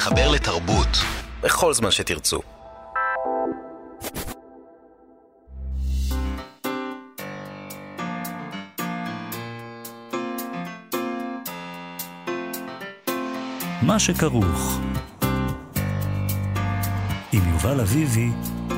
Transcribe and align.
להתחבר 0.00 0.30
לתרבות 0.30 0.88
בכל 1.42 1.74
זמן 1.74 1.90
שתרצו. 1.90 2.40
מה 13.82 13.98
שכרוך 13.98 14.80
עם 17.32 17.52
יובל 17.52 17.80
אביבי 17.80 18.28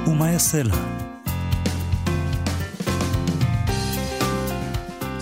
ומה 0.07 0.30
יעשה 0.30 0.62
לה. 0.62 1.02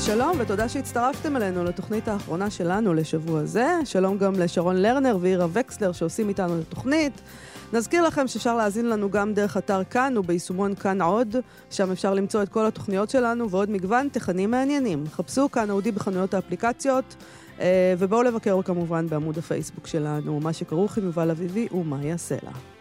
שלום 0.06 0.36
ותודה 0.40 0.68
שהצטרפתם 0.68 1.36
אלינו 1.36 1.64
לתוכנית 1.64 2.08
האחרונה 2.08 2.50
שלנו 2.50 2.94
לשבוע 2.94 3.44
זה. 3.44 3.68
שלום 3.84 4.18
גם 4.18 4.32
לשרון 4.34 4.76
לרנר 4.76 5.18
ואירה 5.20 5.46
וקסלר 5.52 5.92
שעושים 5.92 6.28
איתנו 6.28 6.58
את 6.58 6.66
התוכנית. 6.66 7.20
נזכיר 7.72 8.02
לכם 8.02 8.28
שאפשר 8.28 8.56
להאזין 8.56 8.88
לנו 8.88 9.10
גם 9.10 9.34
דרך 9.34 9.56
אתר 9.56 9.84
כאן 9.84 10.18
וביישומון 10.18 10.74
כאן 10.74 11.02
עוד, 11.02 11.36
שם 11.70 11.90
אפשר 11.90 12.14
למצוא 12.14 12.42
את 12.42 12.48
כל 12.48 12.66
התוכניות 12.66 13.10
שלנו 13.10 13.50
ועוד 13.50 13.70
מגוון 13.70 14.08
תכנים 14.12 14.50
מעניינים. 14.50 15.04
חפשו 15.12 15.50
כאן 15.50 15.70
אודי 15.70 15.92
בחנויות 15.92 16.34
האפליקציות, 16.34 17.16
אה, 17.60 17.94
ובואו 17.98 18.22
לבקר 18.22 18.62
כמובן 18.62 19.06
בעמוד 19.08 19.38
הפייסבוק 19.38 19.86
שלנו, 19.86 20.40
מה 20.40 20.52
שכרוך 20.52 20.98
עם 20.98 21.04
יובל 21.04 21.30
אביבי 21.30 21.68
ומה 21.72 22.04
יעשה 22.04 22.36
לה. 22.42 22.79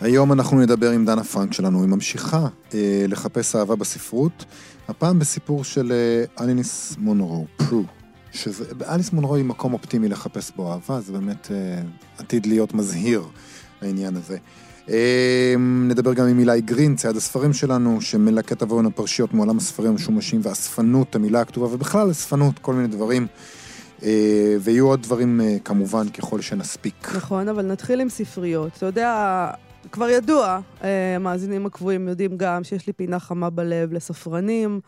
היום 0.00 0.32
אנחנו 0.32 0.60
נדבר 0.60 0.90
עם 0.90 1.04
דנה 1.04 1.24
פרנק 1.24 1.52
שלנו, 1.52 1.80
היא 1.80 1.88
ממשיכה 1.88 2.46
אה, 2.74 3.04
לחפש 3.08 3.56
אהבה 3.56 3.76
בספרות, 3.76 4.44
הפעם 4.88 5.18
בסיפור 5.18 5.64
של 5.64 5.92
אה, 5.92 6.44
אליניס 6.44 6.96
מונרו, 6.98 7.46
פרו. 7.56 7.82
שזה, 8.32 8.64
אליס 8.88 9.12
מונרו 9.12 9.34
היא 9.36 9.44
מקום 9.44 9.72
אופטימי 9.72 10.08
לחפש 10.08 10.52
בו 10.56 10.72
אהבה, 10.72 11.00
זה 11.00 11.12
באמת 11.12 11.48
אה, 11.50 11.82
עתיד 12.18 12.46
להיות 12.46 12.74
מזהיר, 12.74 13.22
העניין 13.82 14.16
הזה. 14.16 14.36
אה, 14.88 15.54
נדבר 15.88 16.14
גם 16.14 16.26
עם 16.26 16.38
אילי 16.38 16.60
גרין, 16.60 16.96
צייד 16.96 17.16
הספרים 17.16 17.52
שלנו, 17.52 18.00
שמלקט 18.00 18.62
עבורנו 18.62 18.88
הפרשיות 18.88 19.34
מעולם 19.34 19.56
הספרים 19.56 19.90
המשומשים 19.90 20.40
והאספנות, 20.42 21.14
המילה 21.14 21.40
הכתובה, 21.40 21.66
ובכלל 21.66 22.10
אספנות, 22.10 22.58
כל 22.58 22.74
מיני 22.74 22.88
דברים. 22.88 23.26
אה, 24.02 24.56
ויהיו 24.60 24.86
עוד 24.86 25.02
דברים 25.02 25.40
אה, 25.40 25.56
כמובן 25.64 26.08
ככל 26.08 26.40
שנספיק. 26.40 27.12
נכון, 27.16 27.48
אבל 27.48 27.66
נתחיל 27.66 28.00
עם 28.00 28.08
ספריות. 28.08 28.72
אתה 28.76 28.86
יודע, 28.86 29.50
כבר 29.92 30.08
ידוע, 30.08 30.60
אה, 30.84 31.16
המאזינים 31.16 31.66
הקבועים 31.66 32.08
יודעים 32.08 32.36
גם 32.36 32.64
שיש 32.64 32.86
לי 32.86 32.92
פינה 32.92 33.18
חמה 33.18 33.50
בלב 33.50 33.92
לספרנים, 33.92 34.80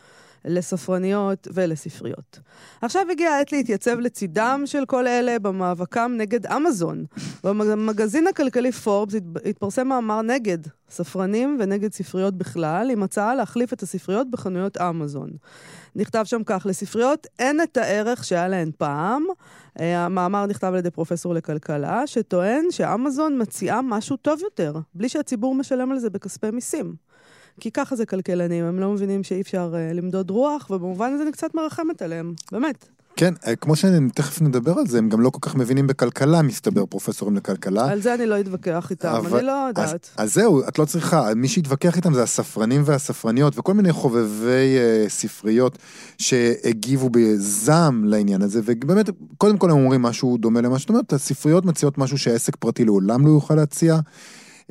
לספרניות 0.45 1.47
ולספריות. 1.53 2.39
עכשיו 2.81 3.05
הגיעה 3.11 3.37
העת 3.37 3.51
להתייצב 3.51 3.99
לצידם 3.99 4.61
של 4.65 4.85
כל 4.85 5.07
אלה 5.07 5.39
במאבקם 5.39 6.13
נגד 6.17 6.47
אמזון. 6.47 7.05
במגזין 7.43 8.27
הכלכלי 8.27 8.71
פורבס 8.71 9.13
התפרסם 9.45 9.87
מאמר 9.87 10.21
נגד 10.21 10.57
ספרנים 10.89 11.57
ונגד 11.59 11.93
ספריות 11.93 12.33
בכלל, 12.33 12.89
עם 12.91 13.03
הצעה 13.03 13.35
להחליף 13.35 13.73
את 13.73 13.81
הספריות 13.81 14.31
בחנויות 14.31 14.77
אמזון. 14.77 15.29
נכתב 15.95 16.23
שם 16.25 16.41
כך, 16.45 16.65
לספריות 16.69 17.27
אין 17.39 17.61
את 17.61 17.77
הערך 17.77 18.23
שהיה 18.23 18.47
להן 18.47 18.71
פעם. 18.77 19.23
אה, 19.79 20.05
המאמר 20.05 20.45
נכתב 20.45 20.67
על 20.67 20.75
ידי 20.75 20.91
פרופסור 20.91 21.33
לכלכלה, 21.33 22.07
שטוען 22.07 22.65
שאמזון 22.71 23.41
מציעה 23.41 23.81
משהו 23.81 24.17
טוב 24.17 24.39
יותר, 24.43 24.73
בלי 24.95 25.09
שהציבור 25.09 25.55
משלם 25.55 25.91
על 25.91 25.99
זה 25.99 26.09
בכספי 26.09 26.51
מיסים. 26.51 26.95
כי 27.59 27.71
ככה 27.71 27.95
זה 27.95 28.05
כלכלנים, 28.05 28.65
הם 28.65 28.79
לא 28.79 28.91
מבינים 28.91 29.23
שאי 29.23 29.41
אפשר 29.41 29.73
uh, 29.73 29.93
למדוד 29.93 30.29
רוח, 30.29 30.69
ובמובן 30.69 31.13
הזה 31.13 31.23
אני 31.23 31.31
קצת 31.31 31.55
מרחמת 31.55 32.01
עליהם, 32.01 32.33
באמת. 32.51 32.85
כן, 33.15 33.33
אה, 33.47 33.55
כמו 33.55 33.75
שתכף 33.75 34.41
נדבר 34.41 34.79
על 34.79 34.87
זה, 34.87 34.97
הם 34.97 35.09
גם 35.09 35.21
לא 35.21 35.29
כל 35.29 35.39
כך 35.41 35.55
מבינים 35.55 35.87
בכלכלה, 35.87 36.41
מסתבר, 36.41 36.85
פרופסורים 36.85 37.35
לכלכלה. 37.35 37.91
על 37.91 38.01
זה 38.01 38.13
אני 38.13 38.25
לא 38.25 38.39
אתווכח 38.39 38.87
איתם, 38.91 39.07
אבל... 39.09 39.37
אני 39.37 39.47
לא 39.47 39.65
יודעת. 39.67 40.09
אז, 40.15 40.25
אז 40.25 40.33
זהו, 40.33 40.67
את 40.67 40.79
לא 40.79 40.85
צריכה, 40.85 41.33
מי 41.35 41.47
שיתווכח 41.47 41.95
איתם 41.95 42.13
זה 42.13 42.23
הספרנים 42.23 42.81
והספרניות, 42.85 43.59
וכל 43.59 43.73
מיני 43.73 43.91
חובבי 43.91 44.77
uh, 44.77 45.09
ספריות 45.09 45.77
שהגיבו 46.17 47.09
בזעם 47.09 48.03
לעניין 48.03 48.41
הזה, 48.41 48.61
ובאמת, 48.65 49.09
קודם 49.37 49.57
כל 49.57 49.71
הם 49.71 49.77
אומרים 49.77 50.01
משהו 50.01 50.37
דומה 50.37 50.61
למה 50.61 50.79
שאת 50.79 50.89
אומרת, 50.89 51.13
הספריות 51.13 51.65
מציעות 51.65 51.97
משהו 51.97 52.17
שעסק 52.17 52.55
פרטי 52.55 52.85
לעולם 52.85 53.25
לא 53.25 53.31
יוכל 53.31 53.55
להציע. 53.55 53.99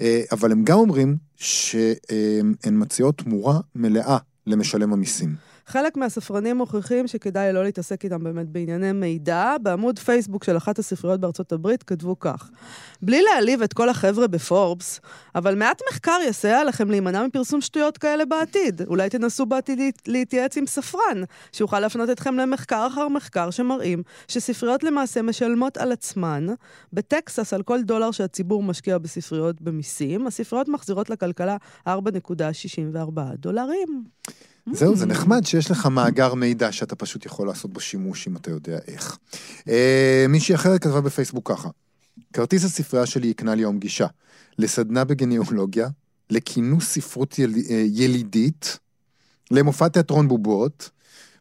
אה, 0.01 0.23
אבל 0.33 0.53
הם 0.53 0.65
גם 0.65 0.79
אומרים 0.79 1.17
שהן 1.37 2.55
מציעות 2.73 3.19
תמורה 3.19 3.61
מלאה 3.75 4.19
למשלם 4.47 4.93
המיסים. 4.93 5.35
חלק 5.67 5.97
מהספרנים 5.97 6.57
מוכיחים 6.57 7.07
שכדאי 7.07 7.53
לא 7.53 7.65
להתעסק 7.65 8.05
איתם 8.05 8.25
באמת 8.25 8.49
בענייני 8.49 8.93
מידע. 8.93 9.57
בעמוד 9.63 9.99
פייסבוק 9.99 10.45
של 10.45 10.57
אחת 10.57 10.79
הספריות 10.79 11.21
בארצות 11.21 11.53
הברית 11.53 11.83
כתבו 11.83 12.19
כך: 12.19 12.51
בלי 13.03 13.23
להעליב 13.23 13.63
את 13.63 13.73
כל 13.73 13.89
החבר'ה 13.89 14.27
בפורבס, 14.27 15.01
אבל 15.35 15.55
מעט 15.55 15.83
מחקר 15.91 16.19
יסייע 16.29 16.65
לכם 16.65 16.91
להימנע 16.91 17.27
מפרסום 17.27 17.61
שטויות 17.61 17.99
כאלה 17.99 18.25
בעתיד. 18.25 18.83
אולי 18.87 19.11
תנסו 19.11 19.47
בעתיד 19.47 19.79
להתייעץ 20.07 20.57
עם 20.57 20.67
ספרן, 20.67 21.23
שיוכל 21.53 21.81
להפנות 21.81 22.11
אתכם 22.11 22.37
למחקר 22.37 22.87
אחר 22.87 23.09
מחקר 23.09 23.51
שמראים 23.51 24.03
שספריות 24.29 24.83
למעשה 24.85 25.23
משלמות 25.23 25.77
על 25.77 25.93
עצמן, 25.93 26.47
בטקסס 26.93 27.53
על 27.53 27.63
כל 27.63 27.83
דולר 27.83 28.11
שהציבור 28.11 28.63
משקיע 28.63 28.99
בספריות 28.99 29.63
במיסים, 29.63 30.27
הספריות 30.27 30.69
מחזירות 30.69 31.11
לכלכלה 31.11 31.57
4.64 31.89 31.91
דולרים. 33.37 34.05
זהו, 34.71 34.97
זה 34.97 35.07
נחמד 35.07 35.47
שיש 35.47 35.71
לך 35.71 35.87
מאגר 35.87 36.35
מידע 36.35 36.73
שאתה 36.73 36.97
פשוט 36.97 37.27
יכול 37.27 37.47
לעשות 37.47 37.73
בו 37.73 37.81
שימוש 37.81 38.29
אם 38.29 38.37
אתה 38.37 38.51
יודע 38.51 38.79
איך. 38.89 39.19
אה, 39.69 40.27
מישהי 40.29 40.55
אחרת 40.55 40.83
כתבה 40.83 41.01
בפייסבוק 41.01 41.49
ככה, 41.53 41.69
כרטיס 42.33 42.65
הספרייה 42.65 43.07
שלי 43.07 43.27
יקנה 43.27 43.55
לי 43.55 43.63
יום 43.63 43.79
גישה 43.79 44.07
לסדנה 44.59 45.05
בגניאולוגיה, 45.05 45.89
לכינוס 46.31 46.85
ספרות 46.89 47.39
יל... 47.39 47.55
אה, 47.71 47.85
ילידית, 47.87 48.79
למופע 49.51 49.89
תיאטרון 49.89 50.29
בובות, 50.29 50.91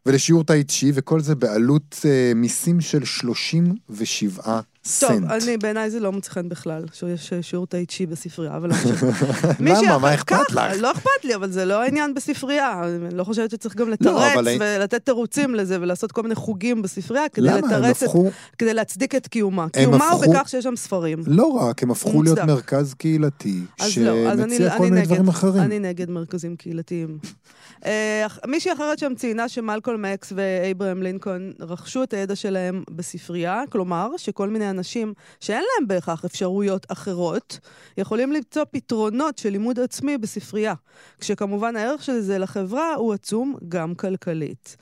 ולשיעור 0.06 0.44
טאי 0.44 0.64
צ'י, 0.64 0.92
וכל 0.94 1.20
זה 1.20 1.34
בעלות 1.34 1.96
אה, 2.04 2.32
מיסים 2.34 2.80
של 2.80 3.04
37 3.04 4.60
סנט. 4.84 5.10
טוב, 5.10 5.30
אני, 5.30 5.56
בעיניי 5.56 5.90
זה 5.90 6.00
לא 6.00 6.12
מוצא 6.12 6.30
חן 6.30 6.48
בכלל, 6.48 6.84
שיש 6.92 7.32
שיעור 7.40 7.66
טאי 7.66 7.86
צ'י 7.86 8.06
בספרייה, 8.06 8.56
אבל 8.56 8.68
לא 8.68 8.74
למה? 9.60 9.98
מה 9.98 10.14
אכפת 10.14 10.50
לך? 10.50 10.60
לא 10.80 10.92
אכפת 10.92 11.24
לי, 11.24 11.34
אבל 11.34 11.50
זה 11.50 11.64
לא 11.64 11.82
העניין 11.82 12.14
בספרייה. 12.14 12.82
אני 12.84 13.14
לא 13.14 13.24
חושבת 13.24 13.50
שצריך 13.50 13.76
גם 13.76 13.86
לא, 13.86 13.92
לתרץ 13.92 14.46
ולתת 14.60 15.04
תירוצים 15.04 15.54
לזה, 15.54 15.78
ולעשות 15.80 16.12
כל 16.12 16.22
מיני 16.22 16.34
חוגים 16.34 16.82
בספרייה 16.82 17.28
כדי 17.28 17.46
לתרץ. 17.46 18.02
את, 18.02 18.10
כדי 18.58 18.74
להצדיק 18.74 19.14
את 19.14 19.26
קיומה. 19.26 19.66
קיומה. 19.68 20.10
הוא 20.10 20.26
בכך 20.26 20.48
שיש 20.48 20.64
שם 20.64 20.76
ספרים. 20.76 21.18
לא 21.26 21.46
רק, 21.46 21.82
הם 21.82 21.90
הפכו 21.90 22.22
להיות 22.22 22.38
מרכז 22.38 22.94
קהילתי, 22.94 23.60
שמציע 23.82 24.68
לא, 24.68 24.78
כל 24.78 24.84
מיני 24.84 25.02
דברים 25.02 25.28
אחרים. 25.28 25.62
אני 25.62 25.78
נגד 25.78 26.10
מרכזים 26.10 26.56
קהילתיים. 26.56 27.18
אה, 27.86 28.26
מישהי 28.46 28.72
אחרת 28.72 28.98
שם 28.98 29.12
ציינה 29.16 29.48
שמלקולם 29.48 30.04
אקס 30.04 30.32
ואייברהם 30.36 31.02
לינקולן 31.02 31.50
רכשו 31.60 32.02
את 32.02 32.12
הידע 32.12 32.36
שלהם 32.36 32.82
בספרייה, 32.90 33.62
כלומר, 33.70 34.08
שכל 34.16 34.48
מיני 34.48 34.71
אנשים 34.72 35.14
שאין 35.40 35.62
להם 35.62 35.88
בהכרח 35.88 36.24
אפשרויות 36.24 36.86
אחרות, 36.88 37.58
יכולים 37.98 38.32
למצוא 38.32 38.64
פתרונות 38.70 39.38
של 39.38 39.48
לימוד 39.48 39.80
עצמי 39.80 40.18
בספרייה, 40.18 40.74
כשכמובן 41.20 41.76
הערך 41.76 42.02
של 42.02 42.20
זה 42.20 42.38
לחברה 42.38 42.94
הוא 42.94 43.14
עצום 43.14 43.56
גם 43.68 43.94
כלכלית. 43.94 44.76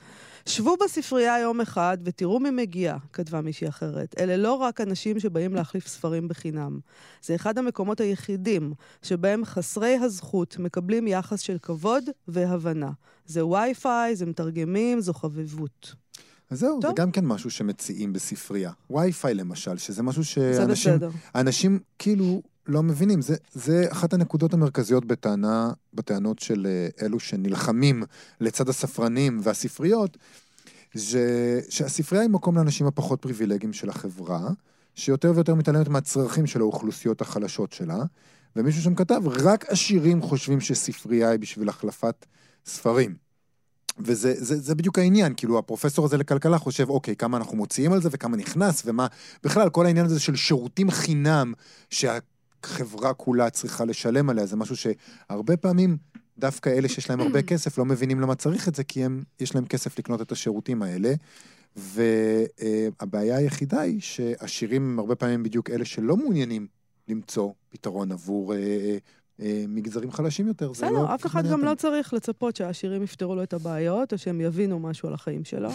שבו 0.45 0.75
בספרייה 0.83 1.39
יום 1.39 1.61
אחד 1.61 1.97
ותראו 2.03 2.39
מי 2.39 2.49
מגיע, 2.49 2.97
כתבה 3.13 3.41
מישהי 3.41 3.67
אחרת. 3.67 4.15
אלה 4.19 4.37
לא 4.37 4.53
רק 4.53 4.81
אנשים 4.81 5.19
שבאים 5.19 5.55
להחליף 5.55 5.87
ספרים 5.87 6.27
בחינם. 6.27 6.79
זה 7.21 7.35
אחד 7.35 7.57
המקומות 7.57 7.99
היחידים 7.99 8.73
שבהם 9.01 9.45
חסרי 9.45 9.95
הזכות 9.95 10.55
מקבלים 10.59 11.07
יחס 11.07 11.39
של 11.39 11.57
כבוד 11.61 12.03
והבנה. 12.27 12.91
זה 13.25 13.45
וי-פיי, 13.45 14.15
זה 14.15 14.25
מתרגמים, 14.25 15.01
זו 15.01 15.13
חביבות. 15.13 15.95
אז 16.51 16.59
זהו, 16.59 16.81
טוב. 16.81 16.91
זה 16.91 16.95
גם 16.95 17.11
כן 17.11 17.25
משהו 17.25 17.51
שמציעים 17.51 18.13
בספרייה. 18.13 18.71
וי-פיי 18.89 19.33
למשל, 19.33 19.77
שזה 19.77 20.03
משהו 20.03 20.25
שאנשים... 20.25 20.99
זה 20.99 21.07
אנשים 21.35 21.79
כאילו 21.99 22.41
לא 22.67 22.83
מבינים. 22.83 23.21
זה, 23.21 23.35
זה 23.53 23.85
אחת 23.91 24.13
הנקודות 24.13 24.53
המרכזיות 24.53 25.05
בטענה, 25.05 25.71
בטענות 25.93 26.39
של 26.39 26.67
אה, 26.69 27.05
אלו 27.05 27.19
שנלחמים 27.19 28.03
לצד 28.41 28.69
הספרנים 28.69 29.39
והספריות, 29.43 30.17
זה 30.93 31.59
שהספרייה 31.69 32.21
היא 32.21 32.29
מקום 32.29 32.57
לאנשים 32.57 32.87
הפחות 32.87 33.21
פריבילגיים 33.21 33.73
של 33.73 33.89
החברה, 33.89 34.49
שיותר 34.95 35.31
ויותר 35.35 35.55
מתעלמת 35.55 35.87
מהצרכים 35.87 36.47
של 36.47 36.59
האוכלוסיות 36.59 37.21
החלשות 37.21 37.73
שלה, 37.73 38.03
ומישהו 38.55 38.81
שם 38.81 38.95
כתב, 38.95 39.21
רק 39.25 39.65
עשירים 39.69 40.21
חושבים 40.21 40.61
שספרייה 40.61 41.29
היא 41.29 41.39
בשביל 41.39 41.69
החלפת 41.69 42.25
ספרים. 42.65 43.30
וזה 44.05 44.33
זה, 44.37 44.59
זה 44.59 44.75
בדיוק 44.75 44.99
העניין, 44.99 45.33
כאילו 45.37 45.59
הפרופסור 45.59 46.05
הזה 46.05 46.17
לכלכלה 46.17 46.57
חושב, 46.57 46.89
אוקיי, 46.89 47.15
כמה 47.15 47.37
אנחנו 47.37 47.57
מוציאים 47.57 47.93
על 47.93 48.01
זה 48.01 48.09
וכמה 48.11 48.37
נכנס 48.37 48.83
ומה... 48.85 49.07
בכלל, 49.43 49.69
כל 49.69 49.85
העניין 49.85 50.05
הזה 50.05 50.19
של 50.19 50.35
שירותים 50.35 50.91
חינם 50.91 51.53
שהחברה 51.89 53.13
כולה 53.13 53.49
צריכה 53.49 53.85
לשלם 53.85 54.29
עליה, 54.29 54.45
זה 54.45 54.55
משהו 54.55 54.75
שהרבה 54.75 55.57
פעמים 55.57 55.97
דווקא 56.37 56.69
אלה 56.69 56.89
שיש 56.89 57.09
להם 57.09 57.19
הרבה 57.19 57.41
כסף 57.41 57.77
לא 57.77 57.85
מבינים 57.85 58.19
למה 58.19 58.35
צריך 58.35 58.67
את 58.67 58.75
זה, 58.75 58.83
כי 58.83 59.03
הם, 59.03 59.23
יש 59.39 59.55
להם 59.55 59.65
כסף 59.65 59.99
לקנות 59.99 60.21
את 60.21 60.31
השירותים 60.31 60.81
האלה. 60.81 61.13
והבעיה 61.75 63.37
היחידה 63.37 63.81
היא 63.81 64.01
שהשירים 64.01 64.81
הם 64.81 64.99
הרבה 64.99 65.15
פעמים 65.15 65.43
בדיוק 65.43 65.69
אלה 65.69 65.85
שלא 65.85 66.17
מעוניינים 66.17 66.67
למצוא 67.07 67.51
פתרון 67.69 68.11
עבור 68.11 68.53
מגזרים 69.67 70.11
חלשים 70.11 70.47
יותר. 70.47 70.71
בסדר, 70.71 70.91
לא 70.91 71.15
אף 71.15 71.25
אחד 71.25 71.47
גם 71.47 71.63
לא 71.63 71.75
צריך 71.75 72.13
לצפות 72.13 72.55
שהעשירים 72.55 73.03
יפתרו 73.03 73.35
לו 73.35 73.43
את 73.43 73.53
הבעיות, 73.53 74.13
או 74.13 74.17
שהם 74.17 74.41
יבינו 74.41 74.79
משהו 74.79 75.07
על 75.07 75.13
החיים 75.13 75.45
שלו. 75.45 75.69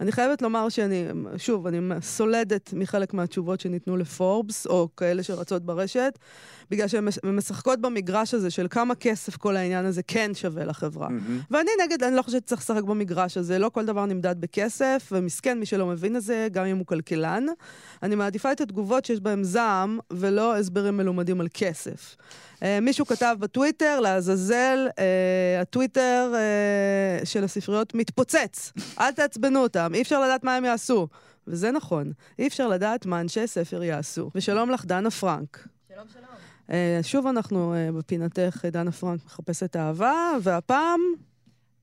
אני 0.00 0.12
חייבת 0.12 0.42
לומר 0.42 0.68
שאני, 0.68 1.04
שוב, 1.36 1.66
אני 1.66 1.78
סולדת 2.02 2.72
מחלק 2.72 3.14
מהתשובות 3.14 3.60
שניתנו 3.60 3.96
לפורבס, 3.96 4.66
או 4.66 4.88
כאלה 4.96 5.22
שרצות 5.22 5.62
ברשת, 5.62 6.18
בגלל 6.70 6.88
שהן 6.88 7.08
משחקות 7.24 7.80
במגרש 7.80 8.34
הזה 8.34 8.50
של 8.50 8.66
כמה 8.70 8.94
כסף 8.94 9.36
כל 9.36 9.56
העניין 9.56 9.84
הזה 9.84 10.02
כן 10.02 10.30
שווה 10.34 10.64
לחברה. 10.64 11.08
Mm-hmm. 11.08 11.44
ואני 11.50 11.70
נגד, 11.84 12.02
אני 12.02 12.16
לא 12.16 12.22
חושבת 12.22 12.42
שצריך 12.42 12.60
לשחק 12.60 12.82
במגרש 12.82 13.36
הזה, 13.36 13.58
לא 13.58 13.68
כל 13.68 13.84
דבר 13.84 14.06
נמדד 14.06 14.40
בכסף, 14.40 15.08
ומסכן 15.12 15.60
מי 15.60 15.66
שלא 15.66 15.86
מבין 15.86 16.16
את 16.16 16.22
זה, 16.22 16.48
גם 16.52 16.66
אם 16.66 16.76
הוא 16.76 16.86
כלכלן. 16.86 17.46
אני 18.02 18.14
מעדיפה 18.14 18.52
את 18.52 18.60
התגובות 18.60 19.04
שיש 19.04 19.20
בהן 19.20 19.44
זעם, 19.44 19.98
ולא 20.12 20.56
הסברים 20.56 20.96
מלומדים 20.96 21.40
על 21.40 21.48
כסף. 21.54 22.16
Uh, 22.60 22.62
מישהו 22.82 23.06
כתב 23.06 23.36
בטוויטר, 23.38 24.00
לעזאזל, 24.00 24.88
uh, 24.88 24.92
הטוויטר 25.62 26.32
uh, 26.32 27.26
של 27.26 27.44
הספריות 27.44 27.94
מתפוצץ. 27.94 28.72
אל 29.00 29.12
תעצבנו 29.12 29.60
אותם, 29.90 29.94
אי 29.94 30.02
אפשר 30.02 30.20
לדעת 30.20 30.44
מה 30.44 30.56
הם 30.56 30.64
יעשו. 30.64 31.08
וזה 31.46 31.70
נכון, 31.70 32.12
אי 32.38 32.46
אפשר 32.46 32.68
לדעת 32.68 33.06
מה 33.06 33.20
אנשי 33.20 33.46
ספר 33.46 33.82
יעשו. 33.82 34.30
ושלום 34.34 34.70
לך, 34.70 34.84
דנה 34.84 35.10
פרנק. 35.10 35.68
שלום, 35.88 36.06
שלום. 36.12 36.24
Uh, 36.68 36.72
שוב 37.02 37.26
אנחנו 37.26 37.74
uh, 37.74 37.92
בפינתך, 37.98 38.64
דנה 38.72 38.92
פרנק 38.92 39.24
מחפשת 39.24 39.76
אהבה, 39.76 40.32
והפעם... 40.42 41.00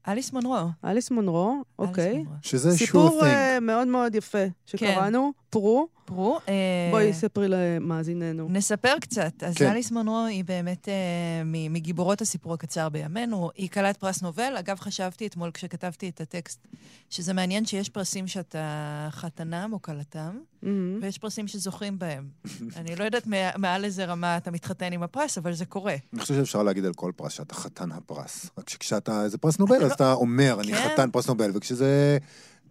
אליס 0.07 0.33
מונרו. 0.33 0.57
אליס 0.85 1.11
מונרו, 1.11 1.63
אוקיי. 1.79 2.23
שזה 2.41 2.77
סיפור 2.77 3.21
uh, 3.21 3.59
מאוד 3.61 3.87
מאוד 3.87 4.15
יפה 4.15 4.45
שקראנו, 4.65 5.31
כן. 5.35 5.41
פרו. 5.49 5.87
פרו. 6.05 6.39
בואי, 6.91 7.13
ספרי 7.13 7.47
למאזיננו. 7.49 8.47
נספר 8.49 8.99
קצת. 9.01 9.43
אז 9.43 9.55
כן. 9.55 9.71
אליס 9.71 9.91
מונרו 9.91 10.25
היא 10.25 10.43
באמת 10.45 10.85
uh, 10.85 10.89
מגיבורות 11.45 12.21
הסיפור 12.21 12.53
הקצר 12.53 12.89
בימינו. 12.89 13.49
היא 13.55 13.69
כלת 13.69 13.97
פרס 13.97 14.21
נובל. 14.21 14.57
אגב, 14.59 14.79
חשבתי 14.79 15.27
אתמול 15.27 15.51
כשכתבתי 15.51 16.09
את 16.09 16.21
הטקסט, 16.21 16.67
שזה 17.09 17.33
מעניין 17.33 17.65
שיש 17.65 17.89
פרסים 17.89 18.27
שאתה 18.27 19.07
חתנם 19.11 19.69
או 19.73 19.81
כלתם, 19.81 20.37
mm-hmm. 20.63 20.67
ויש 21.01 21.17
פרסים 21.17 21.47
שזוכים 21.47 21.99
בהם. 21.99 22.29
אני 22.77 22.95
לא 22.95 23.03
יודעת 23.03 23.27
מעל 23.57 23.85
איזה 23.85 24.05
רמה 24.05 24.37
אתה 24.37 24.51
מתחתן 24.51 24.93
עם 24.93 25.03
הפרס, 25.03 25.37
אבל 25.37 25.53
זה 25.53 25.65
קורה. 25.65 25.95
אני 26.13 26.21
חושב 26.21 26.35
שאפשר 26.35 26.63
להגיד 26.63 26.85
על 26.85 26.93
כל 26.93 27.11
פרס 27.15 27.31
שאתה 27.31 27.55
חתן 27.55 27.91
הפרס. 27.91 28.49
רק 28.57 28.69
שכשאתה 28.69 29.23
איזה 29.23 29.37
פרס 29.37 29.59
נובל, 29.59 29.75
אז 29.75 29.89
לא- 29.89 29.95
אתה 29.95 30.13
אומר, 30.13 30.57
אני 30.61 30.73
כן. 30.73 30.89
חתן 30.93 31.11
פרס 31.11 31.27
נובל, 31.27 31.51
וכשזה... 31.53 32.17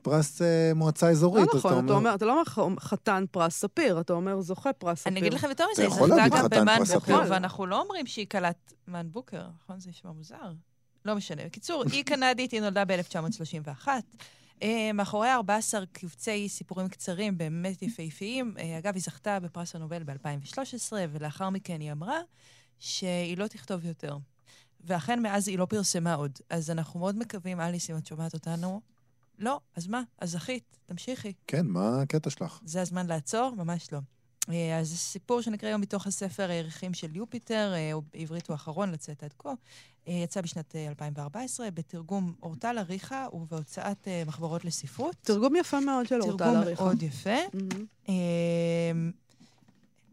פרס 0.02 0.42
אה, 0.42 0.72
מועצה 0.74 1.10
אזורית. 1.10 1.48
לא 1.52 1.58
נכון, 1.58 1.84
אתה 1.84 1.92
אומר, 1.92 2.14
אתה 2.14 2.24
לא 2.24 2.32
אומר 2.32 2.76
חתן 2.80 3.24
פרס 3.30 3.60
ספיר, 3.60 4.00
אתה 4.00 4.12
אומר 4.12 4.40
זוכה 4.40 4.72
פרס 4.72 5.00
ספיר. 5.00 5.12
אני 5.12 5.20
אגיד 5.20 5.34
לכם 5.34 5.48
יותר 5.48 5.64
מזה, 5.72 5.82
היא 5.82 5.90
זכתה 5.90 6.28
גם 6.28 6.46
במן 6.50 6.78
בוקר, 6.94 7.20
ואנחנו 7.28 7.66
לא 7.66 7.80
אומרים 7.80 8.06
שהיא 8.06 8.26
כלת 8.30 8.72
מן 8.88 9.06
בוקר, 9.10 9.42
נכון? 9.62 9.80
זה 9.80 9.90
נשמע 9.90 10.10
מוזר. 10.12 10.52
לא 11.04 11.14
משנה. 11.14 11.42
בקיצור, 11.44 11.84
היא 11.92 12.04
קנדית, 12.04 12.52
היא 12.52 12.60
נולדה 12.60 12.84
ב-1931. 12.84 13.88
אה, 14.62 14.90
מאחורי 14.94 15.32
14 15.32 15.86
קבצי 15.86 16.48
סיפורים 16.48 16.88
קצרים 16.88 17.38
באמת 17.38 17.82
יפהפיים. 17.82 18.54
אה, 18.58 18.78
אגב, 18.78 18.94
היא 18.94 19.02
זכתה 19.02 19.40
בפרס 19.40 19.74
הנובל 19.74 20.02
ב-2013, 20.02 20.92
ולאחר 21.12 21.50
מכן 21.50 21.80
היא 21.80 21.92
אמרה 21.92 22.20
שהיא 22.78 23.38
לא 23.38 23.46
תכתוב 23.46 23.84
יותר. 23.84 24.16
ואכן, 24.80 25.22
מאז 25.22 25.48
היא 25.48 25.58
לא 25.58 25.64
פרסמה 25.64 26.14
עוד. 26.14 26.38
אז 26.50 26.70
אנחנו 26.70 27.00
מאוד 27.00 27.18
מקווים, 27.18 27.60
אליס, 27.60 27.90
אם 27.90 27.96
את 27.96 28.06
שומעת 28.06 28.34
אותנו, 28.34 28.80
לא, 29.38 29.60
אז 29.76 29.86
מה? 29.86 30.02
אז 30.18 30.30
זכית, 30.30 30.78
תמשיכי. 30.86 31.32
כן, 31.46 31.66
מה 31.66 32.02
הקטע 32.02 32.30
שלך? 32.30 32.60
זה 32.64 32.80
הזמן 32.80 33.06
לעצור? 33.06 33.54
ממש 33.56 33.92
לא. 33.92 33.98
אה, 34.50 34.78
אז 34.78 34.88
זה 34.88 34.96
סיפור 34.96 35.40
שנקרא 35.40 35.68
היום 35.68 35.80
מתוך 35.80 36.06
הספר 36.06 36.50
הירחים 36.50 36.94
של 36.94 37.16
יופיטר, 37.16 37.72
אה, 37.74 37.92
בעברית 38.12 38.48
הוא 38.48 38.54
האחרון 38.54 38.92
לצאת 38.92 39.22
עד 39.22 39.34
כה. 39.38 39.52
אה, 40.08 40.12
יצא 40.12 40.40
בשנת 40.40 40.76
2014 40.76 41.70
בתרגום 41.70 42.34
אורטל 42.42 42.78
אריכה 42.78 43.26
ובהוצאת 43.32 44.08
מחברות 44.26 44.64
לספרות. 44.64 45.16
תרגום 45.22 45.56
יפה 45.56 45.80
מאוד 45.80 46.06
של 46.06 46.22
אורטל 46.22 46.44
אריכה. 46.44 46.64
תרגום 46.70 46.86
מאוד 46.86 47.02
יפה. 47.02 47.36
Mm-hmm. 47.52 48.10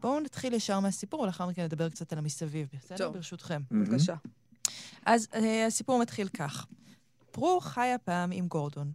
בואו 0.00 0.20
נתחיל 0.20 0.54
ישר 0.54 0.80
מהסיפור, 0.80 1.20
ולאחר 1.20 1.46
מכן 1.46 1.64
נדבר 1.64 1.88
קצת 1.88 2.12
על 2.12 2.18
המסביב, 2.18 2.68
בסדר? 2.72 3.10
ברשותכם. 3.10 3.62
בבקשה. 3.70 4.14
אז 5.06 5.28
הסיפור 5.66 5.98
מתחיל 5.98 6.28
כך. 6.28 6.66
פרו 7.30 7.60
חיה 7.60 7.98
פעם 7.98 8.30
עם 8.32 8.48
גורדון. 8.48 8.92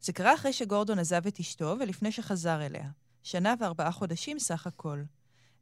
זה 0.00 0.12
קרה 0.12 0.34
אחרי 0.34 0.52
שגורדון 0.52 0.98
עזב 0.98 1.26
את 1.26 1.40
אשתו 1.40 1.76
ולפני 1.80 2.12
שחזר 2.12 2.66
אליה. 2.66 2.88
שנה 3.24 3.54
וארבעה 3.58 3.92
חודשים 3.92 4.38
סך 4.38 4.66
הכל. 4.66 5.02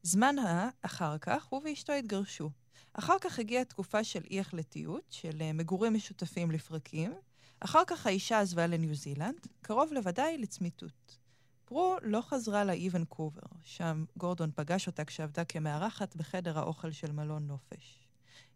זמן 0.03 0.39
ה, 0.39 0.69
אחר 0.83 1.19
כך, 1.19 1.45
הוא 1.45 1.63
ואשתו 1.65 1.93
התגרשו. 1.93 2.51
אחר 2.95 3.17
כך 3.21 3.39
הגיעה 3.39 3.65
תקופה 3.65 4.05
של 4.05 4.23
אי-החלטיות, 4.31 5.07
של 5.11 5.39
אה, 5.41 5.53
מגורים 5.53 5.95
משותפים 5.95 6.51
לפרקים. 6.51 7.13
אחר 7.61 7.83
כך 7.87 8.07
האישה 8.07 8.41
עזבה 8.41 8.67
לניו 8.67 8.95
זילנד, 8.95 9.47
קרוב 9.61 9.93
לוודאי 9.93 10.39
לצמיתות. 10.39 11.19
פרו 11.65 11.97
לא 12.03 12.21
חזרה 12.21 12.65
לאי 12.65 12.89
ונקובר, 12.93 13.47
שם 13.63 14.05
גורדון 14.17 14.51
פגש 14.55 14.87
אותה 14.87 15.05
כשעבדה 15.05 15.45
כמארחת 15.45 16.17
בחדר 16.17 16.59
האוכל 16.59 16.93
של 16.93 17.13
מלון 17.13 17.47
נופש. 17.47 17.99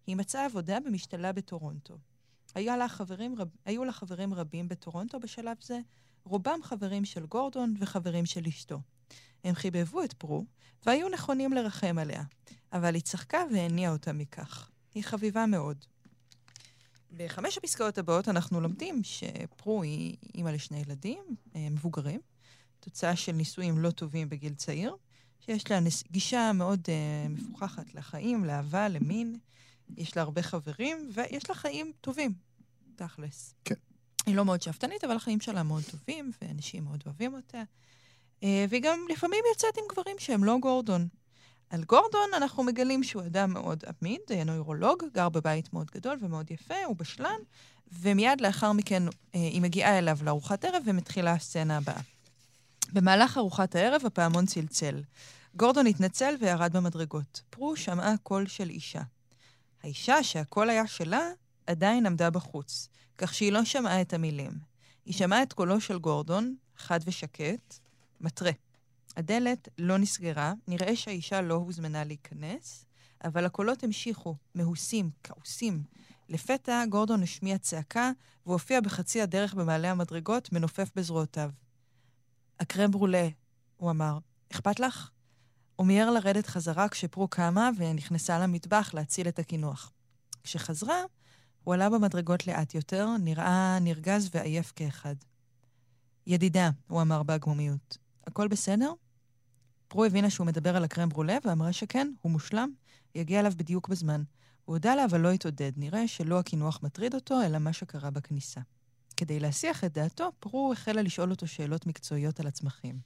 היא 0.06 0.16
מצאה 0.16 0.44
עבודה 0.44 0.80
במשתלה 0.80 1.32
בטורונטו. 1.32 1.98
היה 2.54 2.76
לה 2.76 2.88
חברים 2.88 3.34
רב... 3.38 3.48
היו 3.64 3.84
לה 3.84 3.92
חברים 3.92 4.34
רבים 4.34 4.68
בטורונטו 4.68 5.20
בשלב 5.20 5.56
זה, 5.60 5.78
רובם 6.24 6.58
חברים 6.62 7.04
של 7.04 7.26
גורדון 7.26 7.74
וחברים 7.78 8.26
של 8.26 8.46
אשתו. 8.46 8.80
הם 9.46 9.54
חיבבו 9.54 10.02
את 10.02 10.12
פרו, 10.12 10.44
והיו 10.86 11.08
נכונים 11.08 11.52
לרחם 11.52 11.98
עליה, 11.98 12.22
אבל 12.72 12.94
היא 12.94 13.02
צחקה 13.02 13.42
והניעה 13.52 13.92
אותה 13.92 14.12
מכך. 14.12 14.70
היא 14.94 15.04
חביבה 15.04 15.46
מאוד. 15.46 15.84
בחמש 17.16 17.58
הפסקאות 17.58 17.98
הבאות 17.98 18.28
אנחנו 18.28 18.60
לומדים 18.60 19.00
שפרו 19.04 19.82
היא 19.82 20.16
אימא 20.34 20.50
לשני 20.50 20.80
ילדים, 20.80 21.24
אה, 21.56 21.68
מבוגרים, 21.70 22.20
תוצאה 22.80 23.16
של 23.16 23.32
נישואים 23.32 23.78
לא 23.78 23.90
טובים 23.90 24.28
בגיל 24.28 24.54
צעיר, 24.54 24.96
שיש 25.40 25.70
לה 25.70 25.78
גישה 26.10 26.52
מאוד 26.54 26.80
uh, 26.80 27.28
מפוכחת 27.28 27.94
לחיים, 27.94 28.44
לאהבה, 28.44 28.88
למין, 28.88 29.38
יש 29.96 30.16
לה 30.16 30.22
הרבה 30.22 30.42
חברים, 30.42 31.10
ויש 31.14 31.48
לה 31.50 31.54
חיים 31.54 31.92
טובים, 32.00 32.32
תכלס. 32.96 33.54
כן. 33.64 33.74
היא 34.26 34.34
לא 34.34 34.44
מאוד 34.44 34.62
שאפתנית, 34.62 35.04
אבל 35.04 35.16
החיים 35.16 35.40
שלה 35.40 35.62
מאוד 35.62 35.82
טובים, 35.90 36.30
ואנשים 36.42 36.84
מאוד 36.84 37.02
אוהבים 37.06 37.34
אותה. 37.34 37.62
אה, 38.42 38.64
והיא 38.68 38.82
גם 38.82 38.98
לפעמים 39.08 39.44
יוצאת 39.52 39.78
עם 39.78 39.84
גברים 39.92 40.16
שהם 40.18 40.44
לא 40.44 40.56
גורדון. 40.60 41.08
על 41.70 41.84
גורדון 41.84 42.30
אנחנו 42.36 42.62
מגלים 42.62 43.02
שהוא 43.02 43.22
אדם 43.22 43.52
מאוד 43.52 43.84
עמיד, 44.02 44.20
נוירולוג, 44.46 45.02
גר 45.14 45.28
בבית 45.28 45.72
מאוד 45.72 45.90
גדול 45.94 46.18
ומאוד 46.20 46.50
יפה, 46.50 46.84
הוא 46.86 46.96
בשלן, 46.96 47.40
ומיד 47.92 48.40
לאחר 48.40 48.72
מכן 48.72 49.02
אה, 49.08 49.10
היא 49.34 49.62
מגיעה 49.62 49.98
אליו 49.98 50.18
לארוחת 50.22 50.64
ערב 50.64 50.82
ומתחילה 50.86 51.32
הסצנה 51.32 51.76
הבאה. 51.76 52.00
במהלך 52.92 53.38
ארוחת 53.38 53.74
הערב 53.74 54.06
הפעמון 54.06 54.46
צלצל. 54.46 55.02
גורדון 55.56 55.86
התנצל 55.86 56.34
וירד 56.40 56.76
במדרגות. 56.76 57.42
פרו 57.50 57.76
שמעה 57.76 58.14
קול 58.22 58.46
של 58.46 58.70
אישה. 58.70 59.02
האישה, 59.82 60.22
שהקול 60.22 60.70
היה 60.70 60.86
שלה, 60.86 61.28
עדיין 61.66 62.06
עמדה 62.06 62.30
בחוץ, 62.30 62.88
כך 63.18 63.34
שהיא 63.34 63.52
לא 63.52 63.64
שמעה 63.64 64.00
את 64.00 64.12
המילים. 64.12 64.50
היא 65.06 65.14
שמעה 65.14 65.42
את 65.42 65.52
קולו 65.52 65.80
של 65.80 65.98
גורדון, 65.98 66.54
חד 66.76 67.00
ושקט, 67.06 67.78
מתרה. 68.20 68.50
הדלת 69.16 69.68
לא 69.78 69.98
נסגרה, 69.98 70.52
נראה 70.68 70.96
שהאישה 70.96 71.40
לא 71.40 71.54
הוזמנה 71.54 72.04
להיכנס, 72.04 72.84
אבל 73.24 73.44
הקולות 73.44 73.84
המשיכו, 73.84 74.36
מהוסים, 74.54 75.10
כעוסים. 75.24 75.82
לפתע 76.28 76.84
גורדון 76.88 77.22
השמיע 77.22 77.58
צעקה, 77.58 78.10
והופיע 78.46 78.80
בחצי 78.80 79.22
הדרך 79.22 79.54
במעלה 79.54 79.90
המדרגות, 79.90 80.52
מנופף 80.52 80.90
בזרועותיו. 80.96 81.50
הקרם 82.60 82.90
ברולה, 82.90 83.28
הוא 83.76 83.90
אמר, 83.90 84.18
אכפת 84.52 84.80
לך? 84.80 85.10
הוא 85.76 85.86
מיהר 85.86 86.10
לרדת 86.10 86.46
חזרה 86.46 86.88
כשפרו 86.88 87.28
קמה 87.28 87.70
ונכנסה 87.76 88.38
למטבח 88.38 88.90
להציל 88.94 89.28
את 89.28 89.38
הקינוח. 89.38 89.92
כשחזרה, 90.42 91.02
הוא 91.64 91.74
עלה 91.74 91.90
במדרגות 91.90 92.46
לאט 92.46 92.74
יותר, 92.74 93.08
נראה 93.20 93.78
נרגז 93.80 94.30
ועייף 94.34 94.72
כאחד. 94.76 95.14
ידידה, 96.26 96.70
הוא 96.88 97.02
אמר 97.02 97.22
בהגמומיות, 97.22 97.98
הכל 98.26 98.48
בסדר? 98.48 98.92
פרו 99.88 100.04
הבינה 100.04 100.30
שהוא 100.30 100.46
מדבר 100.46 100.76
על 100.76 100.84
הקרם 100.84 101.08
ברולה 101.08 101.38
ואמרה 101.44 101.72
שכן, 101.72 102.12
הוא 102.20 102.32
מושלם, 102.32 102.72
יגיע 103.14 103.40
אליו 103.40 103.52
בדיוק 103.56 103.88
בזמן. 103.88 104.22
הוא 104.64 104.74
הודה 104.74 104.94
לה 104.94 105.04
אבל 105.04 105.20
לא 105.20 105.30
התעודד, 105.30 105.72
נראה 105.76 106.08
שלא 106.08 106.38
הקינוח 106.38 106.80
מטריד 106.82 107.14
אותו, 107.14 107.42
אלא 107.42 107.58
מה 107.58 107.72
שקרה 107.72 108.10
בכניסה. 108.10 108.60
כדי 109.16 109.40
להסיח 109.40 109.84
את 109.84 109.92
דעתו, 109.92 110.30
פרו 110.40 110.72
החלה 110.72 111.02
לשאול 111.02 111.30
אותו 111.30 111.46
שאלות 111.46 111.86
מקצועיות 111.86 112.40
על 112.40 112.46
הצמחים. 112.46 112.98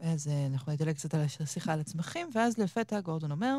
אז 0.00 0.28
אה, 0.28 0.46
אנחנו 0.46 0.72
נדלג 0.72 0.94
קצת 0.94 1.14
על 1.14 1.20
השיחה 1.20 1.72
על 1.72 1.80
הצמחים, 1.80 2.30
ואז 2.34 2.58
לפתע 2.58 3.00
גורדון 3.00 3.30
אומר, 3.30 3.58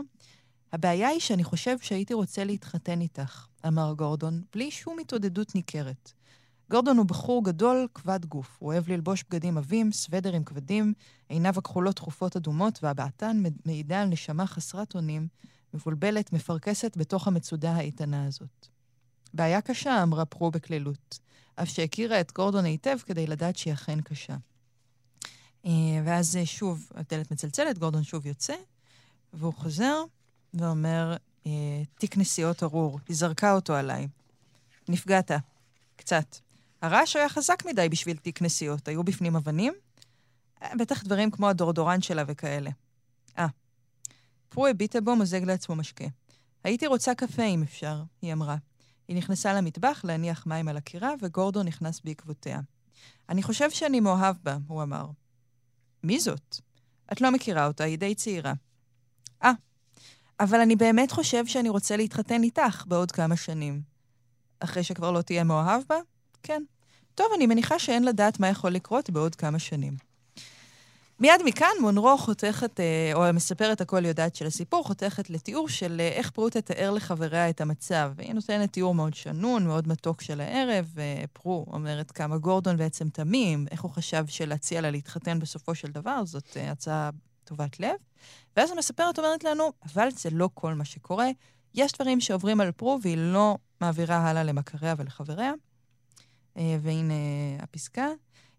הבעיה 0.74 1.08
היא 1.08 1.20
שאני 1.20 1.44
חושב 1.44 1.80
שהייתי 1.80 2.14
רוצה 2.14 2.44
להתחתן 2.44 3.02
איתך, 3.02 3.48
אמר 3.68 3.94
גורדון, 3.98 4.44
בלי 4.54 4.72
שום 4.72 5.00
התעודדות 5.00 5.56
ניכרת. 5.56 6.14
גורדון 6.70 6.98
הוא 6.98 7.06
בחור 7.06 7.44
גדול, 7.44 7.88
כבד 7.94 8.26
גוף. 8.26 8.58
הוא 8.60 8.74
אוהב 8.74 8.90
ללבוש 8.90 9.24
בגדים 9.30 9.58
עבים, 9.58 9.92
סוודרים 9.92 10.44
כבדים, 10.44 10.94
עיניו 11.30 11.54
הכחולות 11.58 11.96
תכופות 11.96 12.36
אדומות, 12.36 12.80
והבעתן 12.84 13.44
מעידה 13.66 14.02
על 14.02 14.08
נשמה 14.08 14.48
חסרת 14.48 14.96
אונים, 14.96 15.28
מבולבלת, 15.74 16.34
מפרכסת 16.34 16.98
בתוך 16.98 17.28
המצודה 17.28 17.72
האיתנה 17.72 18.26
הזאת. 18.26 18.68
בעיה 19.34 19.62
קשה, 19.62 20.04
אמרה 20.04 20.26
פרו 20.26 20.52
בקלילות, 20.52 21.20
אף 21.56 21.70
שהכירה 21.70 22.22
את 22.22 22.32
גורדון 22.34 22.66
היטב 22.66 22.98
כדי 23.06 23.28
לדעת 23.28 23.56
שהיא 23.58 23.74
אכן 23.74 24.02
קשה. 24.02 24.36
אה, 25.66 25.72
ואז 26.06 26.38
אה, 26.38 26.46
שוב, 26.46 26.90
הדלת 26.96 27.32
מצלצלת, 27.32 27.78
גורדון 27.78 28.04
שוב 28.04 28.26
יוצא, 28.26 28.56
והוא 29.34 29.54
חוזר 29.54 30.04
ואומר, 30.54 31.16
אה, 31.48 31.52
תיק 31.98 32.18
נסיעות 32.18 32.64
ארור, 32.64 33.00
היא 33.08 33.16
זרקה 33.16 33.54
אותו 33.54 33.76
עליי. 33.76 34.08
נפגעת. 34.90 35.32
קצת. 35.96 36.49
הרעש 36.82 37.16
היה 37.16 37.30
חזק 37.30 37.66
מדי 37.66 37.90
בשביל 37.90 38.18
תיק 38.18 38.42
נסיעות. 38.42 38.88
היו 38.88 39.04
בפנים 39.04 39.36
אבנים? 39.36 39.74
בטח 40.78 41.04
דברים 41.04 41.32
כמו 41.32 41.50
הדורדורן 41.50 42.02
שלה 42.02 42.24
וכאלה. 42.28 42.70
אה. 43.38 43.48
פרו 44.50 44.68
הביטה 44.68 45.02
בו 45.02 45.16
מוזג 45.16 45.44
לעצמו 45.44 45.76
משקה. 45.76 46.06
הייתי 46.64 46.88
רוצה 46.88 47.16
קפה 47.16 47.44
אם 47.44 47.64
אפשר, 47.64 48.04
היא 48.22 48.34
אמרה. 48.34 48.56
היא 49.08 49.18
נכנסה 49.18 49.54
למטבח 49.54 50.02
להניח 50.04 50.46
מים 50.48 50.68
על 50.68 50.78
הקירה, 50.78 51.14
וגורדון 51.22 51.68
נכנס 51.68 52.02
בעקבותיה. 52.04 52.60
אני 53.30 53.44
חושב 53.44 53.70
שאני 53.72 54.00
מאוהב 54.00 54.36
בה, 54.44 54.58
הוא 54.68 54.84
אמר. 54.84 55.06
מי 56.04 56.20
זאת? 56.20 56.60
את 57.12 57.22
לא 57.22 57.32
מכירה 57.32 57.68
אותה, 57.68 57.84
היא 57.84 57.98
די 57.98 58.16
צעירה. 58.16 58.54
אה, 59.44 59.52
אבל 60.40 60.60
אני 60.60 60.76
באמת 60.76 61.12
חושב 61.12 61.46
שאני 61.46 61.70
רוצה 61.70 61.98
להתחתן 61.98 62.44
איתך 62.44 62.84
בעוד 62.88 63.12
כמה 63.12 63.36
שנים. 63.36 63.82
אחרי 64.60 64.84
שכבר 64.84 65.12
לא 65.12 65.22
תהיה 65.22 65.44
מאוהב 65.44 65.82
בה? 65.90 66.00
כן. 66.44 66.64
טוב, 67.16 67.28
אני 67.36 67.48
מניחה 67.48 67.80
שאין 67.80 68.04
לדעת 68.04 68.40
מה 68.40 68.48
יכול 68.48 68.72
לקרות 68.72 69.10
בעוד 69.10 69.36
כמה 69.36 69.60
שנים. 69.60 70.10
מיד 71.20 71.42
מכאן 71.46 71.68
מונרו 71.82 72.18
חותכת, 72.18 72.80
אה, 72.80 73.12
או 73.14 73.34
מספרת 73.34 73.82
הכל 73.82 74.06
יודעת 74.06 74.36
של 74.36 74.46
הסיפור, 74.46 74.84
חותכת 74.84 75.30
לתיאור 75.30 75.70
של 75.70 75.98
אה, 76.00 76.08
איך 76.08 76.30
פרו 76.30 76.50
תתאר 76.50 76.92
לחבריה 76.92 77.50
את 77.50 77.62
המצב. 77.62 78.12
והיא 78.16 78.34
נותנת 78.34 78.74
תיאור 78.74 78.96
מאוד 78.96 79.14
שנון, 79.14 79.68
מאוד 79.68 79.88
מתוק 79.88 80.22
של 80.22 80.42
הערב, 80.42 80.94
ופרו 80.94 81.66
אומרת 81.72 82.12
כמה 82.12 82.38
גורדון 82.38 82.78
בעצם 82.78 83.10
תמים, 83.10 83.66
איך 83.72 83.82
הוא 83.82 83.92
חשב 83.92 84.28
שלהציע 84.28 84.82
לה 84.82 84.92
להתחתן 84.92 85.40
בסופו 85.40 85.76
של 85.76 85.88
דבר, 85.88 86.26
זאת 86.26 86.58
אה, 86.58 86.72
הצעה 86.72 87.10
טובת 87.44 87.80
לב. 87.80 87.96
ואז 88.58 88.72
המספרת 88.72 89.20
אומרת 89.20 89.44
לנו, 89.44 89.72
אבל 89.94 90.12
זה 90.12 90.30
לא 90.30 90.50
כל 90.54 90.74
מה 90.74 90.86
שקורה. 90.86 91.30
יש 91.76 91.92
דברים 91.92 92.20
שעוברים 92.20 92.62
על 92.62 92.72
פרו 92.72 93.00
והיא 93.02 93.18
לא 93.18 93.58
מעבירה 93.82 94.18
הלאה 94.18 94.44
למכריה 94.44 94.96
ולחבריה. 94.98 95.54
והנה 96.82 97.14
הפסקה. 97.60 98.08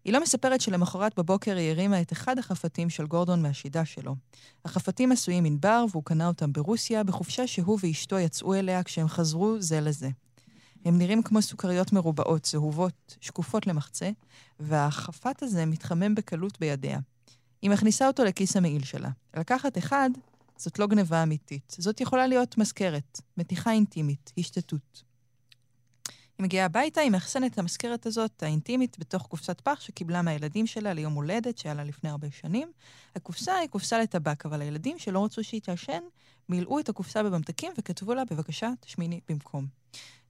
היא 0.05 0.13
לא 0.13 0.21
מספרת 0.21 0.61
שלמחרת 0.61 1.19
בבוקר 1.19 1.57
היא 1.57 1.71
הרימה 1.71 2.01
את 2.01 2.11
אחד 2.11 2.39
החפתים 2.39 2.89
של 2.89 3.05
גורדון 3.05 3.41
מהשידה 3.41 3.85
שלו. 3.85 4.15
החפתים 4.65 5.11
עשויים 5.11 5.45
ענבר, 5.45 5.85
והוא 5.91 6.03
קנה 6.03 6.27
אותם 6.27 6.53
ברוסיה, 6.53 7.03
בחופשה 7.03 7.47
שהוא 7.47 7.77
ואשתו 7.83 8.19
יצאו 8.19 8.53
אליה 8.53 8.83
כשהם 8.83 9.07
חזרו 9.07 9.55
זה 9.59 9.81
לזה. 9.81 10.09
הם 10.85 10.97
נראים 10.97 11.23
כמו 11.23 11.41
סוכריות 11.41 11.93
מרובעות, 11.93 12.45
זהובות, 12.45 13.17
שקופות 13.21 13.67
למחצה, 13.67 14.09
והחפת 14.59 15.43
הזה 15.43 15.65
מתחמם 15.65 16.15
בקלות 16.15 16.59
בידיה. 16.59 16.99
היא 17.61 17.69
מכניסה 17.69 18.07
אותו 18.07 18.23
לכיס 18.23 18.57
המעיל 18.57 18.83
שלה. 18.83 19.09
לקחת 19.37 19.77
אחד, 19.77 20.09
זאת 20.57 20.79
לא 20.79 20.87
גניבה 20.87 21.23
אמיתית. 21.23 21.75
זאת 21.77 22.01
יכולה 22.01 22.27
להיות 22.27 22.57
מזכרת, 22.57 23.21
מתיחה 23.37 23.71
אינטימית, 23.71 24.31
השתתות. 24.37 25.10
היא 26.41 26.45
מגיעה 26.45 26.65
הביתה, 26.65 27.01
היא 27.01 27.11
מאחסנת 27.11 27.53
את 27.53 27.59
המזכרת 27.59 28.05
הזאת, 28.05 28.43
האינטימית, 28.43 28.99
בתוך 28.99 29.27
קופסת 29.27 29.61
פח 29.61 29.81
שקיבלה 29.81 30.21
מהילדים 30.21 30.67
שלה 30.67 30.93
ליום 30.93 31.13
הולדת, 31.13 31.57
שהיה 31.57 31.73
לה 31.73 31.83
לפני 31.83 32.09
הרבה 32.09 32.27
שנים. 32.31 32.71
הקופסה 33.15 33.55
היא 33.55 33.69
קופסה 33.69 33.99
לטבק, 33.99 34.45
אבל 34.45 34.61
הילדים 34.61 34.99
שלא 34.99 35.25
רצו 35.25 35.43
שהיא 35.43 35.61
תעשן, 35.61 35.99
מילאו 36.49 36.79
את 36.79 36.89
הקופסה 36.89 37.23
בממתקים 37.23 37.71
וכתבו 37.77 38.13
לה, 38.13 38.23
בבקשה, 38.31 38.69
תשמיני 38.79 39.19
במקום. 39.29 39.65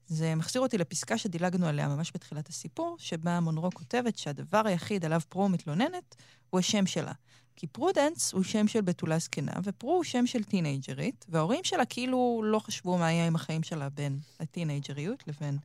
זה 0.08 0.36
מחזיר 0.36 0.62
אותי 0.62 0.77
לפסקה 0.77 1.18
שדילגנו 1.18 1.68
עליה 1.68 1.88
ממש 1.88 2.12
בתחילת 2.15 2.50
הסיפור, 2.50 2.96
שבה 3.00 3.39
מונרו 3.39 3.72
כותבת 3.72 4.18
שהדבר 4.18 4.62
היחיד 4.65 5.06
עליו 5.06 5.22
פרו 5.30 5.50
מתלוננת 5.50 6.15
הוא 6.50 6.60
השם 6.60 6.86
שלה. 6.86 7.13
כי 7.56 7.68
פרודנס 7.68 8.34
הוא 8.34 8.44
שם 8.44 8.68
של 8.68 8.82
בתולה 8.82 9.20
זקנה, 9.20 9.53
ופרו 9.63 9.96
הוא 9.96 10.03
שם 10.03 10.27
של 10.27 10.44
טינאייג'רית, 10.44 11.25
וההורים 11.30 11.63
שלה 11.63 11.86
כאילו 11.86 12.41
לא 12.46 12.60
חשבו 12.60 12.98
מה 12.98 13.12
יהיה 13.12 13.27
עם 13.27 13.36
החיים 13.36 13.63
שלה 13.63 13.89
בין 13.89 14.20
הטינאייג'ריות 14.40 15.24
לבין 15.27 15.58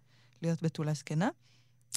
להיות 0.42 0.62
בתולה 0.62 0.94
זקנה. 0.94 1.28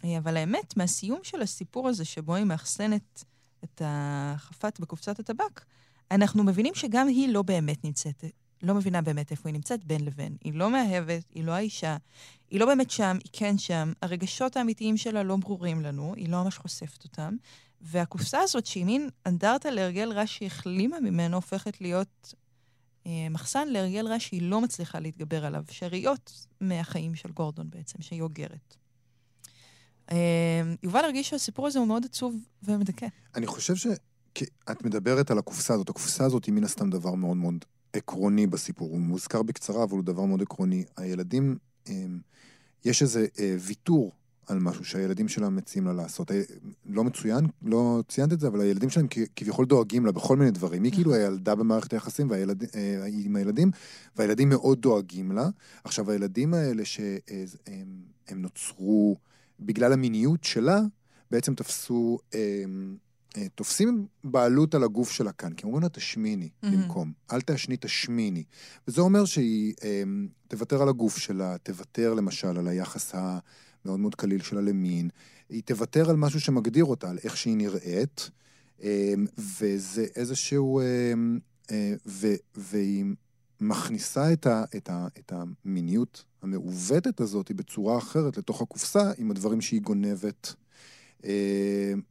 אה, 0.03 0.17
אבל 0.17 0.38
האמת, 0.38 0.77
מהסיום 0.77 1.19
של 1.24 1.41
הסיפור 1.41 1.88
הזה, 1.88 2.05
שבו 2.05 2.36
היא 2.36 2.46
מאחסנת 2.46 3.24
את 3.63 3.81
החפת 3.86 4.79
בקופסת 4.79 5.19
הטבק, 5.19 5.65
אנחנו 6.12 6.43
מבינים 6.43 6.75
שגם 6.75 7.08
היא 7.08 7.29
לא 7.29 7.41
באמת 7.41 7.84
נמצאת, 7.84 8.24
לא 8.63 8.75
מבינה 8.75 9.01
באמת 9.01 9.31
איפה 9.31 9.50
היא 9.50 9.53
נמצאת 9.53 9.86
בין 9.86 10.05
לבין. 10.05 10.38
היא 10.43 10.53
לא 10.53 10.72
מאהבת, 10.72 11.24
היא 11.36 11.43
לא 11.43 11.51
האישה, 11.51 11.98
היא 12.50 12.60
לא 12.60 12.65
באמת 12.65 12.91
שם, 12.91 13.17
היא 13.24 13.29
כן 13.34 13.58
שם. 13.58 13.93
הרגשות 14.01 14.58
האמיתיים 14.58 14.98
שלה 14.98 15.24
לא 15.24 15.36
ברורים 15.36 15.81
לנו, 15.81 16.13
היא 16.15 16.29
לא 16.29 16.43
ממש 16.43 16.58
חושפת 16.58 17.03
אותם. 17.03 17.36
והקופסה 17.81 18.39
הזאת, 18.39 18.65
שהיא 18.65 18.86
מין 18.86 19.10
אנדרטה 19.25 19.72
להרגל 19.72 20.12
רע 20.12 20.27
שהיא 20.27 20.48
החלימה 20.48 21.00
ממנו, 21.00 21.36
הופכת 21.36 21.81
להיות 21.81 22.34
מחסן 23.06 23.68
להרגל 23.68 24.08
רע 24.08 24.20
שהיא 24.20 24.41
לא 24.41 24.62
מצליחה 24.62 25.00
להתגבר 25.00 25.46
עליו, 25.46 25.63
שאריות 25.70 26.48
מהחיים 26.62 27.15
של 27.15 27.32
גורדון 27.32 27.70
בעצם, 27.70 28.01
שהיא 28.01 28.22
אוגרת. 28.22 28.75
אה, 30.12 30.62
יובל 30.84 31.06
הרגיש 31.06 31.29
שהסיפור 31.29 31.68
הזה 31.68 31.79
הוא 31.79 31.88
מאוד 31.88 32.06
עצוב 32.06 32.36
ומדכא. 32.63 33.08
אני 33.36 33.48
חושב 33.48 33.75
שאת 33.75 34.86
מדברת 34.86 35.32
על 35.32 35.38
הקופסה 35.38 35.74
הזאת. 35.74 35.89
הקופסה 35.89 36.25
הזאת 36.25 36.46
היא 36.46 36.53
מן 36.53 36.63
הסתם 36.63 36.89
דבר 36.89 37.13
מאוד 37.13 37.38
מאוד 37.38 37.65
עקרוני 37.94 38.48
בסיפור. 38.48 38.89
הוא 38.89 39.00
מוזכר 39.00 39.44
בקצרה, 39.44 39.84
אבל 39.84 39.91
הוא 39.91 40.03
דבר 40.03 40.25
מאוד 40.25 40.41
עקרוני. 40.41 40.84
הילדים, 40.98 41.58
אה, 41.88 42.06
יש 42.86 43.01
איזה 43.01 43.27
ויתור 43.60 44.12
על 44.50 44.60
משהו 44.60 44.86
שהילדים 44.86 45.27
שלה 45.27 45.50
מציעים 45.50 45.88
לה 45.88 45.94
לעשות. 45.94 46.32
אה, 46.32 46.41
לא 46.86 47.03
מצוין, 47.03 47.48
לא 47.62 48.03
ציינת 48.08 48.34
את 48.34 48.39
זה, 48.39 48.48
אבל 48.48 48.62
הילדים 48.62 48.89
שלהם 48.89 49.08
כביכול 49.36 49.65
דואגים 49.65 50.06
לה 50.06 50.12
בכל 50.12 50.38
מיני 50.38 50.51
דברים. 50.51 50.84
היא 50.84 50.91
כאילו 50.91 51.13
הילדה 51.13 51.56
במערכת 51.56 51.94
היחסים 51.94 52.29
והילד, 52.29 52.63
אה, 52.75 53.06
עם 53.08 53.36
הילדים, 53.36 53.72
והילדים 54.15 54.50
מאוד 54.50 54.82
דואגים 54.82 55.32
לה. 55.32 55.50
עכשיו, 55.84 56.12
הילדים 56.12 56.53
האלה 56.53 56.86
שהם 56.86 58.01
אה, 58.29 58.36
נוצרו 58.36 59.18
בגלל 59.60 59.94
המיניות 59.94 60.44
שלה, 60.44 60.82
בעצם 61.32 61.56
תפסו, 61.56 62.20
תופסים 63.56 64.06
בעלות 64.24 64.75
על 64.75 64.84
הגוף 64.84 65.12
שלה 65.12 65.32
כאן, 65.32 65.53
כי 65.53 65.63
אומרים 65.65 65.84
לה 65.84 65.89
תשמיני 65.89 66.50
mm-hmm. 66.50 66.68
במקום, 66.68 67.12
אל 67.32 67.41
תעשני, 67.41 67.77
תשמיני. 67.79 68.44
וזה 68.88 69.01
אומר 69.01 69.25
שהיא 69.25 69.74
תוותר 70.48 70.82
על 70.82 70.89
הגוף 70.89 71.18
שלה, 71.18 71.58
תוותר 71.63 72.13
למשל 72.13 72.58
על 72.58 72.68
היחס 72.68 73.15
ה... 73.15 73.39
מאוד 73.86 74.00
מאוד 74.00 74.16
קליל 74.16 74.42
שלה 74.42 74.62
למין, 74.62 75.10
היא 75.50 75.64
תוותר 75.64 76.10
על 76.10 76.16
משהו 76.16 76.40
שמגדיר 76.40 76.86
אותה, 76.86 77.10
על 77.10 77.18
איך 77.24 77.38
שהיא 77.38 77.58
נראית, 77.58 78.30
אמ, 78.82 79.26
וזה 79.38 80.06
איזשהו... 80.16 80.82
אמ, 80.82 81.40
אה, 81.72 81.94
ו, 82.06 82.28
והיא 82.56 83.06
מכניסה 83.62 84.34
את, 84.34 84.48
ה, 84.48 84.64
את, 84.76 84.90
ה, 84.90 85.08
את 85.20 85.34
המיניות 85.36 86.26
המעוותת 86.42 87.22
הזאת 87.22 87.52
בצורה 87.52 87.98
אחרת 87.98 88.38
לתוך 88.38 88.62
הקופסה 88.62 89.12
עם 89.18 89.32
הדברים 89.32 89.62
שהיא 89.62 89.82
גונבת 89.82 90.54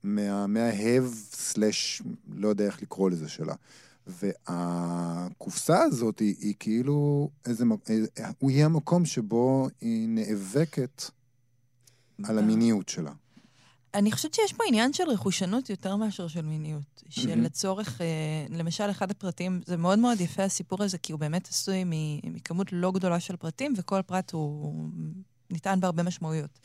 מה, 0.03 0.47
מההב 0.47 1.05
סלאש, 1.33 2.03
לא 2.35 2.49
יודע 2.49 2.67
איך 2.67 2.83
לקרוא 2.83 3.11
לזה 3.11 3.29
שלה. 3.29 3.55
והקופסה 4.07 5.83
הזאת 5.83 6.19
היא, 6.19 6.35
היא 6.41 6.55
כאילו 6.59 7.31
איזה, 7.47 7.65
אה, 7.91 8.31
הוא 8.39 8.51
יהיה 8.51 8.67
המקום 8.67 9.05
שבו 9.05 9.69
היא 9.81 10.09
נאבקת 10.09 11.03
על 12.25 12.39
המיניות 12.39 12.89
שלה. 12.89 13.13
אני 13.95 14.13
חושבת 14.13 14.35
שיש 14.35 14.53
פה 14.53 14.65
עניין 14.69 14.93
של 14.93 15.09
רכושנות 15.09 15.71
יותר 15.71 15.97
מאשר 15.97 16.29
של 16.29 16.43
מיניות. 16.43 17.03
של 17.09 17.41
לצורך, 17.41 18.01
אה, 18.01 18.07
למשל, 18.51 18.91
אחד 18.91 19.11
הפרטים, 19.11 19.61
זה 19.67 19.77
מאוד 19.77 19.99
מאוד 19.99 20.21
יפה 20.21 20.43
הסיפור 20.43 20.83
הזה, 20.83 20.99
כי 20.99 21.13
הוא 21.13 21.21
באמת 21.21 21.49
עשוי 21.49 21.85
מכמות 22.25 22.67
לא 22.73 22.93
גדולה 22.93 23.21
של 23.21 23.37
פרטים, 23.37 23.75
וכל 23.77 24.03
פרט 24.03 24.33
הוא 24.33 24.89
ניתן 25.51 25.81
בהרבה 25.81 26.03
משמעויות. 26.03 26.59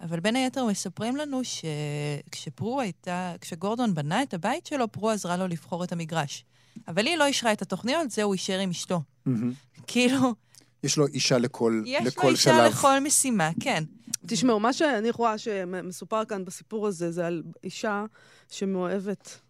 אבל 0.00 0.20
בין 0.20 0.36
היתר 0.36 0.64
מספרים 0.64 1.16
לנו 1.16 1.40
שכשפרו 1.44 2.80
הייתה, 2.80 3.34
כשגורדון 3.40 3.94
בנה 3.94 4.22
את 4.22 4.34
הבית 4.34 4.66
שלו, 4.66 4.92
פרו 4.92 5.10
עזרה 5.10 5.36
לו 5.36 5.46
לבחור 5.46 5.84
את 5.84 5.92
המגרש. 5.92 6.44
אבל 6.88 7.06
היא 7.06 7.16
לא 7.16 7.26
אישרה 7.26 7.52
את 7.52 7.62
התוכניות, 7.62 8.10
זה 8.10 8.22
הוא 8.22 8.34
אישר 8.34 8.58
עם 8.58 8.70
אשתו. 8.70 9.02
כאילו... 9.86 10.34
יש 10.82 10.96
לו 10.96 11.06
אישה 11.06 11.38
לכל, 11.38 11.82
יש 11.86 12.06
לכל 12.06 12.22
שלב. 12.22 12.34
יש 12.34 12.46
לו 12.46 12.52
אישה 12.52 12.68
לכל 12.68 13.00
משימה, 13.00 13.50
כן. 13.60 13.84
תשמעו, 14.26 14.60
מה 14.60 14.72
שאני 14.72 15.10
רואה 15.10 15.38
שמסופר 15.38 16.24
כאן 16.24 16.44
בסיפור 16.44 16.86
הזה, 16.86 17.10
זה 17.10 17.26
על 17.26 17.42
אישה 17.64 18.04
שמאוהבת 18.48 19.40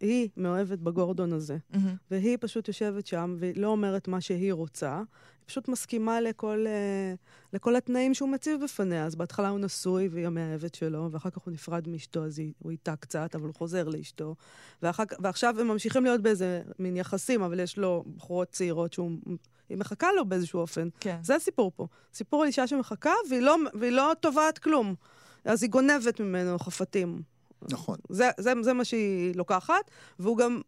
היא 0.00 0.28
מאוהבת 0.36 0.78
בגורדון 0.78 1.32
הזה, 1.32 1.56
mm-hmm. 1.72 1.78
והיא 2.10 2.38
פשוט 2.40 2.68
יושבת 2.68 3.06
שם 3.06 3.36
והיא 3.38 3.56
לא 3.56 3.68
אומרת 3.68 4.08
מה 4.08 4.20
שהיא 4.20 4.52
רוצה, 4.52 4.96
היא 4.96 5.46
פשוט 5.46 5.68
מסכימה 5.68 6.20
לכל, 6.20 6.64
אה, 6.66 7.14
לכל 7.52 7.76
התנאים 7.76 8.14
שהוא 8.14 8.28
מציב 8.28 8.64
בפניה. 8.64 9.06
אז 9.06 9.14
בהתחלה 9.14 9.48
הוא 9.48 9.58
נשוי 9.58 10.08
והיא 10.08 10.26
המאהבת 10.26 10.74
שלו, 10.74 11.08
ואחר 11.12 11.30
כך 11.30 11.42
הוא 11.42 11.52
נפרד 11.52 11.88
מאשתו, 11.88 12.24
אז 12.24 12.38
היא, 12.38 12.52
הוא 12.58 12.70
איתה 12.70 12.96
קצת, 12.96 13.34
אבל 13.34 13.46
הוא 13.46 13.54
חוזר 13.54 13.88
לאשתו. 13.88 14.34
ואחר, 14.82 15.04
ועכשיו 15.20 15.60
הם 15.60 15.68
ממשיכים 15.68 16.04
להיות 16.04 16.20
באיזה 16.20 16.62
מין 16.78 16.96
יחסים, 16.96 17.42
אבל 17.42 17.60
יש 17.60 17.78
לו 17.78 18.04
בחורות 18.16 18.48
צעירות 18.48 18.92
שהוא... 18.92 19.10
היא 19.68 19.78
מחכה 19.78 20.12
לו 20.12 20.24
באיזשהו 20.24 20.60
אופן. 20.60 20.88
כן. 21.00 21.16
זה 21.22 21.34
הסיפור 21.34 21.72
פה. 21.76 21.86
סיפור 22.14 22.42
על 22.42 22.46
אישה 22.46 22.66
שמחכה, 22.66 23.12
והיא 23.30 23.42
לא, 23.42 23.56
והיא 23.74 23.92
לא 23.92 24.12
תובעת 24.20 24.58
כלום. 24.58 24.94
אז 25.44 25.62
היא 25.62 25.70
גונבת 25.70 26.20
ממנו 26.20 26.58
חפתים. 26.58 27.22
נכון. 27.70 27.96
זה, 28.08 28.30
זה, 28.38 28.52
זה 28.62 28.72
מה 28.72 28.84
שהיא 28.84 29.36
לוקחת, 29.36 29.90
והוא 30.18 30.36
גם, 30.36 30.60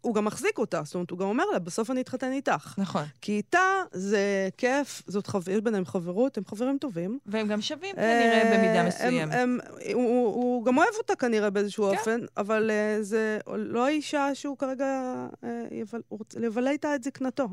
הוא 0.00 0.14
גם 0.14 0.24
מחזיק 0.24 0.58
אותה, 0.58 0.82
זאת 0.84 0.94
אומרת, 0.94 1.10
הוא 1.10 1.18
גם 1.18 1.26
אומר 1.26 1.44
לה, 1.52 1.58
בסוף 1.58 1.90
אני 1.90 2.00
אתחתן 2.00 2.32
איתך. 2.32 2.74
נכון. 2.78 3.04
כי 3.20 3.32
איתה 3.32 3.82
זה 3.92 4.48
כיף, 4.56 5.02
זאת 5.06 5.26
חו... 5.26 5.38
יש 5.38 5.60
ביניהם 5.60 5.84
חברות, 5.84 6.38
הם 6.38 6.44
חברים 6.44 6.78
טובים. 6.78 7.18
והם 7.26 7.48
גם 7.48 7.60
שווים 7.60 7.94
כנראה 7.94 8.42
אה, 8.42 8.58
במידה 8.58 8.82
מסוימת. 8.88 9.34
הם, 9.34 9.38
הם, 9.40 9.58
הוא, 9.94 10.26
הוא 10.34 10.64
גם 10.64 10.78
אוהב 10.78 10.94
אותה 10.98 11.16
כנראה 11.16 11.50
באיזשהו 11.50 11.90
כן. 11.90 11.98
אופן, 11.98 12.20
אבל 12.36 12.70
uh, 12.70 13.02
זה 13.02 13.38
לא 13.46 13.86
האישה 13.86 14.34
שהוא 14.34 14.58
כרגע, 14.58 14.86
uh, 15.34 15.46
יבל, 15.70 16.00
הוא 16.08 16.18
רוצה 16.18 16.40
לבלה 16.40 16.70
איתה 16.70 16.94
את 16.94 17.04
זקנתו. 17.04 17.48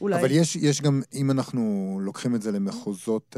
אולי. 0.00 0.20
אבל 0.20 0.30
יש, 0.30 0.56
יש 0.56 0.82
גם, 0.82 1.02
אם 1.14 1.30
אנחנו 1.30 1.98
לוקחים 2.02 2.34
את 2.34 2.42
זה 2.42 2.52
למחוזות 2.52 3.36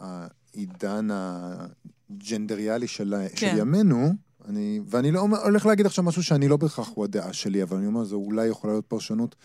העידן 0.00 1.08
הג'נדריאלי 1.10 2.86
של, 2.86 3.14
כן. 3.28 3.36
של 3.36 3.58
ימינו, 3.58 4.12
אני, 4.48 4.80
ואני 4.86 5.10
לא 5.10 5.20
הולך 5.20 5.66
להגיד 5.66 5.86
עכשיו 5.86 6.04
משהו 6.04 6.22
שאני 6.22 6.48
לא 6.48 6.56
בהכרח 6.56 6.90
הוא 6.94 7.04
הדעה 7.04 7.32
שלי, 7.32 7.62
אבל 7.62 7.76
אני 7.76 7.86
אומר, 7.86 8.04
זו 8.04 8.16
אולי 8.16 8.46
יכולה 8.46 8.72
להיות 8.72 8.86
פרשנות. 8.86 9.36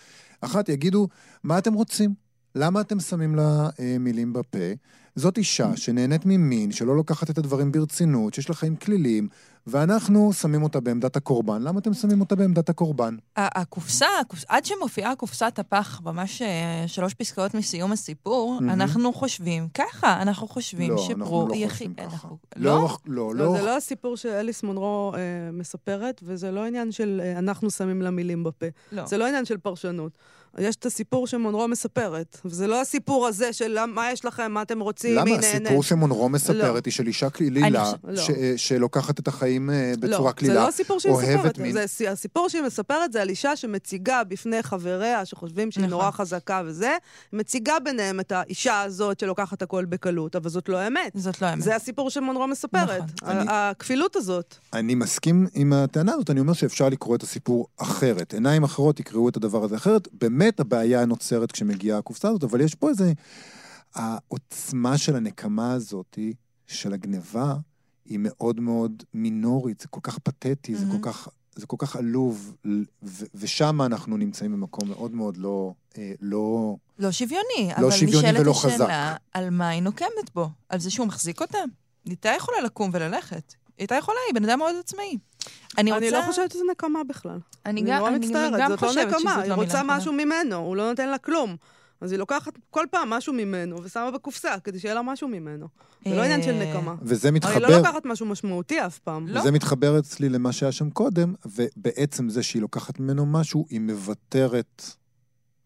אחת, 0.41 0.69
יגידו, 0.69 1.07
מה 1.43 1.57
אתם 1.57 1.73
רוצים? 1.73 2.13
למה 2.55 2.81
אתם 2.81 2.99
שמים 2.99 3.35
לה 3.35 3.69
אה, 3.79 3.97
מילים 3.99 4.33
בפה? 4.33 4.73
זאת 5.17 5.37
אישה 5.37 5.75
שנהנית 5.75 6.21
ממין, 6.25 6.71
שלא 6.71 6.95
לוקחת 6.95 7.29
את 7.29 7.37
הדברים 7.37 7.71
ברצינות, 7.71 8.33
שיש 8.33 8.49
לה 8.49 8.55
חיים 8.55 8.75
כלילים, 8.75 9.27
ואנחנו 9.67 10.33
שמים 10.33 10.63
אותה 10.63 10.79
בעמדת 10.79 11.15
הקורבן. 11.15 11.61
למה 11.61 11.79
אתם 11.79 11.93
שמים 11.93 12.21
אותה 12.21 12.35
בעמדת 12.35 12.69
הקורבן? 12.69 13.15
הקופסה, 13.35 14.05
עד 14.47 14.65
שמופיעה 14.65 15.15
קופסת 15.15 15.59
הפח, 15.59 16.01
ממש 16.03 16.41
אה, 16.41 16.83
שלוש 16.87 17.13
פסקאות 17.13 17.53
מסיום 17.53 17.91
הסיפור, 17.91 18.59
אנחנו 18.63 19.13
חושבים 19.13 19.67
ככה, 19.73 20.21
אנחנו 20.21 20.47
חושבים 20.47 20.91
לא, 20.91 20.97
שפרו... 20.97 21.41
אנחנו 21.41 21.47
לא 21.47 21.69
חושבים 21.69 21.93
ככה. 21.93 22.27
לא? 22.55 22.97
לא, 23.05 23.35
לא. 23.35 23.57
זה 23.57 23.61
לא 23.61 23.77
הסיפור 23.77 24.17
שאליס 24.17 24.63
מונרו 24.63 25.13
אה, 25.15 25.19
מספרת, 25.53 26.21
וזה 26.23 26.51
לא 26.51 26.65
עניין 26.65 26.91
של 26.91 27.21
אה, 27.23 27.39
אנחנו 27.39 27.71
שמים 27.71 28.01
לה 28.01 28.11
מילים 28.11 28.43
בפה. 28.43 28.65
לא. 28.91 29.05
זה 29.05 29.17
לא 29.17 29.27
עניין 29.27 29.45
של 29.45 29.57
פרשנות. 29.57 30.11
יש 30.57 30.75
את 30.75 30.85
הסיפור 30.85 31.27
שמונרו 31.27 31.67
מספרת, 31.67 32.37
וזה 32.45 32.67
לא 32.67 32.81
הסיפור 32.81 33.27
הזה 33.27 33.53
של 33.53 33.85
מה 33.85 34.11
יש 34.11 34.25
לכם, 34.25 34.51
מה 34.51 34.61
אתם 34.61 34.79
רוצים, 34.79 35.23
מי 35.23 35.31
נהנה. 35.31 35.47
למה? 35.53 35.65
הסיפור 35.65 35.83
שמונרו 35.83 36.29
מספרת 36.29 36.57
לא. 36.57 36.79
היא 36.85 36.93
של 36.93 37.07
אישה 37.07 37.29
קלילה, 37.29 37.93
לא. 38.03 38.21
ש... 38.21 38.31
שלוקחת 38.55 39.19
את 39.19 39.27
החיים 39.27 39.69
אה, 39.69 39.93
בצורה 39.99 40.29
לא, 40.29 40.31
קלילה, 40.31 40.53
זה 40.53 40.59
לא 40.59 40.67
הסיפור 40.67 40.99
שהיא 40.99 41.13
מספרת. 41.13 41.57
מין. 41.57 41.71
זה, 41.71 42.11
הסיפור 42.11 42.49
שהיא 42.49 42.61
מספרת 42.61 43.13
זה 43.13 43.21
על 43.21 43.29
אישה 43.29 43.55
שמציגה 43.55 44.23
בפני 44.23 44.63
חבריה, 44.63 45.25
שחושבים 45.25 45.71
שהיא 45.71 45.85
נכון. 45.85 45.99
נורא 45.99 46.11
חזקה 46.11 46.61
וזה, 46.65 46.97
מציגה 47.33 47.79
ביניהם 47.83 48.19
את 48.19 48.31
האישה 48.31 48.81
הזאת 48.81 49.19
שלוקחת 49.19 49.61
הכל 49.61 49.85
בקלות, 49.85 50.35
אבל 50.35 50.49
זאת 50.49 50.69
לא 50.69 50.87
אמת. 50.87 51.11
זאת 51.15 51.41
לא 51.41 51.53
אמת. 51.53 51.61
זה 51.61 51.75
הסיפור 51.75 52.09
שמונרו 52.09 52.47
מספרת. 52.47 53.03
נכון. 53.21 53.35
אני, 53.35 53.45
הכפילות 53.49 54.15
הזאת. 54.15 54.55
אני 54.73 54.95
מסכים 54.95 55.47
עם 55.53 55.73
הטענה 55.73 56.13
הזאת, 56.13 56.29
אני 56.29 56.39
אומר 56.39 56.53
שאפשר 56.53 56.89
לקרוא 56.89 57.15
את 57.15 57.23
הסיפור 57.23 57.67
אחרת. 57.77 58.33
עיניים 58.33 58.63
אחרות 58.63 58.99
יקראו 58.99 59.29
את 59.29 59.37
הדבר 59.37 59.63
הזה 59.63 59.75
אחרת. 59.75 60.07
באמת 60.13 60.36
באמת 60.37 60.59
הבעיה 60.59 61.05
נוצרת 61.05 61.51
כשמגיעה 61.51 61.97
הקופסה 61.97 62.29
הזאת, 62.29 62.43
אבל 62.43 62.61
יש 62.61 62.75
פה 62.75 62.89
איזה... 62.89 63.13
העוצמה 63.95 64.97
של 64.97 65.15
הנקמה 65.15 65.73
הזאת, 65.73 66.19
של 66.67 66.93
הגניבה, 66.93 67.55
היא 68.05 68.19
מאוד 68.21 68.59
מאוד 68.59 69.03
מינורית, 69.13 69.81
זה 69.81 69.87
כל 69.87 69.99
כך 70.03 70.19
פתטי, 70.19 70.73
mm-hmm. 70.73 70.77
זה 70.77 70.85
כל 70.91 70.97
כך... 71.01 71.27
זה 71.55 71.67
כל 71.67 71.75
כך 71.79 71.95
עלוב, 71.95 72.55
ושם 73.35 73.81
אנחנו 73.81 74.17
נמצאים 74.17 74.51
במקום 74.51 74.89
מאוד 74.89 75.11
מאוד 75.15 75.37
לא... 75.37 75.73
אה, 75.97 76.11
לא, 76.21 76.75
לא 76.99 77.11
שוויוני. 77.11 77.71
לא 77.81 77.91
שוויוני 77.91 78.39
ולא 78.39 78.53
חזק. 78.53 78.65
אבל 78.65 78.75
נשאלת 78.75 78.89
השאלה 78.89 79.15
על 79.33 79.49
מה 79.49 79.69
היא 79.69 79.81
נוקמת 79.81 80.33
בו. 80.35 80.49
על 80.69 80.79
זה 80.79 80.91
שהוא 80.91 81.07
מחזיק 81.07 81.41
אותה? 81.41 81.57
איתה 82.05 82.29
יכולה 82.37 82.61
לקום 82.61 82.89
וללכת. 82.93 83.53
איתה 83.79 83.95
יכולה, 83.95 84.17
היא 84.27 84.35
בן 84.35 84.49
אדם 84.49 84.59
מאוד 84.59 84.75
עצמאי. 84.79 85.17
אני, 85.77 85.91
רוצה... 85.91 86.05
אני 86.05 86.11
לא 86.11 86.21
חושבת 86.21 86.51
שזה 86.51 86.63
נקמה 86.71 87.03
בכלל. 87.03 87.39
אני, 87.65 87.81
אני 87.81 87.91
גם, 87.91 87.97
נורא 87.97 88.11
מצטערת, 88.11 88.69
זאת 88.69 88.81
לא 88.81 89.03
נקמה, 89.03 89.41
היא 89.41 89.53
רוצה 89.53 89.81
משהו 89.85 90.13
ממנו, 90.13 90.55
הוא 90.55 90.75
לא 90.75 90.89
נותן 90.89 91.09
לה 91.09 91.17
כלום. 91.17 91.55
אז 92.01 92.11
היא 92.11 92.19
לוקחת 92.19 92.53
כל 92.69 92.85
פעם 92.91 93.09
משהו 93.09 93.33
ממנו 93.33 93.83
ושמה 93.83 94.11
בקופסה, 94.11 94.55
כדי 94.63 94.79
שיהיה 94.79 94.95
לה 94.95 95.01
משהו 95.01 95.27
ממנו. 95.27 95.67
זה 96.05 96.15
לא 96.15 96.21
עניין 96.23 96.43
של 96.43 96.53
אה, 96.53 96.69
נקמה. 96.69 96.95
וזה 97.01 97.31
מתחבר... 97.31 97.53
היא 97.53 97.61
לא 97.61 97.77
לוקחת 97.77 98.05
משהו 98.05 98.25
משמעותי 98.25 98.85
אף 98.85 98.99
פעם. 98.99 99.27
לא. 99.27 99.39
וזה 99.39 99.51
מתחבר 99.51 99.99
אצלי 99.99 100.29
למה 100.29 100.51
שהיה 100.51 100.71
שם 100.71 100.89
קודם, 100.89 101.33
ובעצם 101.45 102.29
זה 102.29 102.43
שהיא 102.43 102.61
לוקחת 102.61 102.99
ממנו 102.99 103.25
משהו, 103.25 103.65
היא 103.69 103.79
מוותרת 103.79 104.83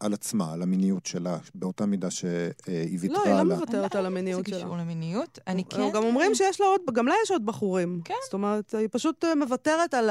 על 0.02 0.14
עצמה, 0.14 0.52
על 0.52 0.62
המיניות 0.62 1.06
שלה, 1.06 1.38
באותה 1.54 1.86
מידה 1.86 2.10
שהיא 2.10 2.98
ויתרה 3.00 3.24
לה. 3.24 3.24
לא, 3.24 3.38
היא 3.38 3.48
לא 3.48 3.54
מוותרת 3.54 3.94
על 3.94 4.06
המיניות 4.06 4.46
שלה. 4.46 4.58
זה 4.58 4.64
קשור 4.64 4.76
למיניות. 4.76 5.38
אני 5.46 5.64
כן... 5.64 5.90
גם 5.94 6.02
אומרים 6.04 6.34
שיש 6.34 6.60
לה 6.60 6.66
עוד, 6.66 6.80
גם 6.92 7.06
לה 7.06 7.14
יש 7.24 7.30
עוד 7.30 7.46
בחורים. 7.46 8.00
כן. 8.04 8.14
זאת 8.24 8.32
אומרת, 8.32 8.74
היא 8.74 8.88
פשוט 8.90 9.24
אה, 9.24 9.34
מוותרת 9.34 9.94
על 9.94 10.10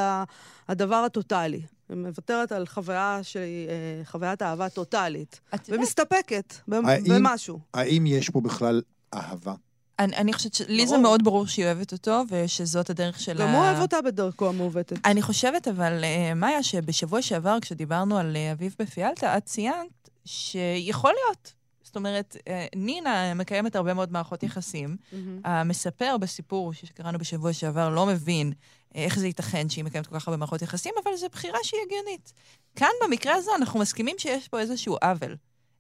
הדבר 0.68 0.96
הטוטאלי. 0.96 1.62
היא 1.90 1.98
מוותרת 1.98 2.52
על 2.52 2.66
חוויה 2.66 3.20
שהיא 3.22 3.70
אה, 3.70 4.02
חוויית 4.06 4.42
אהבה 4.42 4.70
טוטאלית. 4.70 5.40
ומסתפקת 5.70 6.54
במשהו. 6.68 7.60
האם 7.74 8.06
יש 8.06 8.30
פה 8.30 8.42
בכלל 8.42 8.82
אהבה? 9.14 9.54
אני, 10.04 10.16
אני 10.16 10.34
חושבת 10.34 10.54
שלי 10.54 10.88
זה 10.88 10.98
מאוד 10.98 11.24
ברור 11.24 11.48
שהיא 11.48 11.66
אוהבת 11.66 11.92
אותו, 11.92 12.24
ושזאת 12.30 12.90
הדרך 12.90 13.20
שלה... 13.20 13.46
גם 13.46 13.50
הוא 13.50 13.60
אוהב 13.60 13.82
אותה 13.82 14.02
בדרכו 14.02 14.50
המעוותת. 14.50 14.96
אני 15.06 15.22
חושבת, 15.22 15.68
אבל, 15.68 16.04
uh, 16.04 16.36
מאיה, 16.36 16.64
שבשבוע 16.64 17.22
שעבר, 17.22 17.58
כשדיברנו 17.62 18.18
על 18.18 18.36
uh, 18.36 18.52
אביב 18.54 18.76
בפיאלטה, 18.80 19.38
את 19.38 19.46
ציינת 19.46 20.10
שיכול 20.26 21.12
להיות. 21.26 21.54
זאת 21.84 21.96
אומרת, 21.96 22.36
uh, 22.40 22.50
נינה 22.76 23.34
מקיימת 23.34 23.76
הרבה 23.76 23.94
מאוד 23.94 24.12
מערכות 24.12 24.44
יחסים. 24.44 24.98
Mm-hmm. 25.00 25.16
המספר 25.44 26.18
בסיפור 26.18 26.74
שקראנו 26.74 27.20
בשבוע 27.20 27.54
שעבר 27.54 27.90
לא 27.90 28.06
מבין 28.06 28.54
איך 28.96 29.20
זה 29.20 29.28
ייתכן 29.28 29.70
שהיא 29.70 29.84
מקיימת 29.84 30.08
כל 30.08 30.20
כך 30.20 30.28
הרבה 30.28 30.38
מערכות 30.38 30.62
יחסים, 30.62 30.94
אבל 31.04 31.16
זו 31.16 31.28
בחירה 31.32 31.60
שהיא 31.64 31.82
הגיונית. 31.86 32.34
כאן, 32.76 32.90
במקרה 33.04 33.36
הזה, 33.36 33.52
אנחנו 33.56 33.80
מסכימים 33.80 34.16
שיש 34.20 34.48
פה 34.48 34.60
איזשהו 34.60 34.98
עוול. 35.02 35.36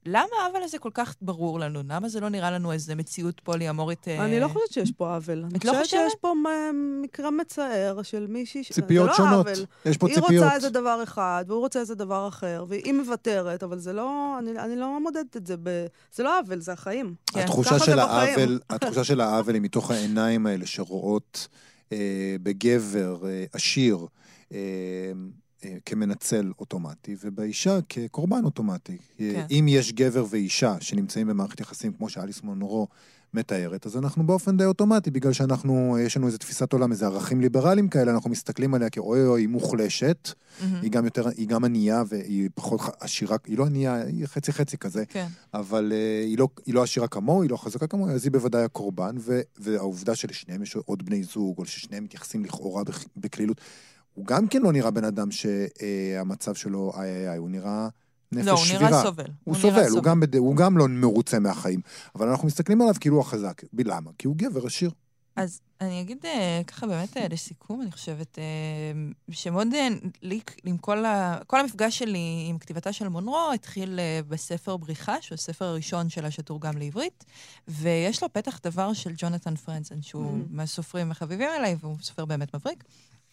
למה 0.05 0.27
העוול 0.43 0.63
הזה 0.63 0.79
כל 0.79 0.89
כך 0.93 1.15
ברור 1.21 1.59
לנו? 1.59 1.79
למה 1.89 2.09
זה 2.09 2.19
לא 2.19 2.29
נראה 2.29 2.51
לנו 2.51 2.71
איזה 2.71 2.95
מציאות 2.95 3.41
פוליאמורית? 3.43 4.07
אה, 4.07 4.25
אני 4.25 4.39
לא 4.39 4.47
חושבת 4.47 4.71
שיש 4.71 4.91
פה 4.91 5.15
עוול. 5.15 5.45
את 5.55 5.65
לא 5.65 5.71
חושבת? 5.71 5.75
אני 5.75 5.83
חושבת 5.83 5.85
שיש 5.89 6.15
פה 6.21 6.33
מקרה 7.01 7.31
מצער 7.31 8.01
של 8.03 8.27
מישהי... 8.29 8.63
ש... 8.63 8.71
ציפיות 8.71 9.07
לא 9.07 9.13
שונות. 9.13 9.47
עוול. 9.47 9.65
יש 9.85 9.97
פה 9.97 10.07
היא 10.07 10.15
ציפיות. 10.15 10.31
היא 10.31 10.39
רוצה 10.39 10.55
איזה 10.55 10.69
דבר 10.69 11.03
אחד, 11.03 11.45
והוא 11.47 11.59
רוצה 11.59 11.79
איזה 11.79 11.95
דבר 11.95 12.27
אחר, 12.27 12.65
והיא 12.67 12.93
מוותרת, 12.93 13.63
אבל 13.63 13.79
זה 13.79 13.93
לא... 13.93 14.35
אני, 14.39 14.51
אני 14.59 14.75
לא 14.75 14.99
מודדת 14.99 15.37
את 15.37 15.47
זה 15.47 15.55
ב... 15.63 15.85
זה 16.13 16.23
לא 16.23 16.39
עוול, 16.39 16.59
זה 16.59 16.73
החיים. 16.73 17.15
כן. 17.33 17.39
התחושה 17.39 17.79
של 17.79 17.99
העוול, 17.99 18.59
התחושה 18.69 19.03
של 19.03 19.21
העוול 19.21 19.53
היא 19.53 19.61
מתוך 19.61 19.91
העיניים 19.91 20.47
האלה 20.47 20.65
שרואות 20.65 21.47
אה, 21.91 22.35
בגבר 22.43 23.25
אה, 23.25 23.45
עשיר. 23.53 24.07
אה, 24.53 25.11
כמנצל 25.86 26.52
אוטומטי, 26.60 27.15
ובאישה 27.24 27.80
כקורבן 27.89 28.45
אוטומטי. 28.45 28.97
כן. 29.17 29.45
אם 29.52 29.65
יש 29.69 29.93
גבר 29.93 30.26
ואישה 30.30 30.76
שנמצאים 30.80 31.28
במערכת 31.28 31.60
יחסים, 31.60 31.93
כמו 31.93 32.10
שאליס 32.10 32.43
מונרו 32.43 32.88
מתארת, 33.34 33.86
אז 33.86 33.97
אנחנו 33.97 34.28
באופן 34.28 34.58
די 34.58 34.65
אוטומטי, 34.65 35.12
בגלל 35.12 35.34
שאנחנו, 35.34 35.97
יש 36.00 36.17
לנו 36.17 36.28
איזו 36.28 36.38
תפיסת 36.38 36.74
עולם, 36.74 36.91
איזה 36.91 37.06
ערכים 37.06 37.41
ליברליים 37.41 37.88
כאלה, 37.88 38.12
אנחנו 38.12 38.30
מסתכלים 38.30 38.74
עליה 38.74 38.89
כאוי 38.89 39.26
אוי, 39.26 39.41
היא 39.41 39.50
מוחלשת, 39.50 40.30
mm-hmm. 40.30 40.63
היא 40.82 40.91
גם 40.91 41.06
יותר, 41.06 41.28
היא 41.28 41.47
גם 41.47 41.63
ענייה 41.63 42.04
והיא 42.08 42.50
פחות 42.56 42.82
עשירה, 43.00 43.38
היא 43.45 43.58
לא 43.58 43.65
ענייה, 43.65 43.95
היא 43.95 44.26
חצי 44.26 44.54
חצי 44.54 44.78
כזה, 44.78 45.06
כן. 45.06 45.28
אבל 45.54 45.91
uh, 45.91 46.26
היא, 46.26 46.38
לא, 46.38 46.47
היא 46.65 46.76
לא 46.76 46.84
עשירה 46.84 47.08
כמוהו, 47.08 47.41
היא 47.41 47.50
לא 47.50 47.58
חזקה 47.58 47.88
כמוהו, 47.88 48.12
אז 48.12 48.24
היא 48.24 48.32
בוודאי 48.32 48.63
הקורבן, 48.63 49.15
ו, 49.19 49.41
והעובדה 49.58 50.15
שלשניהם 50.15 50.63
יש 50.63 50.76
עוד 50.76 51.06
בני 51.06 51.24
זוג, 51.24 51.58
או 51.58 51.65
ששניהם 51.65 52.04
מתייחסים 52.04 52.45
לכאורה 52.45 52.84
בקלילות. 53.17 53.62
הוא 54.13 54.26
גם 54.26 54.47
כן 54.47 54.62
לא 54.62 54.71
נראה 54.71 54.91
בן 54.91 55.04
אדם 55.04 55.28
שהמצב 55.32 56.56
שלו 56.56 56.91
איי 56.95 57.10
איי 57.10 57.30
איי, 57.30 57.38
הוא 57.38 57.50
נראה 57.50 57.88
נפש 58.32 58.47
לא, 58.47 58.58
שבירה. 58.58 58.80
לא, 58.80 58.86
הוא 58.86 58.91
נראה 58.91 59.04
סובל. 59.04 59.24
הוא, 59.24 59.56
הוא 59.56 59.62
סובל, 59.62 59.89
הוא, 59.89 60.04
גם 60.04 60.19
בד... 60.19 60.36
הוא 60.36 60.56
גם 60.56 60.78
לא 60.78 60.88
מרוצה 60.88 61.39
מהחיים. 61.39 61.80
אבל 62.15 62.28
אנחנו 62.28 62.47
מסתכלים 62.47 62.82
עליו 62.82 62.93
כאילו 63.00 63.15
הוא 63.15 63.21
החזק. 63.21 63.62
למה? 63.86 64.12
כי 64.17 64.28
הוא 64.28 64.36
גבר 64.36 64.65
עשיר. 64.65 64.91
אז 65.36 65.62
אני 65.82 66.02
אגיד 66.02 66.26
אה, 66.26 66.62
ככה 66.67 66.88
באמת 66.88 67.17
אה, 67.17 67.28
לסיכום, 67.28 67.82
אני 67.82 67.91
חושבת, 67.91 68.39
אה, 68.39 68.43
שמאוד, 69.32 69.67
לי, 70.21 70.39
עם 70.63 70.78
כל, 70.78 71.06
ה, 71.06 71.39
כל 71.47 71.60
המפגש 71.60 72.00
שלי 72.00 72.45
עם 72.50 72.58
כתיבתה 72.58 72.93
של 72.93 73.08
מונרו 73.08 73.52
התחיל 73.54 74.00
בספר 74.28 74.78
בריחה, 74.78 75.21
שהוא 75.21 75.36
הספר 75.36 75.65
הראשון 75.65 76.10
שלה 76.10 76.32
שתורגם 76.32 76.78
לעברית, 76.78 77.26
ויש 77.67 78.24
לו 78.24 78.34
פתח 78.34 78.60
דבר 78.63 78.93
של 78.93 79.13
ג'ונתן 79.17 79.56
פרנסן, 79.56 80.02
שהוא 80.02 80.32
mm. 80.32 80.45
מהסופרים 80.50 81.12
החביבים 81.12 81.50
אליי, 81.60 81.76
והוא 81.80 81.97
סופר 82.02 82.26
באמת 82.26 82.56
מבריק. 82.56 82.84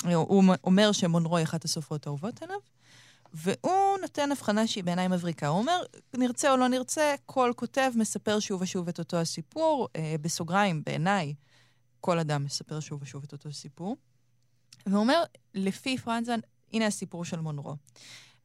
הוא 0.04 0.44
אומר 0.64 0.92
שמונרו 0.92 1.36
היא 1.36 1.44
אחת 1.44 1.64
הסופרות 1.64 2.06
האהובות 2.06 2.42
עליו, 2.42 2.58
והוא 3.32 3.98
נותן 4.00 4.32
הבחנה 4.32 4.66
שהיא 4.66 4.84
בעיניי 4.84 5.08
מבריקה. 5.08 5.48
הוא 5.48 5.58
אומר, 5.58 5.82
נרצה 6.14 6.52
או 6.52 6.56
לא 6.56 6.68
נרצה, 6.68 7.14
כל 7.26 7.52
כותב 7.56 7.92
מספר 7.94 8.40
שוב 8.40 8.62
ושוב 8.62 8.88
את 8.88 8.98
אותו 8.98 9.16
הסיפור. 9.16 9.88
אה, 9.96 10.14
בסוגריים, 10.20 10.82
בעיניי, 10.86 11.34
כל 12.00 12.18
אדם 12.18 12.44
מספר 12.44 12.80
שוב 12.80 13.02
ושוב 13.02 13.24
את 13.24 13.32
אותו 13.32 13.52
סיפור. 13.52 13.96
והוא 14.86 15.00
אומר, 15.00 15.22
לפי 15.54 15.98
פרנזן, 15.98 16.40
הנה 16.72 16.86
הסיפור 16.86 17.24
של 17.24 17.40
מונרו. 17.40 17.76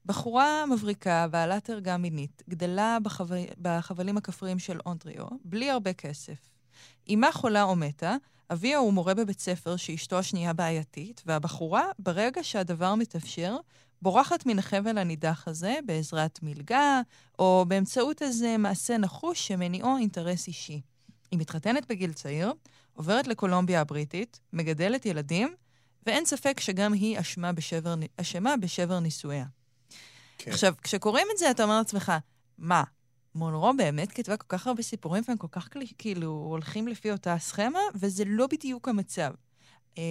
בחורה 0.06 0.66
מבריקה, 0.66 1.28
בעלת 1.28 1.70
ערגה 1.70 1.98
מינית, 1.98 2.44
גדלה 2.50 2.98
בחו... 3.04 3.26
בחבלים 3.62 4.18
הכפריים 4.18 4.60
של 4.60 4.80
אונטריו, 4.86 5.28
בלי 5.46 5.70
הרבה 5.70 5.94
כסף. 5.94 6.53
אמה 7.10 7.32
חולה 7.32 7.64
או 7.64 7.76
מתה, 7.76 8.16
אביה 8.50 8.78
הוא 8.78 8.94
מורה 8.94 9.14
בבית 9.14 9.40
ספר 9.40 9.76
שאשתו 9.76 10.20
השנייה 10.20 10.54
בעייתית, 10.54 11.22
והבחורה, 11.26 11.84
ברגע 12.00 12.44
שהדבר 12.44 12.96
מתאפשר, 12.96 13.58
בורחת 14.02 14.46
מן 14.46 14.60
החבל 14.60 14.98
הנידח 14.98 15.48
הזה 15.48 15.76
בעזרת 15.86 16.40
מלגה, 16.44 17.02
או 17.40 17.66
באמצעות 17.68 18.22
איזה 18.22 18.58
מעשה 18.58 18.98
נחוש 18.98 19.48
שמניעו 19.48 19.98
אינטרס 19.98 20.48
אישי. 20.48 20.82
היא 21.32 21.40
מתחתנת 21.40 21.86
בגיל 21.90 22.14
צעיר, 22.14 22.54
עוברת 22.94 23.28
לקולומביה 23.28 23.82
הבריטית, 23.82 24.40
מגדלת 24.54 25.06
ילדים, 25.06 25.56
ואין 26.06 26.26
ספק 26.26 26.60
שגם 26.60 26.94
היא 26.94 27.20
אשמה 27.20 27.52
בשבר, 27.52 27.96
אשמה 28.18 28.58
בשבר 28.58 29.00
נישואיה. 29.00 29.46
כן. 30.38 30.52
עכשיו, 30.52 30.74
כשקוראים 30.82 31.28
את 31.34 31.38
זה, 31.38 31.52
אתה 31.52 31.64
אומר 31.64 31.78
לעצמך, 31.78 32.12
מה, 32.58 32.84
מונרו 33.36 33.74
באמת 33.78 34.12
כתבה 34.12 34.38
כל 34.38 34.46
כך 34.50 34.68
הרבה 34.68 34.84
סיפורים 34.84 35.24
והם 35.28 35.38
כל 35.38 35.48
כך 35.52 35.70
כאילו 35.98 36.28
הולכים 36.28 36.88
לפי 36.88 37.12
אותה 37.12 37.36
סכמה, 37.40 37.80
וזה 37.96 38.24
לא 38.28 38.48
בדיוק 38.48 38.88
המצב. 38.90 39.34
אה, 39.98 40.04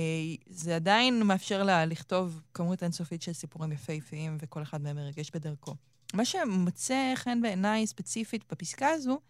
זה 0.46 0.76
עדיין 0.76 1.22
מאפשר 1.22 1.62
לה 1.62 1.86
לכתוב 1.86 2.40
כמות 2.54 2.82
אינסופית 2.82 3.22
של 3.22 3.32
סיפורים 3.32 3.72
יפהפיים, 3.72 4.36
וכל 4.40 4.62
אחד 4.62 4.82
מהם 4.82 4.96
מרגש 4.96 5.30
בדרכו. 5.34 5.74
מה 6.14 6.24
שמוצא 6.24 7.12
חן 7.14 7.42
בעיניי 7.42 7.86
ספציפית 7.86 8.44
בפסקה 8.52 8.88
הזו, 8.88 9.20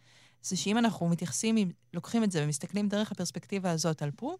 זה 0.42 0.56
שאם 0.56 0.78
אנחנו 0.78 1.08
מתייחסים, 1.08 1.72
לוקחים 1.94 2.24
את 2.24 2.32
זה 2.32 2.44
ומסתכלים 2.44 2.88
דרך 2.88 3.12
הפרספקטיבה 3.12 3.70
הזאת 3.70 4.02
על 4.02 4.10
פרו, 4.10 4.38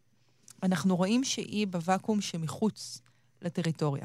אנחנו 0.63 0.97
רואים 0.97 1.25
שהיא 1.25 1.67
בוואקום 1.67 2.21
שמחוץ 2.21 3.01
לטריטוריה. 3.43 4.05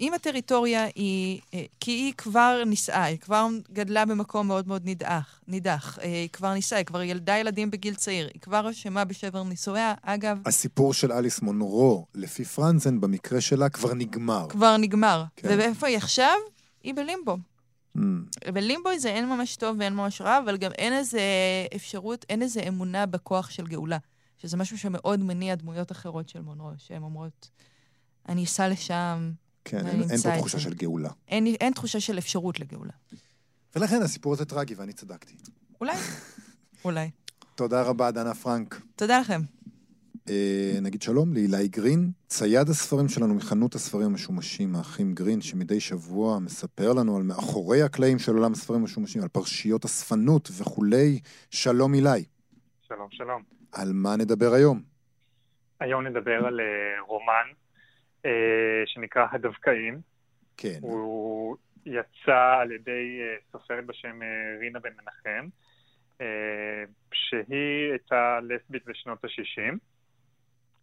אם 0.00 0.14
הטריטוריה 0.14 0.84
היא, 0.94 1.40
אה, 1.54 1.64
כי 1.80 1.90
היא 1.90 2.12
כבר 2.18 2.62
נישאה, 2.66 3.04
היא 3.04 3.18
כבר 3.18 3.46
גדלה 3.72 4.04
במקום 4.04 4.46
מאוד 4.46 4.68
מאוד 4.68 4.84
נידח, 4.84 5.40
נידח, 5.48 5.98
אה, 5.98 6.04
היא 6.04 6.28
כבר 6.28 6.54
נישאה, 6.54 6.78
היא 6.78 6.86
כבר 6.86 7.02
ילדה 7.02 7.38
ילדים 7.38 7.70
בגיל 7.70 7.94
צעיר, 7.94 8.28
היא 8.34 8.40
כבר 8.40 8.70
אשמה 8.70 9.04
בשבר 9.04 9.42
נישואיה, 9.42 9.94
אגב... 10.02 10.38
הסיפור 10.46 10.94
של 10.94 11.12
אליס 11.12 11.42
מונרו, 11.42 12.06
לפי 12.14 12.44
פרנזן, 12.44 13.00
במקרה 13.00 13.40
שלה, 13.40 13.68
כבר 13.68 13.94
נגמר. 13.94 14.46
כבר 14.48 14.76
נגמר. 14.76 15.24
כן. 15.36 15.48
ואיפה 15.48 15.86
היא 15.86 15.96
עכשיו? 15.96 16.34
היא 16.82 16.94
בלימבו. 16.94 17.36
Mm. 17.96 18.00
בלימבו 18.52 18.90
זה 18.98 19.08
אין 19.08 19.28
ממש 19.28 19.56
טוב 19.56 19.76
ואין 19.78 19.94
ממש 19.94 20.20
רע, 20.20 20.38
אבל 20.38 20.56
גם 20.56 20.72
אין 20.72 20.92
איזה 20.92 21.20
אפשרות, 21.76 22.24
אין 22.28 22.42
איזה 22.42 22.60
אמונה 22.60 23.06
בכוח 23.06 23.50
של 23.50 23.66
גאולה. 23.66 23.98
שזה 24.38 24.56
משהו 24.56 24.78
שמאוד 24.78 25.20
מניע 25.20 25.54
דמויות 25.54 25.92
אחרות 25.92 26.28
של 26.28 26.40
מונרו, 26.40 26.70
שהן 26.78 27.02
אומרות, 27.02 27.50
אני 28.28 28.44
אסע 28.44 28.68
לשם, 28.68 29.32
כן, 29.64 29.86
אין, 29.86 30.02
אין 30.10 30.18
פה 30.18 30.38
תחושה 30.38 30.58
של 30.58 30.74
גאולה. 30.74 31.10
אין, 31.28 31.46
אין 31.46 31.72
תחושה 31.72 32.00
של 32.00 32.18
אפשרות 32.18 32.60
לגאולה. 32.60 32.92
ולכן 33.76 34.02
הסיפור 34.02 34.32
הזה 34.32 34.44
טרגי, 34.44 34.74
ואני 34.74 34.92
צדקתי. 34.92 35.34
אולי, 35.80 35.96
אולי. 36.84 37.10
תודה 37.54 37.82
רבה, 37.82 38.10
דנה 38.10 38.34
פרנק. 38.34 38.80
תודה 38.96 39.20
לכם. 39.20 39.40
אה, 40.28 40.78
נגיד 40.82 41.02
שלום 41.02 41.34
לאילי 41.34 41.68
גרין, 41.68 42.10
צייד 42.26 42.68
הספרים 42.68 43.08
שלנו 43.08 43.34
מחנות 43.34 43.74
הספרים 43.74 44.06
המשומשים, 44.06 44.76
האחים 44.76 45.14
גרין, 45.14 45.40
שמדי 45.40 45.80
שבוע 45.80 46.38
מספר 46.38 46.92
לנו 46.92 47.16
על 47.16 47.22
מאחורי 47.22 47.82
הקלעים 47.82 48.18
של 48.18 48.32
עולם 48.32 48.52
הספרים 48.52 48.80
המשומשים, 48.80 49.22
על 49.22 49.28
פרשיות 49.28 49.84
אספנות 49.84 50.48
וכולי. 50.58 51.20
שלום 51.50 51.94
אילי. 51.94 52.24
שלום, 52.88 53.08
שלום. 53.10 53.42
על 53.72 53.92
מה 53.92 54.16
נדבר 54.16 54.52
היום? 54.52 54.82
היום 55.80 56.06
נדבר 56.06 56.46
על 56.46 56.60
uh, 56.60 57.06
רומן 57.06 57.46
שנקרא 58.86 59.26
הדווקאים. 59.32 60.00
כן. 60.56 60.78
הוא 60.80 61.56
יצא 61.86 62.56
על 62.60 62.72
ידי 62.72 63.20
אה, 63.20 63.36
סופרת 63.52 63.86
בשם 63.86 64.22
אה, 64.22 64.58
רינה 64.60 64.78
בן 64.78 64.90
מנחם, 64.92 65.48
שהיא 67.12 67.90
הייתה 67.90 68.38
לסבית 68.42 68.84
בשנות 68.86 69.24
ה-60. 69.24 69.78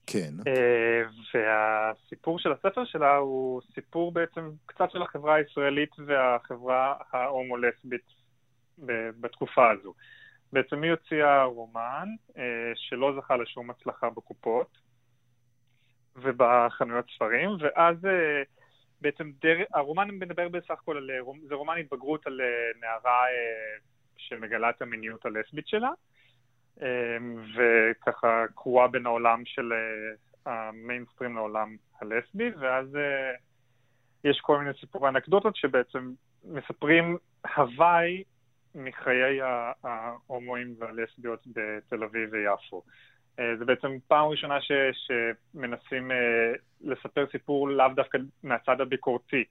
כן. 0.08 0.34
והסיפור 1.34 2.40
של 2.40 2.52
הספר 2.52 2.86
שלה 2.86 3.16
הוא 3.16 3.62
סיפור 3.74 4.12
בעצם 4.12 4.50
קצת 4.66 4.92
של 4.92 5.02
החברה 5.02 5.36
הישראלית 5.36 5.90
והחברה 6.06 6.96
ההומו-לסבית 7.12 8.06
בתקופה 9.20 9.72
הזו. 9.72 9.94
בעצם 10.54 10.84
היא 10.84 10.92
הוציאה 10.92 11.44
רומן 11.44 12.08
שלא 12.76 13.14
זכה 13.18 13.38
לשום 13.38 13.70
הצלחה 13.70 14.10
בקופות, 14.10 14.78
ובחנויות 16.16 17.06
ספרים, 17.16 17.50
ואז 17.60 18.06
אה, 18.06 18.44
בעצם 19.02 19.32
דר... 19.42 19.58
הרומן 19.74 20.08
מדבר 20.12 20.50
בסך 20.50 20.72
הכל 20.72 20.98
על... 20.98 21.12
אה, 21.12 21.34
זה 21.48 21.56
רומן 21.56 21.78
התבגרות 21.78 22.28
על 22.28 22.42
אה, 22.42 22.80
נערה 22.82 23.22
שמגלה 24.18 24.70
את 24.70 24.82
המיניות 24.82 25.26
הלסבית 25.26 25.68
שלה, 25.68 25.92
וככה 27.56 28.46
קרואה 28.56 28.88
בין 28.88 29.06
העולם 29.06 29.46
של 29.46 29.74
המיינסטרים 30.46 31.36
לעולם 31.36 31.76
הלסבי, 32.02 32.50
ואז 32.60 32.98
יש 34.24 34.40
כל 34.42 34.60
מיני 34.60 34.72
סיפורי 34.80 35.10
אנקדוטות 35.10 35.56
שבעצם 35.56 36.12
מספרים 36.44 37.18
הוואי 37.56 38.24
מחיי 38.76 39.40
ההומואים 39.84 40.76
והלסביות 40.80 41.48
בתל 41.48 42.04
אביב 42.04 42.30
ויפו. 42.32 42.84
אה, 43.40 43.58
זה 43.60 43.66
בעצם 43.66 43.98
פעם 44.08 44.28
ראשונה 44.28 44.62
ש, 44.62 44.72
שמנסים 44.94 46.12
uh, 46.12 46.14
לספר 46.82 47.26
סיפור 47.32 47.70
לאו 47.70 47.88
דווקא 47.96 48.18
מהצד 48.44 48.82
הביקורתי, 48.82 49.44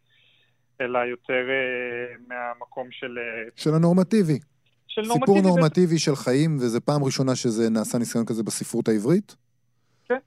אלא 0.81 0.99
יותר 0.99 1.47
uh, 1.49 2.21
מהמקום 2.29 2.89
של... 2.91 3.19
של 3.57 3.75
הנורמטיבי. 3.75 4.39
של 4.87 5.05
סיפור 5.05 5.19
נורמטיבי, 5.19 5.49
נורמטיבי 5.49 5.99
של 5.99 6.17
חיים, 6.17 6.57
וזו 6.57 6.81
פעם 6.81 7.05
ראשונה 7.05 7.37
שזה 7.37 7.71
נעשה 7.71 7.99
ניסיון 7.99 8.27
כזה 8.27 8.43
בספרות 8.43 8.89
העברית? 8.89 9.37
כן, 10.09 10.19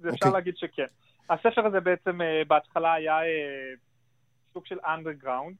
זה 0.00 0.08
אפשר 0.08 0.16
okay. 0.16 0.28
אוקיי. 0.28 0.32
להגיד 0.32 0.56
שכן. 0.56 0.86
הספר 1.30 1.66
הזה 1.66 1.80
בעצם 1.80 2.18
בהתחלה 2.48 2.92
היה 2.92 3.16
סוג 4.52 4.66
של 4.66 4.78
אנדרגראונד, 4.86 5.56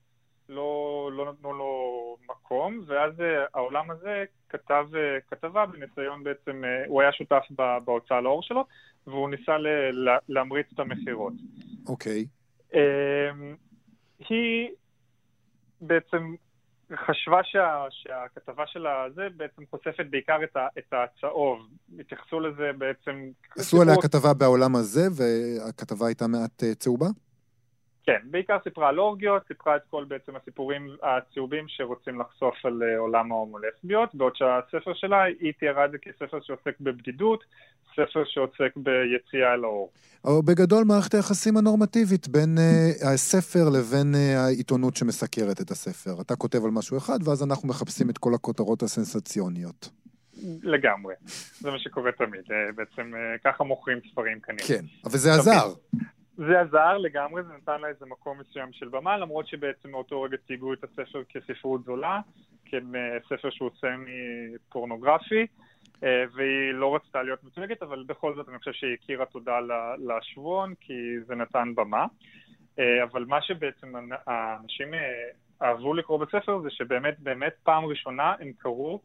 לא, 0.49 1.11
לא 1.13 1.33
נתנו 1.33 1.53
לו 1.53 2.17
מקום, 2.31 2.81
ואז 2.87 3.13
uh, 3.19 3.23
העולם 3.55 3.91
הזה 3.91 4.25
כתב 4.49 4.87
uh, 4.93 4.97
כתבה 5.31 5.67
בניסיון 5.67 6.25
בעצם, 6.25 6.63
uh, 6.65 6.89
הוא 6.89 7.03
היה 7.03 7.13
שותף 7.13 7.45
בהוצאה 7.85 8.21
לאור 8.21 8.43
שלו, 8.43 8.65
והוא 9.07 9.31
ניסה 9.31 9.59
ל- 9.59 10.19
להמריץ 10.29 10.67
את 10.75 10.79
המכירות. 10.79 11.33
אוקיי. 11.87 12.27
Okay. 12.71 12.75
Uh, 12.75 12.77
היא 14.29 14.69
בעצם 15.81 16.35
חשבה 16.97 17.41
שה, 17.45 17.85
שהכתבה 17.91 18.67
שלה 18.67 19.07
זה 19.15 19.29
בעצם 19.37 19.63
חושפת 19.71 20.07
בעיקר 20.11 20.39
את, 20.45 20.57
ה, 20.57 20.67
את 20.79 20.93
הצהוב. 20.93 21.59
התייחסו 22.01 22.41
לזה 22.41 22.71
בעצם... 22.79 23.31
עשו 23.59 23.83
עליה 23.83 23.95
כתבה 24.03 24.35
בעולם 24.35 24.77
הזה, 24.77 25.03
והכתבה 25.17 26.07
הייתה 26.07 26.27
מעט 26.27 26.63
צהובה? 26.79 27.07
כן, 28.07 28.19
בעיקר 28.25 28.57
סיפרה 28.65 28.89
על 28.89 29.01
אורגיות, 29.01 29.43
סיפרה 29.49 29.77
את 29.77 29.83
כל 29.91 30.05
בעצם 30.05 30.37
הסיפורים 30.37 30.97
הצהובים 31.03 31.65
שרוצים 31.69 32.21
לחשוף 32.21 32.55
על 32.65 32.83
אה, 32.83 32.99
עולם 32.99 33.33
ההומולסביות, 33.33 34.15
בעוד 34.15 34.33
שהספר 34.37 34.95
שלה, 34.95 35.23
היא 35.23 35.53
תיארה 35.61 35.85
את 35.85 35.91
זה 35.91 35.99
כספר 35.99 36.41
שעוסק 36.41 36.81
בבדידות, 36.81 37.45
ספר 37.93 38.25
שעוסק 38.25 38.77
ביציאה 38.77 39.55
אל 39.55 39.65
האור. 39.65 39.91
או 40.25 40.43
בגדול 40.43 40.85
מערכת 40.85 41.15
היחסים 41.15 41.57
הנורמטיבית 41.57 42.29
בין 42.29 42.59
uh, 42.59 43.07
הספר 43.07 43.69
לבין 43.77 44.15
uh, 44.15 44.39
העיתונות 44.39 44.97
שמסקרת 44.97 45.61
את 45.61 45.71
הספר. 45.71 46.21
אתה 46.21 46.37
כותב 46.37 46.65
על 46.65 46.71
משהו 46.71 46.99
אחד, 46.99 47.19
ואז 47.25 47.43
אנחנו 47.43 47.69
מחפשים 47.69 48.11
את 48.11 48.19
כל 48.19 48.35
הכותרות 48.35 48.83
הסנסציוניות. 48.83 49.91
לגמרי. 50.63 51.15
זה 51.61 51.71
מה 51.71 51.79
שקורה 51.79 52.13
תמיד. 52.13 52.45
בעצם 52.75 53.13
ככה 53.45 53.65
מוכרים 53.65 53.99
ספרים 54.13 54.41
כנראה. 54.41 54.69
כן, 54.69 54.85
אבל 55.05 55.19
זה 55.19 55.35
עזר. 55.35 55.73
זה 56.37 56.61
עזר 56.61 56.99
לגמרי, 56.99 57.43
זה 57.43 57.53
נתן 57.53 57.81
לה 57.81 57.89
איזה 57.89 58.07
מקום 58.07 58.39
מסוים 58.39 58.73
של 58.73 58.89
במה, 58.89 59.17
למרות 59.19 59.47
שבעצם 59.47 59.91
מאותו 59.91 60.23
רגע 60.23 60.37
תיגעו 60.47 60.73
את 60.73 60.85
הספר 60.85 61.23
כספרות 61.29 61.85
זולה, 61.85 62.21
כספר 62.65 63.51
שהוא 63.51 63.71
סמי 63.81 64.57
פורנוגרפי, 64.69 65.47
אה, 66.05 66.25
והיא 66.35 66.73
לא 66.73 66.95
רצתה 66.95 67.23
להיות 67.23 67.45
מצויגת, 67.45 67.83
אבל 67.83 68.05
בכל 68.07 68.35
זאת 68.35 68.49
אני 68.49 68.59
חושב 68.59 68.73
שהיא 68.73 68.95
הכירה 68.95 69.27
תודה 69.27 69.59
לשבועון, 69.99 70.75
כי 70.81 71.21
זה 71.27 71.35
נתן 71.35 71.73
במה. 71.75 72.07
אה, 72.79 73.03
אבל 73.03 73.25
מה 73.25 73.43
שבעצם 73.43 73.95
האנשים 74.27 74.95
אה, 74.95 75.01
אהבו 75.63 75.95
לקרוא 75.95 76.19
בספר 76.19 76.61
זה 76.61 76.71
שבאמת, 76.71 77.21
באמת 77.21 77.53
פעם 77.63 77.85
ראשונה 77.85 78.35
הם 78.41 78.53
קראו 78.59 79.01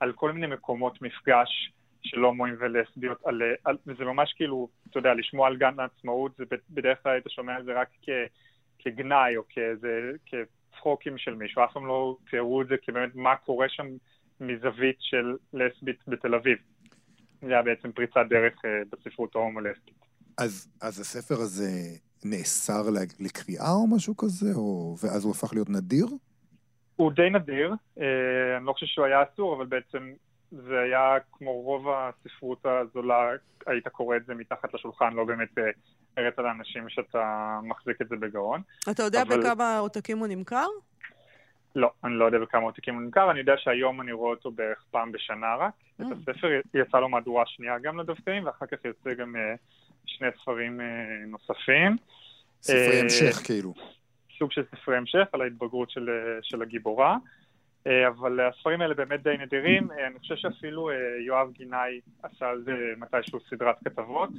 על 0.00 0.12
כל 0.12 0.32
מיני 0.32 0.46
מקומות 0.46 1.02
מפגש 1.02 1.72
של 2.02 2.18
הומואים 2.18 2.56
ולסביות, 2.60 3.18
על, 3.24 3.42
על, 3.64 3.76
וזה 3.86 4.04
ממש 4.04 4.32
כאילו, 4.36 4.68
אתה 4.90 4.98
יודע, 4.98 5.14
לשמוע 5.14 5.46
על 5.46 5.56
גן 5.56 5.80
העצמאות, 5.80 6.32
זה 6.38 6.44
בדרך 6.70 7.02
כלל 7.02 7.12
היית 7.12 7.24
שומע 7.28 7.54
על 7.54 7.64
זה 7.64 7.80
רק 7.80 7.88
כ, 8.02 8.08
כגנאי 8.78 9.36
או 9.36 9.42
כאיזה, 9.48 10.10
כצחוקים 10.26 11.18
של 11.18 11.34
מישהו, 11.34 11.64
אף 11.64 11.72
פעם 11.72 11.86
לא 11.86 12.16
תיארו 12.30 12.62
את 12.62 12.66
זה 12.68 12.74
כבאמת 12.82 13.14
מה 13.14 13.36
קורה 13.36 13.68
שם 13.68 13.86
מזווית 14.40 14.96
של 15.00 15.36
לסבית 15.52 15.98
בתל 16.08 16.34
אביב. 16.34 16.58
זה 17.42 17.52
היה 17.52 17.62
בעצם 17.62 17.92
פריצת 17.92 18.26
דרך 18.30 18.54
uh, 18.54 18.68
בספרות 18.92 19.34
ההומו-לסבית. 19.34 20.02
אז, 20.38 20.68
אז 20.82 21.00
הספר 21.00 21.34
הזה 21.34 21.70
נאסר 22.24 22.82
לקריאה 23.20 23.70
או 23.70 23.96
משהו 23.96 24.16
כזה, 24.16 24.54
או... 24.54 24.96
ואז 25.02 25.24
הוא 25.24 25.32
הפך 25.32 25.52
להיות 25.52 25.70
נדיר? 25.70 26.06
הוא 26.96 27.12
די 27.12 27.30
נדיר, 27.30 27.74
אה, 28.00 28.56
אני 28.56 28.66
לא 28.66 28.72
חושב 28.72 28.86
שהוא 28.86 29.06
היה 29.06 29.22
אסור, 29.22 29.56
אבל 29.56 29.66
בעצם 29.66 30.12
זה 30.52 30.80
היה 30.80 31.16
כמו 31.32 31.52
רוב 31.52 31.86
הספרות 31.88 32.66
הזולה, 32.66 33.30
היית 33.66 33.88
קורא 33.88 34.16
את 34.16 34.26
זה 34.26 34.34
מתחת 34.34 34.74
לשולחן, 34.74 35.12
לא 35.12 35.24
באמת 35.24 35.58
אה, 35.58 35.70
הראת 36.16 36.38
לאנשים 36.38 36.88
שאתה 36.88 37.58
מחזיק 37.62 38.02
את 38.02 38.08
זה 38.08 38.16
בגאון. 38.16 38.62
אתה 38.90 39.02
יודע 39.02 39.22
אבל... 39.22 39.40
בכמה 39.40 39.78
עותקים 39.78 40.18
הוא 40.18 40.26
נמכר? 40.26 40.66
לא, 41.76 41.90
אני 42.04 42.14
לא 42.14 42.24
יודע 42.24 42.38
בכמה 42.38 42.62
עותקים 42.62 42.94
הוא 42.94 43.02
נמכר, 43.02 43.30
אני 43.30 43.38
יודע 43.38 43.54
שהיום 43.56 44.00
אני 44.00 44.12
רואה 44.12 44.30
אותו 44.30 44.50
בערך 44.50 44.84
פעם 44.90 45.12
בשנה 45.12 45.56
רק. 45.56 45.72
Mm. 46.00 46.04
את 46.06 46.28
הספר 46.28 46.60
יצא 46.74 46.98
לו 46.98 47.08
מהדורה 47.08 47.46
שנייה 47.46 47.78
גם 47.78 48.00
לדווקאים, 48.00 48.46
ואחר 48.46 48.66
כך 48.66 48.84
יוצא 48.84 49.14
גם 49.14 49.34
uh, 49.36 49.58
שני 50.06 50.28
ספרים 50.42 50.80
uh, 50.80 50.82
נוספים. 51.26 51.96
ספרי 52.62 53.00
המשך 53.00 53.40
כאילו. 53.44 53.74
סוג 54.38 54.52
של 54.52 54.62
ספרי 54.74 54.96
המשך 54.96 55.24
על 55.32 55.42
ההתבגרות 55.42 55.90
של, 55.90 56.08
של 56.42 56.62
הגיבורה. 56.62 57.16
אה, 57.86 58.08
אבל 58.08 58.40
הספרים 58.40 58.80
האלה 58.80 58.94
באמת 58.94 59.22
די 59.22 59.36
נדירים. 59.40 59.90
אה, 59.90 60.06
אני 60.06 60.18
חושב 60.18 60.36
שאפילו 60.36 60.90
אה, 60.90 60.94
יואב 61.26 61.50
גינאי 61.52 62.00
עשה 62.22 62.48
על 62.48 62.62
זה 62.64 62.72
מתישהו 62.96 63.40
סדרת 63.50 63.76
כתבות. 63.84 64.30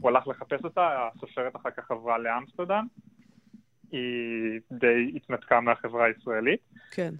הוא 0.00 0.10
הלך 0.10 0.28
לחפש 0.28 0.64
אותה, 0.64 1.08
הסופרת 1.14 1.56
אחר 1.56 1.70
כך 1.70 1.90
עברה 1.90 2.18
לאמסטרדם. 2.18 2.86
היא 3.92 4.60
די 4.72 5.12
התנתקה 5.16 5.60
מהחברה 5.60 6.04
הישראלית. 6.06 6.60
כן. 6.90 7.14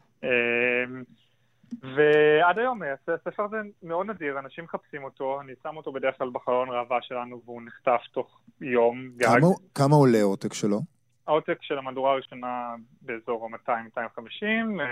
ועד 1.82 2.58
היום 2.58 2.80
הספר 3.08 3.42
הזה 3.42 3.56
מאוד 3.82 4.06
נדיר, 4.06 4.38
אנשים 4.38 4.64
מחפשים 4.64 5.04
אותו, 5.04 5.40
אני 5.40 5.52
שם 5.62 5.76
אותו 5.76 5.92
בדרך 5.92 6.18
כלל 6.18 6.30
בחלון 6.32 6.68
ראווה 6.68 6.98
שלנו 7.02 7.42
והוא 7.44 7.62
נחטף 7.62 8.00
תוך 8.12 8.40
יום 8.60 9.08
גג. 9.16 9.26
כמה, 9.26 9.46
כמה 9.74 9.96
עולה 9.96 10.18
העותק 10.18 10.52
שלו? 10.52 10.80
העותק 11.26 11.58
של 11.60 11.78
המהדורה 11.78 12.12
הראשונה 12.12 12.74
באזור 13.02 13.48
ה-200-250, 13.66 14.82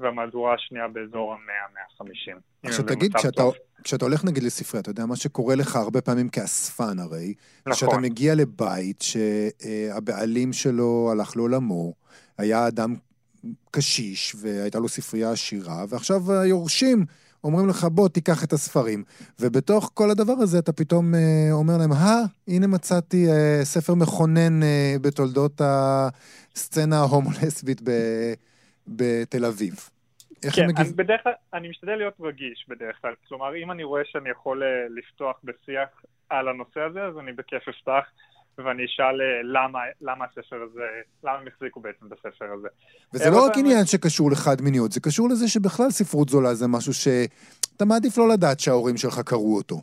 והמהדורה 0.00 0.54
השנייה 0.54 0.88
באזור 0.88 1.34
ה-100-150. 1.34 2.40
עכשיו 2.62 2.84
תגיד, 2.84 3.16
כשאתה, 3.16 3.42
כשאתה 3.84 4.04
הולך 4.04 4.24
נגיד 4.24 4.42
לספרייה, 4.42 4.80
אתה 4.80 4.90
יודע, 4.90 5.06
מה 5.06 5.16
שקורה 5.16 5.54
לך 5.54 5.76
הרבה 5.76 6.00
פעמים 6.00 6.28
כאספן 6.28 6.98
הרי, 6.98 7.34
נכון. 7.60 7.72
כשאתה 7.72 7.98
מגיע 7.98 8.34
לבית 8.34 9.02
שהבעלים 9.02 10.52
שלו 10.52 11.08
הלך 11.12 11.36
לעולמו, 11.36 11.94
היה 12.38 12.68
אדם 12.68 12.94
קשיש 13.70 14.36
והייתה 14.40 14.78
לו 14.78 14.88
ספרייה 14.88 15.30
עשירה, 15.30 15.84
ועכשיו 15.88 16.32
היורשים 16.32 17.04
אומרים 17.44 17.68
לך, 17.68 17.84
בוא, 17.84 18.08
תיקח 18.08 18.44
את 18.44 18.52
הספרים. 18.52 19.04
ובתוך 19.40 19.90
כל 19.94 20.10
הדבר 20.10 20.32
הזה 20.32 20.58
אתה 20.58 20.72
פתאום 20.72 21.14
אה, 21.14 21.48
אומר 21.52 21.76
להם, 21.76 21.92
אה, 21.92 22.22
הנה 22.48 22.66
מצאתי 22.66 23.28
אה, 23.30 23.60
ספר 23.64 23.94
מכונן 23.94 24.62
אה, 24.62 24.96
בתולדות 25.00 25.60
הסצנה 25.64 26.98
ההומו-לסבית 26.98 27.80
ב... 27.84 27.90
בתל 28.90 29.44
אביב. 29.44 29.74
איך 30.44 30.54
כן, 30.54 30.66
מגיב... 30.66 30.86
אני 30.86 30.92
בדרך 30.94 31.22
כלל, 31.22 31.32
אני 31.54 31.68
משתדל 31.68 31.96
להיות 31.96 32.14
רגיש 32.20 32.66
בדרך 32.68 32.96
כלל. 33.00 33.14
כלומר, 33.28 33.56
אם 33.56 33.70
אני 33.70 33.84
רואה 33.84 34.02
שאני 34.04 34.30
יכול 34.30 34.62
אה, 34.62 34.68
לפתוח 34.90 35.36
בשיח 35.44 35.88
על 36.28 36.48
הנושא 36.48 36.80
הזה, 36.80 37.02
אז 37.02 37.18
אני 37.18 37.32
בכיף 37.32 37.68
אפתח, 37.68 38.04
ואני 38.58 38.84
אשאל 38.84 39.20
אה, 39.20 39.42
למה, 39.42 39.78
למה 40.00 40.24
הספר 40.24 40.62
הזה, 40.62 40.86
למה 41.24 41.38
הם 41.38 41.46
החזיקו 41.46 41.80
בעצם 41.80 42.08
בספר 42.08 42.52
הזה. 42.58 42.68
וזה 43.14 43.30
לא 43.30 43.46
רק 43.46 43.52
עניין 43.58 43.84
שקשור 43.86 44.30
לחד 44.30 44.56
מיניות, 44.62 44.92
זה 44.92 45.00
קשור 45.00 45.28
לזה 45.28 45.48
שבכלל 45.48 45.90
ספרות 45.90 46.28
זולה 46.28 46.54
זה 46.54 46.68
משהו 46.68 46.94
שאתה 46.94 47.84
מעדיף 47.84 48.18
לא 48.18 48.28
לדעת 48.28 48.60
שההורים 48.60 48.96
שלך 48.96 49.20
קראו 49.20 49.56
אותו. 49.56 49.82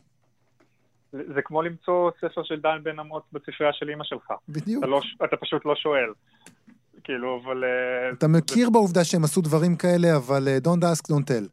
זה 1.12 1.42
כמו 1.44 1.62
למצוא 1.62 2.10
ספר 2.20 2.42
של 2.42 2.60
דן 2.60 2.78
בן 2.82 2.98
אמוץ 2.98 3.24
בספרייה 3.32 3.72
של 3.72 3.88
אימא 3.88 4.04
שלך. 4.04 4.32
בדיוק. 4.48 4.84
אתה, 4.84 4.90
לא, 4.90 5.00
אתה 5.24 5.36
פשוט 5.36 5.64
לא 5.64 5.74
שואל. 5.76 6.12
כאילו, 7.04 7.40
אבל... 7.44 7.64
אה, 7.64 8.10
אתה 8.12 8.28
מכיר. 8.28 8.70
בעובדה 8.70 9.04
שהם 9.04 9.24
עשו 9.24 9.40
דברים 9.40 9.76
כאלה, 9.76 10.16
אבל 10.16 10.42
uh, 10.48 10.66
don't 10.66 10.82
ask, 10.82 11.12
don't 11.12 11.26
tell. 11.30 11.48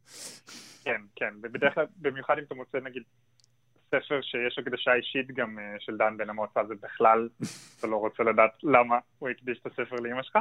כן, 0.83 1.01
כן, 1.15 1.33
ובדרך 1.43 1.73
כלל, 1.73 1.85
במיוחד 1.97 2.37
אם 2.37 2.43
אתה 2.43 2.55
מוצא 2.55 2.77
נגיד 2.83 3.03
ספר 3.87 4.21
שיש 4.21 4.59
הקדשה 4.59 4.93
אישית 4.93 5.31
גם 5.31 5.57
uh, 5.57 5.61
של 5.79 5.97
דן 5.97 6.17
בן 6.17 6.29
המועצה, 6.29 6.59
זה 6.67 6.73
בכלל, 6.83 7.29
אתה 7.79 7.87
לא 7.87 7.95
רוצה 7.95 8.23
לדעת 8.23 8.51
למה 8.63 8.95
הוא 9.19 9.29
הקדיש 9.29 9.59
את 9.61 9.65
הספר 9.65 9.95
לאמא 9.95 10.23
שלך, 10.23 10.37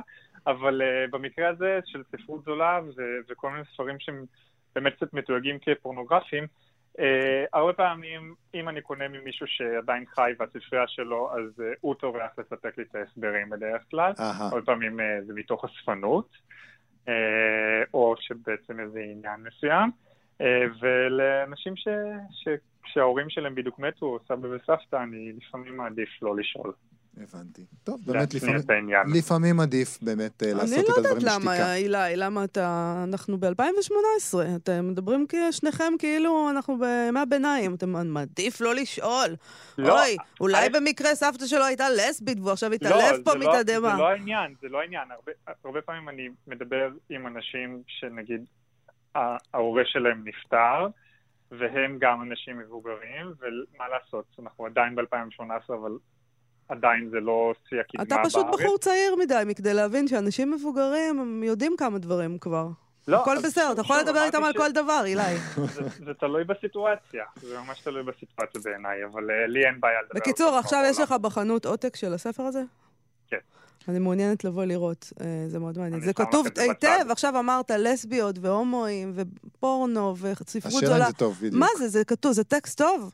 אבל 0.46 0.82
uh, 0.82 1.10
במקרה 1.10 1.48
הזה 1.48 1.80
של 1.84 2.02
ספרות 2.12 2.44
זולה 2.44 2.80
וכל 3.28 3.50
מיני 3.50 3.62
ספרים 3.74 3.96
שהם 4.00 4.24
באמת 4.74 4.96
קצת 4.96 5.14
מתויגים 5.14 5.58
כפורנוגרפיים, 5.62 6.46
Uh, 6.98 7.00
הרבה 7.52 7.72
פעמים, 7.72 8.34
אם 8.54 8.68
אני 8.68 8.80
קונה 8.80 9.08
ממישהו 9.08 9.46
שעדיין 9.46 10.04
חי 10.06 10.32
והספרייה 10.38 10.88
שלו, 10.88 11.30
אז 11.32 11.60
uh, 11.60 11.62
הוא 11.80 11.94
טורח 11.94 12.30
לספק 12.38 12.78
לי 12.78 12.84
את 12.84 12.94
ההסברים 12.94 13.50
בדרך 13.50 13.82
כלל. 13.90 14.12
Uh-huh. 14.12 14.22
הרבה 14.22 14.62
פעמים 14.62 15.00
uh, 15.00 15.02
זה 15.26 15.32
מתוך 15.34 15.64
אספנות, 15.64 16.28
uh, 17.06 17.10
או 17.94 18.14
שבעצם 18.18 18.80
איזה 18.80 19.00
עניין 19.00 19.40
מסוים. 19.40 19.90
Uh, 20.38 20.44
ולאנשים 20.80 21.76
ש... 21.76 21.88
ש... 22.30 22.48
שההורים 22.86 23.30
שלהם 23.30 23.54
בדיוק 23.54 23.78
מתו, 23.78 24.06
או 24.06 24.18
סבא 24.28 24.48
וסבתא, 24.48 24.96
אני 24.96 25.32
לפעמים 25.32 25.76
מעדיף 25.76 26.22
לא 26.22 26.36
לשאול. 26.36 26.72
הבנתי. 27.16 27.64
טוב, 27.84 28.00
באמת 28.06 28.34
לפעמים, 28.34 28.88
לפעמים 29.14 29.60
עדיף 29.60 29.98
באמת 30.02 30.42
אה, 30.42 30.52
לעשות 30.52 30.78
את 30.78 30.98
הדברים 30.98 31.16
בשתיקה. 31.16 31.36
אני 31.36 31.44
לא 31.44 31.50
יודעת 31.50 31.60
למה, 31.60 31.74
אילי, 31.74 32.16
למה 32.16 32.44
אתה... 32.44 33.04
אנחנו 33.08 33.38
ב-2018, 33.38 34.38
אתם 34.56 34.88
מדברים 34.88 35.26
שניכם 35.50 35.92
כאילו 35.98 36.50
אנחנו 36.50 36.78
בימי 36.78 37.20
הביניים, 37.20 37.74
אתם 37.74 38.06
מעדיף 38.06 38.60
לא 38.60 38.74
לשאול. 38.74 39.36
לא. 39.78 40.02
אוי, 40.02 40.16
אולי 40.40 40.66
I... 40.66 40.70
במקרה 40.72 41.14
סבתא 41.14 41.46
שלו 41.46 41.64
הייתה 41.64 41.84
לסבית 41.90 42.38
והוא 42.40 42.52
עכשיו 42.52 42.72
התעלף 42.72 43.18
לא, 43.18 43.24
פה 43.24 43.34
לא, 43.34 43.58
מתדהמה. 43.58 43.90
זה 43.90 43.98
לא 43.98 44.08
העניין, 44.08 44.54
זה 44.60 44.68
לא 44.68 44.80
העניין. 44.80 45.10
הרבה, 45.10 45.32
הרבה 45.64 45.80
פעמים 45.80 46.08
אני 46.08 46.28
מדבר 46.46 46.88
עם 47.10 47.26
אנשים 47.26 47.82
שנגיד 47.86 48.44
ההורה 49.14 49.82
שלהם 49.84 50.22
נפטר, 50.24 50.86
והם 51.50 51.96
גם 52.00 52.22
אנשים 52.22 52.58
מבוגרים, 52.58 53.26
ומה 53.40 53.88
לעשות, 53.88 54.24
אנחנו 54.38 54.66
עדיין 54.66 54.94
ב-2018, 54.94 55.74
אבל 55.74 55.98
עדיין 56.68 57.08
זה 57.10 57.20
לא 57.20 57.52
שיא 57.68 57.80
הקדמה 57.80 58.04
בארץ. 58.04 58.20
אתה 58.20 58.28
פשוט 58.28 58.46
בחור 58.52 58.78
צעיר 58.78 59.16
מדי 59.16 59.42
מכדי 59.46 59.74
להבין 59.74 60.08
שאנשים 60.08 60.50
מבוגרים, 60.50 61.20
הם 61.20 61.42
יודעים 61.42 61.74
כמה 61.78 61.98
דברים 61.98 62.38
כבר. 62.38 62.68
לא, 63.08 63.22
הכל 63.22 63.36
בסדר, 63.44 63.72
אתה 63.72 63.80
יכול 63.80 63.98
לדבר 63.98 64.22
איתם 64.24 64.44
על 64.44 64.52
כל 64.52 64.72
דבר, 64.72 65.02
אילי. 65.04 65.22
זה 66.06 66.14
תלוי 66.20 66.44
בסיטואציה, 66.44 67.24
זה 67.36 67.58
ממש 67.58 67.80
תלוי 67.80 68.02
בסיטואציה 68.02 68.60
בעיניי, 68.64 69.04
אבל 69.04 69.30
אה, 69.30 69.46
לי 69.46 69.66
אין 69.66 69.80
בעיה 69.80 70.02
לדבר. 70.02 70.20
בקיצור, 70.20 70.56
עכשיו 70.56 70.82
יש 70.86 71.00
לך 71.00 71.12
בחנות 71.12 71.66
עותק 71.66 71.96
של 71.96 72.14
הספר 72.14 72.42
הזה? 72.42 72.62
כן. 73.28 73.36
אני 73.88 73.98
מעוניינת 73.98 74.44
לבוא 74.44 74.64
לראות, 74.64 75.12
אה, 75.20 75.44
זה 75.48 75.58
מאוד 75.58 75.78
מעניין. 75.78 76.00
זה 76.00 76.12
כתוב 76.12 76.46
היטב, 76.56 77.10
עכשיו 77.10 77.38
אמרת 77.38 77.70
לסביות 77.70 78.36
והומואים 78.40 79.12
ופורנו 79.14 80.16
וספרות 80.16 80.72
זולה. 80.72 80.86
השאלה 80.86 81.06
אם 81.06 81.10
זה 81.10 81.16
טוב, 81.18 81.36
בדיוק. 81.38 81.54
מה 81.54 81.66
זה, 81.78 81.88
זה 81.88 82.04
כתוב, 82.04 82.32
זה 82.32 82.44
טקסט 82.44 82.78
טוב? 82.78 83.12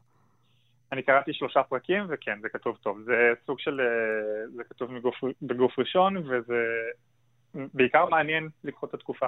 אני 0.92 1.02
קראתי 1.02 1.32
שלושה 1.32 1.62
פרקים, 1.62 2.02
וכן, 2.08 2.38
זה 2.42 2.48
כתוב 2.48 2.76
טוב. 2.82 2.98
זה 3.04 3.32
סוג 3.46 3.58
של... 3.58 3.80
אה, 3.80 4.56
זה 4.56 4.62
כתוב 4.64 4.92
מגוף, 4.92 5.14
בגוף 5.42 5.78
ראשון, 5.78 6.16
וזה 6.16 6.64
בעיקר 7.74 8.08
מעניין 8.08 8.48
לקרוא 8.64 8.88
את 8.88 8.94
התקופה. 8.94 9.26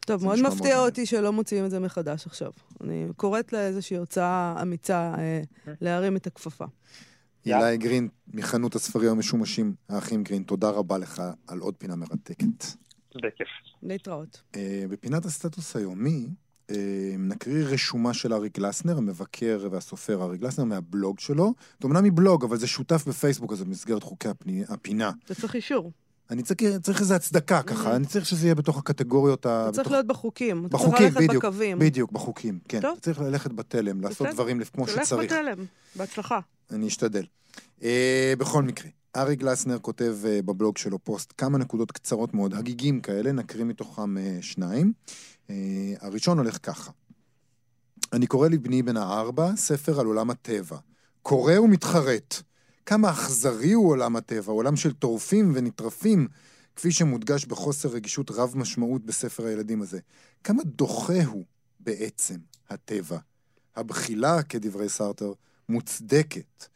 טוב, 0.00 0.24
מאוד 0.24 0.38
מפתיע 0.46 0.78
אותי 0.78 1.06
שלא 1.06 1.32
מוציאים 1.32 1.64
את 1.64 1.70
זה 1.70 1.80
מחדש 1.80 2.26
עכשיו. 2.26 2.50
אני 2.80 3.06
קוראת 3.16 3.52
לאיזושהי 3.52 3.96
הוצאה 3.96 4.62
אמיצה 4.62 5.14
אה, 5.18 5.40
להרים 5.80 6.16
את 6.16 6.26
הכפפה. 6.26 6.64
אילי 7.46 7.76
גרין, 7.76 8.08
מחנות 8.34 8.74
הספרים 8.74 9.10
המשומשים, 9.10 9.74
האחים 9.88 10.22
גרין, 10.22 10.42
תודה 10.42 10.70
רבה 10.70 10.98
לך 10.98 11.22
על 11.48 11.58
עוד 11.58 11.74
פינה 11.76 11.96
מרתקת. 11.96 12.64
בכיף. 13.14 13.48
להתראות. 13.82 14.42
אה, 14.56 14.84
בפינת 14.90 15.24
הסטטוס 15.24 15.76
היומי, 15.76 16.28
נקריא 17.18 17.64
רשומה 17.64 18.14
של 18.14 18.32
ארי 18.32 18.48
גלסנר, 18.48 18.98
המבקר 18.98 19.68
והסופר 19.70 20.22
ארי 20.22 20.38
גלסנר, 20.38 20.64
מהבלוג 20.64 21.20
שלו. 21.20 21.54
זה 21.80 21.84
אומנם 21.84 22.04
מבלוג, 22.04 22.44
אבל 22.44 22.56
זה 22.56 22.66
שותף 22.66 23.04
בפייסבוק, 23.08 23.52
אז 23.52 23.62
במסגרת 23.62 24.02
חוקי 24.02 24.28
הפינה. 24.68 25.10
זה 25.28 25.34
צריך 25.34 25.54
אישור. 25.54 25.92
אני 26.30 26.42
צריך, 26.42 26.58
צריך 26.82 27.00
איזו 27.00 27.14
הצדקה 27.14 27.62
ככה, 27.62 27.96
אני 27.96 28.06
צריך 28.06 28.26
שזה 28.26 28.46
יהיה 28.46 28.54
בתוך 28.54 28.78
הקטגוריות 28.78 29.46
ה... 29.46 29.66
זה 29.66 29.76
צריך 29.76 29.90
להיות 29.90 30.06
בחוקים. 30.06 30.68
בחוקים, 30.70 31.06
אתה 31.06 31.14
צריך 31.14 31.20
ללכת 31.20 31.36
בקווים. 31.36 31.78
בדיוק, 31.78 32.12
בחוקים, 32.12 32.58
כן. 32.68 32.80
טוב. 32.80 32.98
צריך 32.98 33.20
ללכת 33.20 33.52
בתלם, 33.52 34.00
לעשות 34.00 34.28
דברים 34.28 34.60
כמו 34.72 34.88
שצריך. 34.88 35.32
תלך 35.32 35.38
בתלם, 35.38 35.64
בהצלחה. 35.96 36.40
אני 36.70 36.88
אשתדל. 36.88 37.24
אה, 37.82 38.34
בכל 38.38 38.62
מקרה, 38.62 38.90
ארי 39.16 39.36
גלסנר 39.36 39.78
כותב 39.78 40.16
אה, 40.26 40.42
בבלוג 40.42 40.78
שלו 40.78 40.98
פוסט 40.98 41.32
כמה 41.38 41.58
נקודות 41.58 41.92
קצרות 41.92 42.34
מאוד, 42.34 42.54
הגיגים 42.54 43.00
כאלה, 43.00 43.32
נקריא 43.32 43.64
מתוכם 43.64 44.18
אה, 44.18 44.38
שניים. 44.40 44.92
אה, 45.50 45.94
הראשון 46.00 46.38
הולך 46.38 46.58
ככה. 46.62 46.90
אני 48.12 48.26
קורא 48.26 48.48
לבני 48.48 48.82
בן 48.82 48.96
הארבע 48.96 49.56
ספר 49.56 50.00
על 50.00 50.06
עולם 50.06 50.30
הטבע. 50.30 50.76
קורא 51.22 51.58
ומתחרט. 51.58 52.42
כמה 52.86 53.10
אכזרי 53.10 53.72
הוא 53.72 53.90
עולם 53.90 54.16
הטבע, 54.16 54.52
עולם 54.52 54.76
של 54.76 54.92
טורפים 54.92 55.52
ונטרפים, 55.54 56.28
כפי 56.76 56.92
שמודגש 56.92 57.44
בחוסר 57.44 57.88
רגישות 57.88 58.30
רב 58.30 58.52
משמעות 58.56 59.04
בספר 59.04 59.46
הילדים 59.46 59.82
הזה. 59.82 59.98
כמה 60.44 60.62
דוחה 60.64 61.24
הוא 61.24 61.44
בעצם 61.80 62.36
הטבע. 62.70 63.18
הבחילה, 63.76 64.42
כדברי 64.42 64.88
סארטר, 64.88 65.32
מוצדקת. 65.68 66.66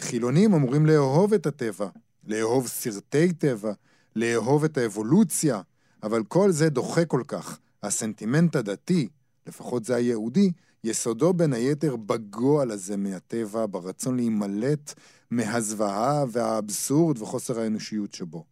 חילונים 0.00 0.54
אמורים 0.54 0.86
לאהוב 0.86 1.34
את 1.34 1.46
הטבע, 1.46 1.88
לאהוב 2.24 2.66
סרטי 2.66 3.32
טבע, 3.32 3.72
לאהוב 4.16 4.64
את 4.64 4.78
האבולוציה, 4.78 5.60
אבל 6.02 6.24
כל 6.24 6.52
זה 6.52 6.68
דוחה 6.68 7.04
כל 7.04 7.22
כך. 7.28 7.58
הסנטימנט 7.82 8.56
הדתי, 8.56 9.08
לפחות 9.46 9.84
זה 9.84 9.94
היהודי, 9.94 10.52
יסודו 10.84 11.32
בין 11.32 11.52
היתר 11.52 11.96
בגועל 11.96 12.70
הזה 12.70 12.96
מהטבע, 12.96 13.66
ברצון 13.70 14.16
להימלט 14.16 14.94
מהזוועה 15.30 16.24
והאבסורד 16.28 17.22
וחוסר 17.22 17.60
האנושיות 17.60 18.14
שבו. 18.14 18.44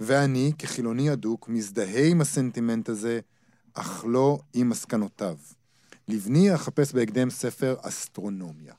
ואני, 0.00 0.52
כחילוני 0.58 1.12
אדוק, 1.12 1.48
מזדהה 1.48 2.06
עם 2.06 2.20
הסנטימנט 2.20 2.88
הזה, 2.88 3.20
אך 3.74 4.04
לא 4.08 4.38
עם 4.54 4.68
מסקנותיו. 4.68 5.36
לבני 6.08 6.54
אחפש 6.54 6.92
בהקדם 6.92 7.30
ספר 7.30 7.76
אסטרונומיה. 7.82 8.74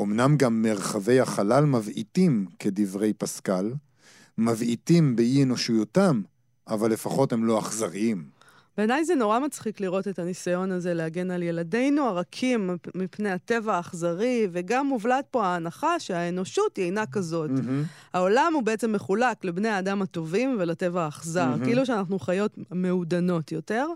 אמנם 0.00 0.36
גם 0.36 0.62
מרחבי 0.62 1.20
החלל 1.20 1.64
מבעיטים, 1.64 2.46
כדברי 2.58 3.12
פסקל, 3.12 3.74
מבעיטים 4.38 5.16
באי 5.16 5.42
אנושיותם, 5.42 6.22
אבל 6.68 6.90
לפחות 6.90 7.32
הם 7.32 7.44
לא 7.44 7.58
אכזריים. 7.58 8.35
בעיניי 8.76 9.04
זה 9.04 9.14
נורא 9.14 9.38
מצחיק 9.38 9.80
לראות 9.80 10.08
את 10.08 10.18
הניסיון 10.18 10.72
הזה 10.72 10.94
להגן 10.94 11.30
על 11.30 11.42
ילדינו 11.42 12.04
הרכים 12.04 12.76
מפני 12.94 13.30
הטבע 13.30 13.76
האכזרי, 13.76 14.48
וגם 14.52 14.86
מובלעת 14.86 15.26
פה 15.30 15.46
ההנחה 15.46 16.00
שהאנושות 16.00 16.76
היא 16.76 16.84
אינה 16.84 17.06
כזאת. 17.06 17.50
Mm-hmm. 17.50 18.12
העולם 18.12 18.52
הוא 18.54 18.62
בעצם 18.62 18.92
מחולק 18.92 19.44
לבני 19.44 19.68
האדם 19.68 20.02
הטובים 20.02 20.56
ולטבע 20.58 21.04
האכזר, 21.04 21.54
mm-hmm. 21.54 21.64
כאילו 21.64 21.86
שאנחנו 21.86 22.18
חיות 22.18 22.58
מעודנות 22.70 23.52
יותר. 23.52 23.86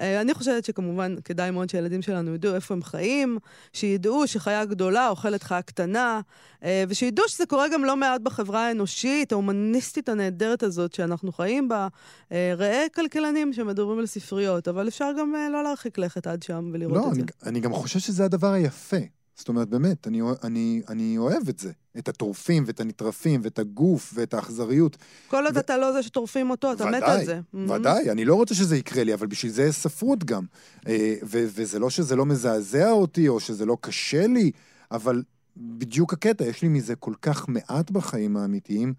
אה, 0.00 0.20
אני 0.20 0.34
חושבת 0.34 0.64
שכמובן 0.64 1.14
כדאי 1.24 1.50
מאוד 1.50 1.70
שהילדים 1.70 2.02
שלנו 2.02 2.34
ידעו 2.34 2.54
איפה 2.54 2.74
הם 2.74 2.82
חיים, 2.82 3.38
שידעו 3.72 4.26
שחיה 4.26 4.64
גדולה 4.64 5.08
אוכלת 5.08 5.42
חיה 5.42 5.62
קטנה, 5.62 6.20
אה, 6.64 6.84
ושידעו 6.88 7.28
שזה 7.28 7.46
קורה 7.46 7.68
גם 7.68 7.84
לא 7.84 7.96
מעט 7.96 8.20
בחברה 8.20 8.68
האנושית, 8.68 9.32
ההומניסטית 9.32 10.08
הנהדרת 10.08 10.62
הזאת 10.62 10.92
שאנחנו 10.92 11.32
חיים 11.32 11.68
בה. 11.68 11.88
אה, 12.32 12.54
ראה 12.56 12.86
כלכלנים 12.94 13.52
שמדברים 13.52 13.98
על 13.98 14.06
ספריות, 14.06 14.68
אבל 14.68 14.88
אפשר 14.88 15.10
גם 15.20 15.34
לא 15.52 15.62
להרחיק 15.62 15.98
לכת 15.98 16.26
עד 16.26 16.42
שם 16.42 16.70
ולראות 16.72 16.96
לא, 16.96 17.08
את 17.08 17.12
אני, 17.12 17.14
זה. 17.14 17.26
לא, 17.42 17.48
אני 17.48 17.60
גם 17.60 17.72
חושב 17.72 17.98
שזה 17.98 18.24
הדבר 18.24 18.52
היפה. 18.52 19.15
זאת 19.36 19.48
אומרת, 19.48 19.68
באמת, 19.68 20.06
אני, 20.06 20.20
אני, 20.44 20.82
אני 20.88 21.18
אוהב 21.18 21.48
את 21.48 21.58
זה. 21.58 21.72
את 21.98 22.08
הטורפים 22.08 22.64
ואת 22.66 22.80
הנטרפים 22.80 23.40
ואת 23.44 23.58
הגוף 23.58 24.12
ואת 24.14 24.34
האכזריות. 24.34 24.96
כל 25.28 25.44
עוד 25.44 25.56
ו... 25.56 25.60
אתה 25.60 25.76
לא 25.76 25.92
זה 25.92 26.02
שטורפים 26.02 26.50
אותו, 26.50 26.72
אתה 26.72 26.84
ודאי, 26.84 27.00
מת 27.00 27.02
על 27.02 27.24
זה. 27.24 27.40
ודאי, 27.54 28.10
אני 28.10 28.24
לא 28.24 28.34
רוצה 28.34 28.54
שזה 28.54 28.76
יקרה 28.76 29.04
לי, 29.04 29.14
אבל 29.14 29.26
בשביל 29.26 29.52
זה 29.52 29.62
יש 29.62 29.74
ספרות 29.74 30.24
גם. 30.24 30.44
אה, 30.88 31.14
ו- 31.22 31.46
וזה 31.54 31.78
לא 31.78 31.90
שזה 31.90 32.16
לא 32.16 32.26
מזעזע 32.26 32.90
אותי 32.90 33.28
או 33.28 33.40
שזה 33.40 33.66
לא 33.66 33.76
קשה 33.80 34.26
לי, 34.26 34.50
אבל 34.90 35.22
בדיוק 35.56 36.12
הקטע, 36.12 36.44
יש 36.44 36.62
לי 36.62 36.68
מזה 36.68 36.94
כל 36.96 37.14
כך 37.22 37.48
מעט 37.48 37.90
בחיים 37.90 38.36
האמיתיים, 38.36 38.94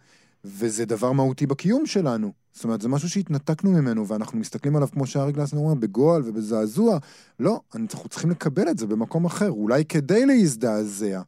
וזה 0.45 0.86
דבר 0.86 1.12
מהותי 1.12 1.45
בקיום 1.45 1.86
שלנו. 1.86 2.32
זאת 2.54 2.63
אומרת, 2.63 2.82
זה 2.82 2.89
משהו 2.89 3.10
שהתנתקנו 3.10 3.71
ממנו, 3.71 4.08
ואנחנו 4.08 4.39
מסתכלים 4.39 4.76
עליו, 4.76 4.88
כמו 4.91 5.08
שארי 5.08 5.32
גלסנר 5.32 5.60
אומר, 5.60 5.73
בגועל 5.73 6.21
ובזעזוע. 6.26 6.97
לא, 7.39 7.62
אנחנו 7.76 8.10
צריכים 8.10 8.30
לקבל 8.30 8.69
את 8.69 8.78
זה 8.78 8.88
במקום 8.88 9.26
אחר, 9.26 9.52
אולי 9.52 9.86
כדי 9.86 10.26
להזדעזע. 10.26 11.21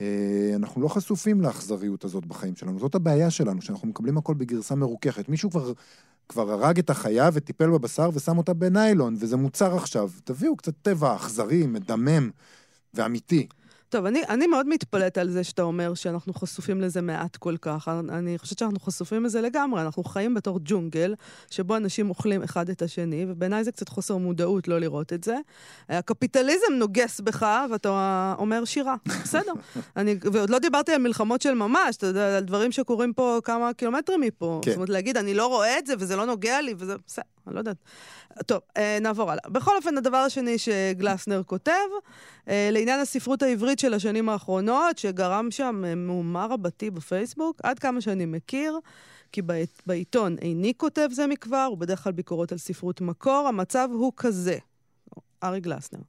אה, 0.00 0.52
אנחנו 0.56 0.80
לא 0.80 0.88
חשופים 0.88 1.40
לאכזריות 1.40 2.04
הזאת 2.04 2.26
בחיים 2.26 2.56
שלנו. 2.56 2.78
זאת 2.78 2.94
הבעיה 2.94 3.30
שלנו, 3.30 3.62
שאנחנו 3.62 3.88
מקבלים 3.88 4.18
הכל 4.18 4.34
בגרסה 4.34 4.74
מרוככת. 4.74 5.28
מישהו 5.28 5.50
כבר, 5.50 5.72
כבר 6.28 6.52
הרג 6.52 6.78
את 6.78 6.90
החיה 6.90 7.30
וטיפל 7.32 7.70
בבשר 7.70 8.10
ושם 8.14 8.38
אותה 8.38 8.54
בניילון, 8.54 9.16
וזה 9.18 9.36
מוצר 9.36 9.76
עכשיו. 9.76 10.10
תביאו 10.24 10.56
קצת 10.56 10.74
טבע 10.82 11.16
אכזרי, 11.16 11.66
מדמם 11.66 12.30
ואמיתי. 12.94 13.46
טוב, 13.88 14.06
אני, 14.06 14.22
אני 14.28 14.46
מאוד 14.46 14.68
מתפלאת 14.68 15.18
על 15.18 15.30
זה 15.30 15.44
שאתה 15.44 15.62
אומר 15.62 15.94
שאנחנו 15.94 16.34
חשופים 16.34 16.80
לזה 16.80 17.02
מעט 17.02 17.36
כל 17.36 17.56
כך. 17.60 17.88
אני 18.08 18.38
חושבת 18.38 18.58
שאנחנו 18.58 18.80
חשופים 18.80 19.24
לזה 19.24 19.40
לגמרי. 19.40 19.82
אנחנו 19.82 20.04
חיים 20.04 20.34
בתור 20.34 20.60
ג'ונגל, 20.64 21.14
שבו 21.50 21.76
אנשים 21.76 22.10
אוכלים 22.10 22.42
אחד 22.42 22.68
את 22.68 22.82
השני, 22.82 23.26
ובעיניי 23.28 23.64
זה 23.64 23.72
קצת 23.72 23.88
חוסר 23.88 24.16
מודעות 24.16 24.68
לא 24.68 24.78
לראות 24.78 25.12
את 25.12 25.24
זה. 25.24 25.36
הקפיטליזם 25.88 26.72
נוגס 26.78 27.20
בך, 27.20 27.46
ואתה 27.70 28.34
אומר 28.38 28.64
שירה. 28.64 28.94
בסדר. 29.06 29.52
אני, 29.96 30.16
ועוד 30.32 30.50
לא 30.50 30.58
דיברתי 30.58 30.92
על 30.92 31.02
מלחמות 31.02 31.42
של 31.42 31.54
ממש, 31.54 31.96
אתה 31.96 32.06
יודע, 32.06 32.36
על 32.36 32.44
דברים 32.44 32.72
שקורים 32.72 33.12
פה 33.12 33.38
כמה 33.44 33.72
קילומטרים 33.72 34.20
מפה. 34.20 34.60
כן. 34.62 34.70
זאת 34.70 34.76
אומרת, 34.76 34.88
להגיד, 34.88 35.16
אני 35.16 35.34
לא 35.34 35.46
רואה 35.46 35.78
את 35.78 35.86
זה, 35.86 35.94
וזה 35.98 36.16
לא 36.16 36.26
נוגע 36.26 36.60
לי, 36.60 36.74
וזה... 36.78 36.94
בסדר, 37.06 37.35
אני 37.46 37.54
לא 37.54 37.60
יודעת. 37.60 37.76
טוב, 38.46 38.60
אה, 38.76 38.98
נעבור 39.00 39.30
הלאה. 39.30 39.50
בכל 39.50 39.76
אופן, 39.76 39.98
הדבר 39.98 40.16
השני 40.16 40.58
שגלסנר 40.58 41.42
כותב, 41.46 41.72
אה, 42.48 42.68
לעניין 42.72 43.00
הספרות 43.00 43.42
העברית 43.42 43.78
של 43.78 43.94
השנים 43.94 44.28
האחרונות, 44.28 44.98
שגרם 44.98 45.50
שם 45.50 45.82
אה, 45.86 45.94
מהומה 45.94 46.46
רבתי 46.50 46.90
בפייסבוק, 46.90 47.60
עד 47.62 47.78
כמה 47.78 48.00
שאני 48.00 48.26
מכיר, 48.26 48.78
כי 49.32 49.42
בעיתון 49.86 50.36
איני 50.42 50.72
כותב 50.76 51.08
זה 51.12 51.26
מכבר, 51.26 51.66
הוא 51.70 51.78
בדרך 51.78 52.04
כלל 52.04 52.12
ביקורות 52.12 52.52
על 52.52 52.58
ספרות 52.58 53.00
מקור, 53.00 53.46
המצב 53.48 53.88
הוא 53.92 54.12
כזה. 54.16 54.58
ארי 55.42 55.60
גלסנר. 55.60 56.00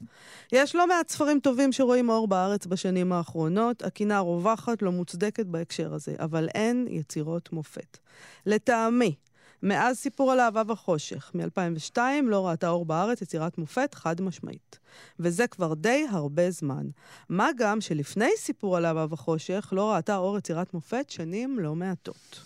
יש 0.52 0.76
לא 0.76 0.88
מעט 0.88 1.10
ספרים 1.10 1.39
טובים 1.39 1.71
שרואים 1.71 2.10
אור 2.10 2.28
בארץ 2.28 2.65
בשנים 2.65 3.13
האחרונות, 3.13 3.84
הקינה 3.84 4.19
רווחת, 4.19 4.82
לא 4.82 4.91
מוצדקת 4.91 5.45
בהקשר 5.45 5.93
הזה, 5.93 6.15
אבל 6.19 6.47
אין 6.56 6.88
יצירות 6.89 7.52
מופת. 7.52 7.97
לטעמי, 8.45 9.15
מאז 9.63 9.97
סיפור 9.97 10.31
על 10.31 10.39
אהבה 10.39 10.61
וחושך, 10.67 11.31
מ-2002, 11.35 11.97
לא 12.23 12.47
ראתה 12.47 12.69
אור 12.69 12.85
בארץ 12.85 13.21
יצירת 13.21 13.57
מופת 13.57 13.93
חד 13.93 14.21
משמעית. 14.21 14.79
וזה 15.19 15.47
כבר 15.47 15.73
די 15.73 16.05
הרבה 16.11 16.51
זמן. 16.51 16.87
מה 17.29 17.49
גם 17.57 17.81
שלפני 17.81 18.29
סיפור 18.37 18.77
על 18.77 18.85
אהבה 18.85 19.05
וחושך, 19.09 19.69
לא 19.71 19.91
ראתה 19.91 20.17
אור 20.17 20.37
יצירת 20.37 20.73
מופת 20.73 21.09
שנים 21.09 21.59
לא 21.59 21.75
מעטות. 21.75 22.41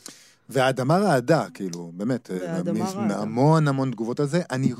והאדמה 0.49 0.97
רעדה, 0.97 1.45
כאילו, 1.53 1.91
באמת, 1.95 2.29
המון 3.09 3.67
המון 3.67 3.91
תגובות 3.91 4.19
על 4.19 4.25
זה. 4.25 4.41
אני, 4.51 4.73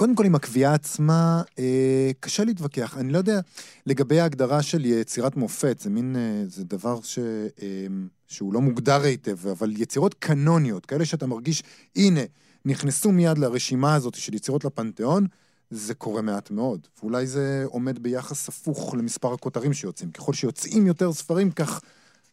קודם 0.00 0.14
כל, 0.14 0.24
עם 0.26 0.34
הקביעה 0.34 0.74
עצמה, 0.74 1.42
אה, 1.58 2.10
קשה 2.20 2.44
להתווכח. 2.44 2.96
אני 2.98 3.12
לא 3.12 3.18
יודע, 3.18 3.40
לגבי 3.86 4.20
ההגדרה 4.20 4.62
של 4.62 4.84
יצירת 4.84 5.36
מופת, 5.36 5.80
זה 5.80 5.90
מין, 5.90 6.16
אה, 6.16 6.42
זה 6.46 6.64
דבר 6.64 7.00
ש, 7.02 7.18
אה, 7.62 7.86
שהוא 8.26 8.54
לא 8.54 8.60
מוגדר 8.60 9.02
היטב, 9.02 9.46
אבל 9.48 9.72
יצירות 9.76 10.14
קנוניות, 10.14 10.86
כאלה 10.86 11.04
שאתה 11.04 11.26
מרגיש, 11.26 11.62
הנה, 11.96 12.20
נכנסו 12.64 13.12
מיד 13.12 13.38
לרשימה 13.38 13.94
הזאת 13.94 14.14
של 14.14 14.34
יצירות 14.34 14.64
לפנתיאון, 14.64 15.26
זה 15.70 15.94
קורה 15.94 16.22
מעט 16.22 16.50
מאוד. 16.50 16.86
ואולי 17.02 17.26
זה 17.26 17.64
עומד 17.66 17.98
ביחס 17.98 18.48
הפוך 18.48 18.94
למספר 18.98 19.32
הכותרים 19.32 19.72
שיוצאים. 19.72 20.10
ככל 20.10 20.32
שיוצאים 20.32 20.86
יותר 20.86 21.12
ספרים, 21.12 21.50
כך... 21.50 21.80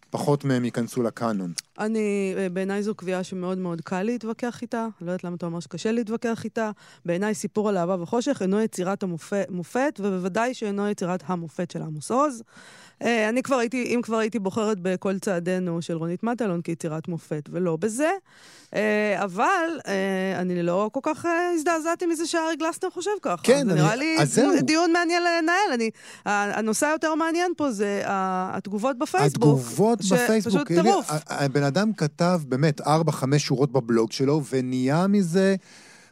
פחות 0.10 0.46
מהם 0.46 0.65
ייכנסו 0.65 1.04
לקאנון. 1.04 1.54
אני, 1.80 2.34
אה, 2.38 2.50
בעיניי 2.50 2.84
זו 2.84 2.96
קביעה 2.96 3.24
שמאוד 3.24 3.58
מאוד 3.58 3.82
קל 3.82 4.04
להתווכח 4.04 4.62
איתה. 4.62 4.88
לא 5.02 5.06
יודעת 5.12 5.24
למה 5.24 5.36
אתה 5.36 5.46
אומר 5.46 5.60
שקשה 5.60 5.91
להתווכח 5.91 6.43
איתה. 6.43 6.72
בעיניי 7.06 7.34
סיפור 7.34 7.70
על 7.70 7.78
אהבה 7.78 8.02
וחושך 8.02 8.41
אינו 8.41 8.62
יצירת 8.62 9.04
המופת, 9.04 10.00
ובוודאי 10.00 10.54
שאינו 10.54 10.88
יצירת 10.88 11.24
המופת 11.26 11.72
של 11.72 11.82
עמוס 11.82 12.12
עוז. 12.12 12.43
אה, 13.04 13.30
אני 13.30 13.44
כבר 13.44 13.56
הייתי, 13.56 13.84
אם 13.96 14.00
כבר 14.04 14.18
הייתי 14.18 14.40
בוחרת 14.40 14.80
בכל 14.82 15.20
צעדינו 15.20 15.82
של 15.82 15.98
רונית 15.98 16.24
מטלון 16.24 16.62
כיצירת 16.62 17.08
מופת, 17.08 17.50
ולא 17.52 17.78
בזה. 17.78 18.10
אה, 18.76 19.24
אבל 19.24 19.80
אני 20.36 20.64
לא 20.64 20.90
כל 20.94 21.00
כך 21.04 21.26
הזדעזעתי 21.56 22.06
מזה 22.06 22.28
שארי 22.28 22.56
גלסנר 22.56 22.90
חושב 22.90 23.12
ככה. 23.22 23.44
כן, 23.44 23.68
זה 23.70 23.76
נראה 23.76 23.96
לי 23.96 24.18
דיון 24.62 24.92
מעניין 24.92 25.24
לנהל. 25.24 25.74
אני, 25.74 25.90
הנושא 26.26 26.88
היותר 26.88 27.16
מעניין 27.16 27.52
פה 27.58 27.72
זה 27.72 28.02
התגובות 28.06 28.98
בפייסבוק. 28.98 29.44
התגובות 29.44 30.00
בפייסבוק. 30.00 30.54
פשוט 30.54 30.68
טירוף. 30.68 31.12
הבן 31.28 31.64
אדם 31.64 31.94
כתב 31.94 32.42
באמת 32.48 32.82
4-5 32.82 32.86
שורות 33.38 33.72
בבלוג 33.72 34.12
שלו, 34.12 34.42
ונהיה 34.52 35.08
מזה... 35.08 35.56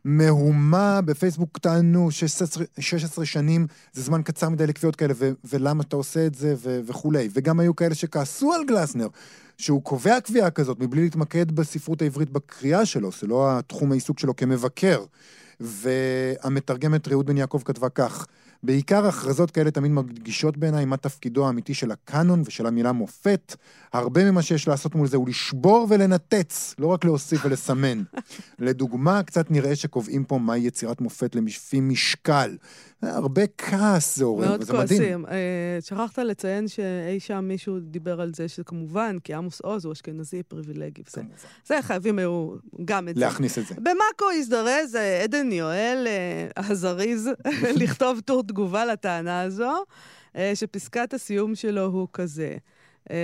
מהומה 0.06 1.02
בפייסבוק 1.02 1.58
טענו 1.58 2.12
16, 2.12 2.66
16 2.80 3.26
שנים, 3.26 3.68
זה 3.94 4.02
זמן 4.02 4.22
קצר 4.22 4.50
מדי 4.50 4.68
לקביעות 4.68 4.96
כאלה, 4.96 5.14
ו- 5.18 5.32
ולמה 5.44 5.84
אתה 5.84 5.96
עושה 5.96 6.26
את 6.26 6.36
זה, 6.36 6.56
ו- 6.58 6.80
וכולי. 6.86 7.30
וגם 7.34 7.60
היו 7.60 7.76
כאלה 7.76 7.96
שכעסו 7.96 8.54
על 8.54 8.62
גלסנר, 8.68 9.08
שהוא 9.58 9.84
קובע 9.84 10.20
קביעה 10.22 10.50
כזאת 10.50 10.80
מבלי 10.80 11.04
להתמקד 11.04 11.52
בספרות 11.52 12.02
העברית 12.02 12.30
בקריאה 12.30 12.86
שלו, 12.86 13.10
זה 13.22 13.28
לא 13.28 13.58
התחום 13.58 13.92
העיסוק 13.92 14.20
שלו 14.20 14.36
כמבקר. 14.36 15.04
והמתרגמת 15.60 17.08
רעות 17.08 17.26
בן 17.26 17.38
יעקב 17.38 17.62
כתבה 17.66 17.90
כך: 17.90 18.26
בעיקר 18.64 19.06
הכרזות 19.06 19.52
כאלה 19.52 19.72
תמיד 19.72 19.92
מדגישות 19.92 20.58
בעיניי 20.58 20.86
מה 20.86 20.98
תפקידו 20.98 21.48
האמיתי 21.48 21.74
של 21.74 21.92
הקאנון 21.92 22.42
ושל 22.46 22.66
המילה 22.66 22.92
מופת. 22.92 23.56
הרבה 23.94 24.32
ממה 24.32 24.42
שיש 24.42 24.68
לעשות 24.68 24.96
מול 24.96 25.08
זה 25.08 25.18
הוא 25.18 25.30
לשבור 25.30 25.88
ולנתץ, 25.90 26.76
לא 26.80 26.88
רק 26.88 27.06
להוסיף 27.06 27.42
ולסמן. 27.46 28.04
לדוגמה, 28.60 29.24
קצת 29.24 29.52
נראה 29.52 29.76
שקובעים 29.76 30.24
פה 30.24 30.38
מהי 30.38 30.60
יצירת 30.60 31.02
מופת 31.02 31.36
לפי 31.36 31.80
משקל. 31.80 32.58
הרבה 33.02 33.42
כעס 33.58 34.16
זה 34.16 34.26
עורר, 34.26 34.58
וזה 34.60 34.74
מדהים. 34.74 34.78
מאוד 34.78 34.88
כועסים. 34.88 35.26
אה, 35.26 35.78
שכחת 35.82 36.20
לציין 36.20 36.68
שאי 36.68 37.20
שם 37.20 37.46
מישהו 37.48 37.80
דיבר 37.80 38.22
על 38.22 38.32
זה 38.36 38.48
שכמובן, 38.48 39.18
כי 39.24 39.34
עמוס 39.34 39.62
עוז 39.62 39.86
הוא 39.86 39.94
אשכנזי 39.94 40.44
פריבילגי. 40.44 41.04
זה, 41.10 41.22
זה 41.66 41.80
חייבים 41.82 42.20
היו 42.20 42.56
גם 42.86 43.10
את 43.10 43.16
זה. 43.16 43.22
להכניס 43.22 43.58
את 43.58 43.66
זה. 43.68 43.76
במאקו 43.76 44.32
הזדרז 44.40 44.96
אה, 44.96 45.24
עדן 45.24 45.52
יואל 45.52 46.08
אה, 46.08 46.64
הזריז 46.64 47.30
לכתוב 47.82 48.20
טור 48.26 48.42
תגובה 48.48 48.86
לטענה 48.86 49.42
הזו, 49.42 49.74
שפסקת 50.54 51.14
הסיום 51.14 51.56
שלו 51.56 51.86
הוא 51.86 52.08
כזה. 52.14 52.58
אה, 53.12 53.16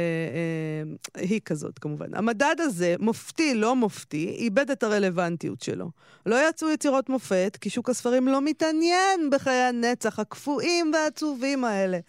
אה, 1.18 1.22
היא 1.22 1.42
כזאת 1.46 1.80
כמובן. 1.80 2.16
המדד 2.16 2.56
הזה, 2.60 2.96
מופתי, 3.00 3.56
לא 3.56 3.76
מופתי, 3.76 4.36
איבד 4.38 4.72
את 4.72 4.84
הרלוונטיות 4.84 5.62
שלו. 5.62 5.90
לא 6.26 6.50
יצאו 6.50 6.70
יצירות 6.70 7.10
מופת, 7.10 7.58
כי 7.62 7.70
שוק 7.70 7.90
הספרים 7.90 8.28
לא 8.28 8.42
מתעניין 8.42 9.30
בחיי 9.32 9.62
הנצח 9.62 10.20
הקפואים 10.20 10.92
והעצובים 10.94 11.64
האלה. 11.64 12.00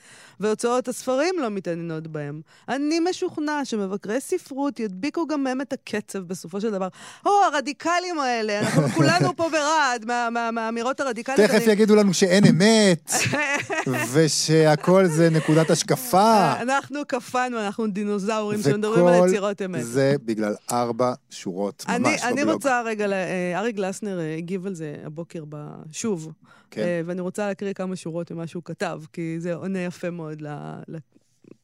והוצאות 0.40 0.88
הספרים 0.88 1.34
לא 1.38 1.50
מתעניינות 1.50 2.06
בהם. 2.06 2.40
אני 2.68 3.00
משוכנע 3.00 3.64
שמבקרי 3.64 4.20
ספרות 4.20 4.80
ידביקו 4.80 5.26
גם 5.26 5.44
מהם 5.44 5.60
את 5.60 5.72
הקצב 5.72 6.18
בסופו 6.18 6.60
של 6.60 6.70
דבר. 6.70 6.88
או, 7.26 7.30
הרדיקלים 7.52 8.20
האלה, 8.20 8.60
אנחנו 8.60 8.88
כולנו 8.96 9.36
פה 9.36 9.48
ברעד 9.48 10.04
מהאמירות 10.30 11.00
הרדיקליות. 11.00 11.40
תכף 11.40 11.62
אני... 11.62 11.72
יגידו 11.72 11.96
לנו 11.96 12.14
שאין 12.14 12.44
אמת, 12.46 13.12
ושהכול 14.12 15.06
זה 15.06 15.30
נקודת 15.30 15.70
השקפה. 15.70 16.52
אנחנו 16.60 17.00
קפאנו, 17.06 17.61
אנחנו 17.66 17.86
דינוזאורים 17.86 18.62
שמדברים 18.62 19.06
על 19.06 19.28
יצירות 19.28 19.62
אמת. 19.62 19.84
זה 19.84 20.14
בגלל 20.24 20.54
ארבע 20.72 21.12
שורות 21.30 21.84
ממש 21.88 21.96
אני, 21.98 22.16
בבלוג. 22.16 22.38
אני 22.38 22.52
רוצה 22.52 22.82
רגע, 22.82 23.12
אה, 23.12 23.58
ארי 23.58 23.72
גלסנר 23.72 24.20
אה, 24.20 24.36
הגיב 24.36 24.66
על 24.66 24.74
זה 24.74 24.94
הבוקר 25.04 25.44
שוב. 25.92 26.32
כן. 26.70 26.82
אה, 26.82 27.00
ואני 27.06 27.20
רוצה 27.20 27.46
להקריא 27.46 27.72
כמה 27.72 27.96
שורות 27.96 28.30
ממה 28.30 28.46
שהוא 28.46 28.62
כתב, 28.64 29.02
כי 29.12 29.36
זה 29.38 29.54
עונה 29.54 29.78
יפה 29.78 30.10
מאוד 30.10 30.42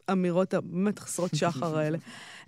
לאמירות 0.09 0.55
הבאמת 0.55 0.99
חסרות 0.99 1.31
שחר 1.35 1.77
האלה. 1.79 1.99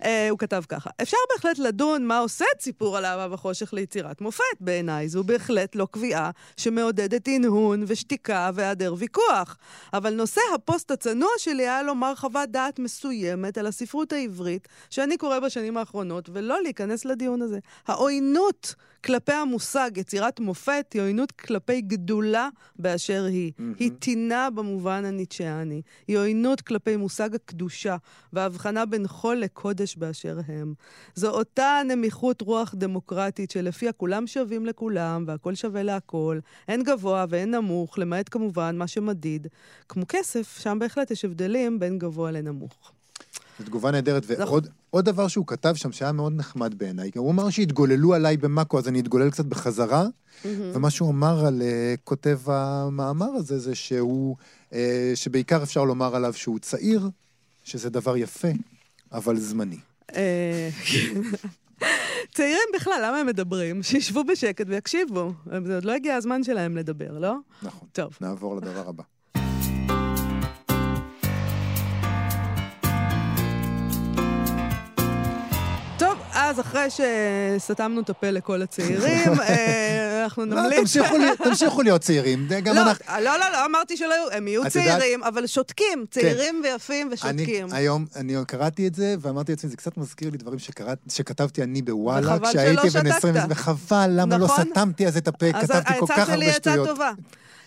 Uh, 0.01 0.05
הוא 0.29 0.39
כתב 0.39 0.63
ככה: 0.69 0.89
אפשר 1.01 1.17
בהחלט 1.33 1.59
לדון 1.59 2.05
מה 2.05 2.17
עושה 2.17 2.45
את 2.55 2.61
סיפור 2.61 2.97
על 2.97 3.05
אהבה 3.05 3.33
וחושך 3.33 3.73
ליצירת 3.73 4.21
מופת. 4.21 4.43
בעיניי 4.59 5.09
זו 5.09 5.23
בהחלט 5.23 5.75
לא 5.75 5.87
קביעה 5.91 6.31
שמעודדת 6.57 7.27
הנהון 7.27 7.83
ושתיקה 7.87 8.51
והיעדר 8.53 8.95
ויכוח. 8.97 9.57
אבל 9.93 10.13
נושא 10.13 10.41
הפוסט 10.55 10.91
הצנוע 10.91 11.29
שלי 11.37 11.63
היה 11.63 11.83
לומר 11.83 12.15
חוות 12.15 12.49
דעת 12.49 12.79
מסוימת 12.79 13.57
על 13.57 13.67
הספרות 13.67 14.13
העברית 14.13 14.67
שאני 14.89 15.17
קורא 15.17 15.39
בשנים 15.39 15.77
האחרונות, 15.77 16.29
ולא 16.33 16.61
להיכנס 16.63 17.05
לדיון 17.05 17.41
הזה. 17.41 17.59
העוינות 17.87 18.75
כלפי 19.05 19.33
המושג 19.33 19.91
יצירת 19.95 20.39
מופת 20.39 20.85
היא 20.93 21.01
עוינות 21.01 21.31
כלפי 21.31 21.81
גדולה 21.81 22.49
באשר 22.75 23.23
היא. 23.23 23.51
Mm-hmm. 23.51 23.61
היא 23.79 23.91
טינה 23.99 24.49
במובן 24.49 25.05
הניטשיאני. 25.05 25.81
היא 26.07 26.17
עוינות 26.17 26.61
כלפי 26.61 26.95
מושג 26.95 27.35
הקדושה 27.35 27.95
וההבחנה 28.33 28.85
בין 28.85 29.07
חול 29.07 29.37
לקודש 29.37 29.90
באשר 29.97 30.39
הם. 30.47 30.73
זו 31.15 31.29
אותה 31.29 31.81
נמיכות 31.87 32.41
רוח 32.41 32.75
דמוקרטית 32.77 33.51
שלפיה 33.51 33.91
כולם 33.91 34.27
שווים 34.27 34.65
לכולם 34.65 35.23
והכל 35.27 35.55
שווה 35.55 35.83
להכל. 35.83 36.39
אין 36.67 36.83
גבוה 36.83 37.25
ואין 37.29 37.55
נמוך, 37.55 37.99
למעט 37.99 38.29
כמובן 38.31 38.75
מה 38.77 38.87
שמדיד. 38.87 39.47
כמו 39.89 40.03
כסף, 40.07 40.59
שם 40.59 40.77
בהחלט 40.79 41.11
יש 41.11 41.25
הבדלים 41.25 41.79
בין 41.79 41.99
גבוה 41.99 42.31
לנמוך. 42.31 42.91
זו 43.59 43.65
תגובה 43.65 43.91
נהדרת, 43.91 44.23
ועוד 44.27 44.67
עוד 44.89 45.05
דבר 45.05 45.27
שהוא 45.27 45.47
כתב 45.47 45.73
שם 45.75 45.91
שהיה 45.91 46.11
מאוד 46.11 46.33
נחמד 46.35 46.73
בעיניי, 46.77 47.11
הוא 47.15 47.31
אמר 47.31 47.49
שהתגוללו 47.49 48.13
עליי 48.13 48.37
במאקו, 48.37 48.79
אז 48.79 48.87
אני 48.87 48.99
אתגולל 48.99 49.29
קצת 49.29 49.45
בחזרה, 49.45 50.05
mm-hmm. 50.05 50.47
ומה 50.73 50.89
שהוא 50.89 51.09
אמר 51.09 51.45
על 51.45 51.61
uh, 51.61 51.99
כותב 52.03 52.39
המאמר 52.45 53.25
הזה, 53.25 53.59
זה 53.59 53.75
שהוא, 53.75 54.35
uh, 54.69 54.73
שבעיקר 55.15 55.63
אפשר 55.63 55.83
לומר 55.83 56.15
עליו 56.15 56.33
שהוא 56.33 56.59
צעיר, 56.59 57.09
שזה 57.63 57.89
דבר 57.89 58.17
יפה, 58.17 58.47
אבל 59.13 59.37
זמני. 59.37 59.77
אה, 60.15 60.69
צעירים 62.33 62.67
בכלל, 62.75 63.03
למה 63.05 63.17
הם 63.17 63.27
מדברים? 63.27 63.83
שישבו 63.83 64.23
בשקט 64.23 64.65
ויקשיבו. 64.67 65.31
זה 65.65 65.75
עוד 65.75 65.85
לא 65.85 65.91
הגיע 65.91 66.15
הזמן 66.15 66.43
שלהם 66.43 66.77
לדבר, 66.77 67.19
לא? 67.19 67.35
נכון. 67.63 67.87
טוב. 67.91 68.17
נעבור 68.21 68.55
לדבר 68.55 68.89
הבא. 68.89 69.03
אז 76.51 76.59
אחרי 76.59 76.87
שסתמנו 76.89 78.01
את 78.01 78.09
הפה 78.09 78.29
לכל 78.29 78.61
הצעירים, 78.61 79.39
אה, 79.41 80.23
אנחנו 80.23 80.45
לא, 80.45 80.61
נמליץ... 80.61 80.97
תמשיכו 81.43 81.81
להיות 81.81 82.01
צעירים, 82.01 82.47
גם 82.63 82.75
לא, 82.75 82.81
אנחנו... 82.81 83.05
לא, 83.21 83.37
לא, 83.39 83.51
לא 83.51 83.65
אמרתי 83.65 83.97
שלא 83.97 84.13
יהיו, 84.13 84.31
הם 84.31 84.47
יהיו 84.47 84.69
צעירים, 84.69 85.23
אבל 85.23 85.47
שותקים, 85.47 86.05
כן. 86.11 86.21
צעירים 86.21 86.61
ויפים 86.63 87.09
ושותקים. 87.11 87.67
היום, 87.71 88.05
אני 88.15 88.35
קראתי 88.47 88.87
את 88.87 88.95
זה, 88.95 89.15
ואמרתי 89.19 89.51
לעצמי, 89.51 89.69
זה 89.69 89.77
קצת 89.77 89.97
מזכיר 89.97 90.29
לי 90.29 90.37
דברים 90.37 90.59
שכתבתי 91.07 91.63
אני 91.63 91.81
בוואלה, 91.81 92.37
כשהייתי 92.49 92.89
בן 92.89 93.07
20, 93.07 93.35
וחבל, 93.49 94.09
למה 94.09 94.37
לא 94.37 94.45
נכון? 94.45 94.65
סתמתי 94.71 95.07
אז 95.07 95.17
את 95.17 95.27
הפה, 95.27 95.53
כתבתי 95.53 95.93
כל 95.99 96.05
כך 96.07 96.29
הרבה 96.29 96.53
שטויות. 96.53 96.99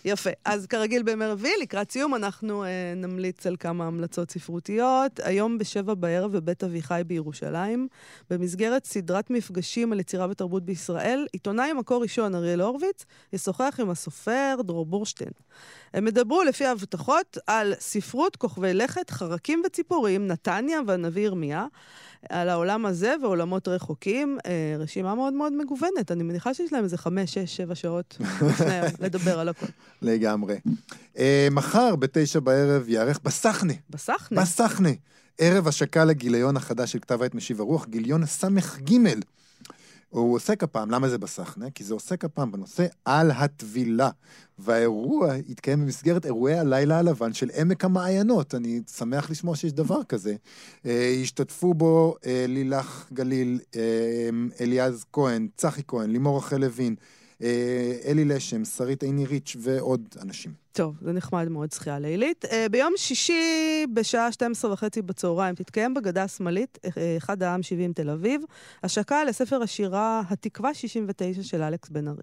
יפה. 0.05 0.31
אז 0.45 0.67
כרגיל 0.67 1.03
בימי 1.03 1.27
רביעי, 1.27 1.55
לקראת 1.61 1.91
סיום, 1.91 2.15
אנחנו 2.15 2.65
אה, 2.65 2.93
נמליץ 2.97 3.47
על 3.47 3.57
כמה 3.57 3.87
המלצות 3.87 4.31
ספרותיות. 4.31 5.21
היום 5.23 5.59
בשבע 5.59 5.95
בערב 5.95 6.33
בבית 6.33 6.65
אביחי 6.65 7.03
בירושלים, 7.07 7.89
במסגרת 8.31 8.85
סדרת 8.85 9.31
מפגשים 9.31 9.93
על 9.93 10.01
יצירה 10.01 10.27
ותרבות 10.31 10.65
בישראל, 10.65 11.27
עיתונאי 11.33 11.73
מקור 11.73 12.03
ראשון, 12.03 12.35
אריאל 12.35 12.61
הורוביץ, 12.61 13.05
ישוחח 13.33 13.77
עם 13.81 13.91
הסופר 13.91 14.57
דרור 14.65 14.87
בורשטיין. 14.87 15.31
הם 15.95 16.07
ידברו 16.09 16.43
לפי 16.43 16.65
ההבטחות 16.65 17.39
על 17.47 17.75
ספרות 17.79 18.37
כוכבי 18.37 18.75
לכת, 18.75 19.11
חרקים 19.11 19.63
וציפורים, 19.67 20.27
נתניה 20.27 20.81
והנביא 20.87 21.23
ירמיה. 21.23 21.67
על 22.29 22.49
העולם 22.49 22.87
הזה 22.87 23.15
ועולמות 23.23 23.69
רחוקים. 23.69 24.39
אה, 24.47 24.77
רשימה 24.79 25.15
מאוד 25.15 25.33
מאוד 25.33 25.53
מגוונת. 25.53 26.11
אני 26.11 26.23
מניחה 26.23 26.55
שיש 26.55 26.73
להם 26.73 26.85
איזה 26.85 26.99
חמש, 26.99 27.35
שש, 27.35 27.57
שבע 27.57 27.75
שעות 27.75 28.19
לפני 28.21 28.81
לדבר 29.07 29.39
על 29.39 29.49
הכול. 29.49 29.69
לגמרי. 30.03 30.57
אה, 31.19 31.49
מחר 31.51 31.97
בתשע 31.97 32.41
בערב 32.41 32.89
ייערך 32.89 33.21
בסחנה. 33.25 33.73
בסחנה? 33.91 34.43
בסחנה. 34.43 34.91
ערב 35.39 35.69
השקה 35.69 36.05
לגיליון 36.05 36.57
החדש 36.57 36.93
של 36.93 36.99
כתב 36.99 37.23
העת 37.23 37.35
משיב 37.35 37.61
הרוח, 37.61 37.87
גיליון 37.87 38.27
ס"ג. 38.27 38.95
הוא 40.15 40.35
עוסק 40.35 40.63
הפעם, 40.63 40.91
למה 40.91 41.09
זה 41.09 41.19
בסחנה? 41.19 41.71
כי 41.71 41.85
זה 41.85 41.95
עוסק 41.95 42.25
הפעם 42.25 42.53
בנושא 42.53 42.87
על 43.05 43.31
הטבילה. 43.31 44.11
והאירוע 44.59 45.33
התקיים 45.35 45.81
במסגרת 45.81 46.27
אירועי 46.27 46.59
הלילה 46.59 46.99
הלבן 46.99 47.33
של 47.33 47.51
עמק 47.61 47.85
המעיינות. 47.85 48.55
אני 48.55 48.81
שמח 48.97 49.31
לשמוע 49.31 49.57
שיש 49.57 49.73
דבר 49.73 50.05
כזה. 50.05 50.35
אה, 50.87 51.15
השתתפו 51.23 51.75
בו 51.75 52.17
אה, 52.27 52.45
לילך 52.49 53.09
גליל, 53.13 53.61
אה, 53.77 54.29
אליעז 54.61 55.05
כהן, 55.13 55.49
צחי 55.57 55.83
כהן, 55.89 56.11
לימור 56.11 56.39
רחל 56.39 56.57
לוין, 56.57 56.95
אלי 58.07 58.25
לשם, 58.25 58.65
שרית 58.65 59.03
עיני 59.03 59.27
ריץ' 59.27 59.57
ועוד 59.61 60.09
אנשים. 60.23 60.64
טוב, 60.75 60.95
זה 61.01 61.13
נחמד 61.13 61.49
מאוד, 61.49 61.73
שחייה 61.73 61.99
לילית. 61.99 62.45
Uh, 62.45 62.49
ביום 62.71 62.93
שישי, 62.97 63.87
בשעה 63.93 64.33
12 64.33 64.73
וחצי 64.73 65.03
בצהריים, 65.03 65.55
תתקיים 65.55 65.95
בגדה 65.95 66.23
השמאלית, 66.23 66.79
אה, 66.85 67.17
אחד 67.17 67.43
העם 67.43 67.63
70 67.63 67.93
תל 67.93 68.11
אביב, 68.11 68.43
השקה 68.83 69.25
לספר 69.25 69.63
השירה 69.63 70.23
התקווה 70.31 70.75
69 70.75 71.43
של 71.43 71.63
אלכס 71.63 71.89
בן 71.89 72.09
ארי. 72.09 72.23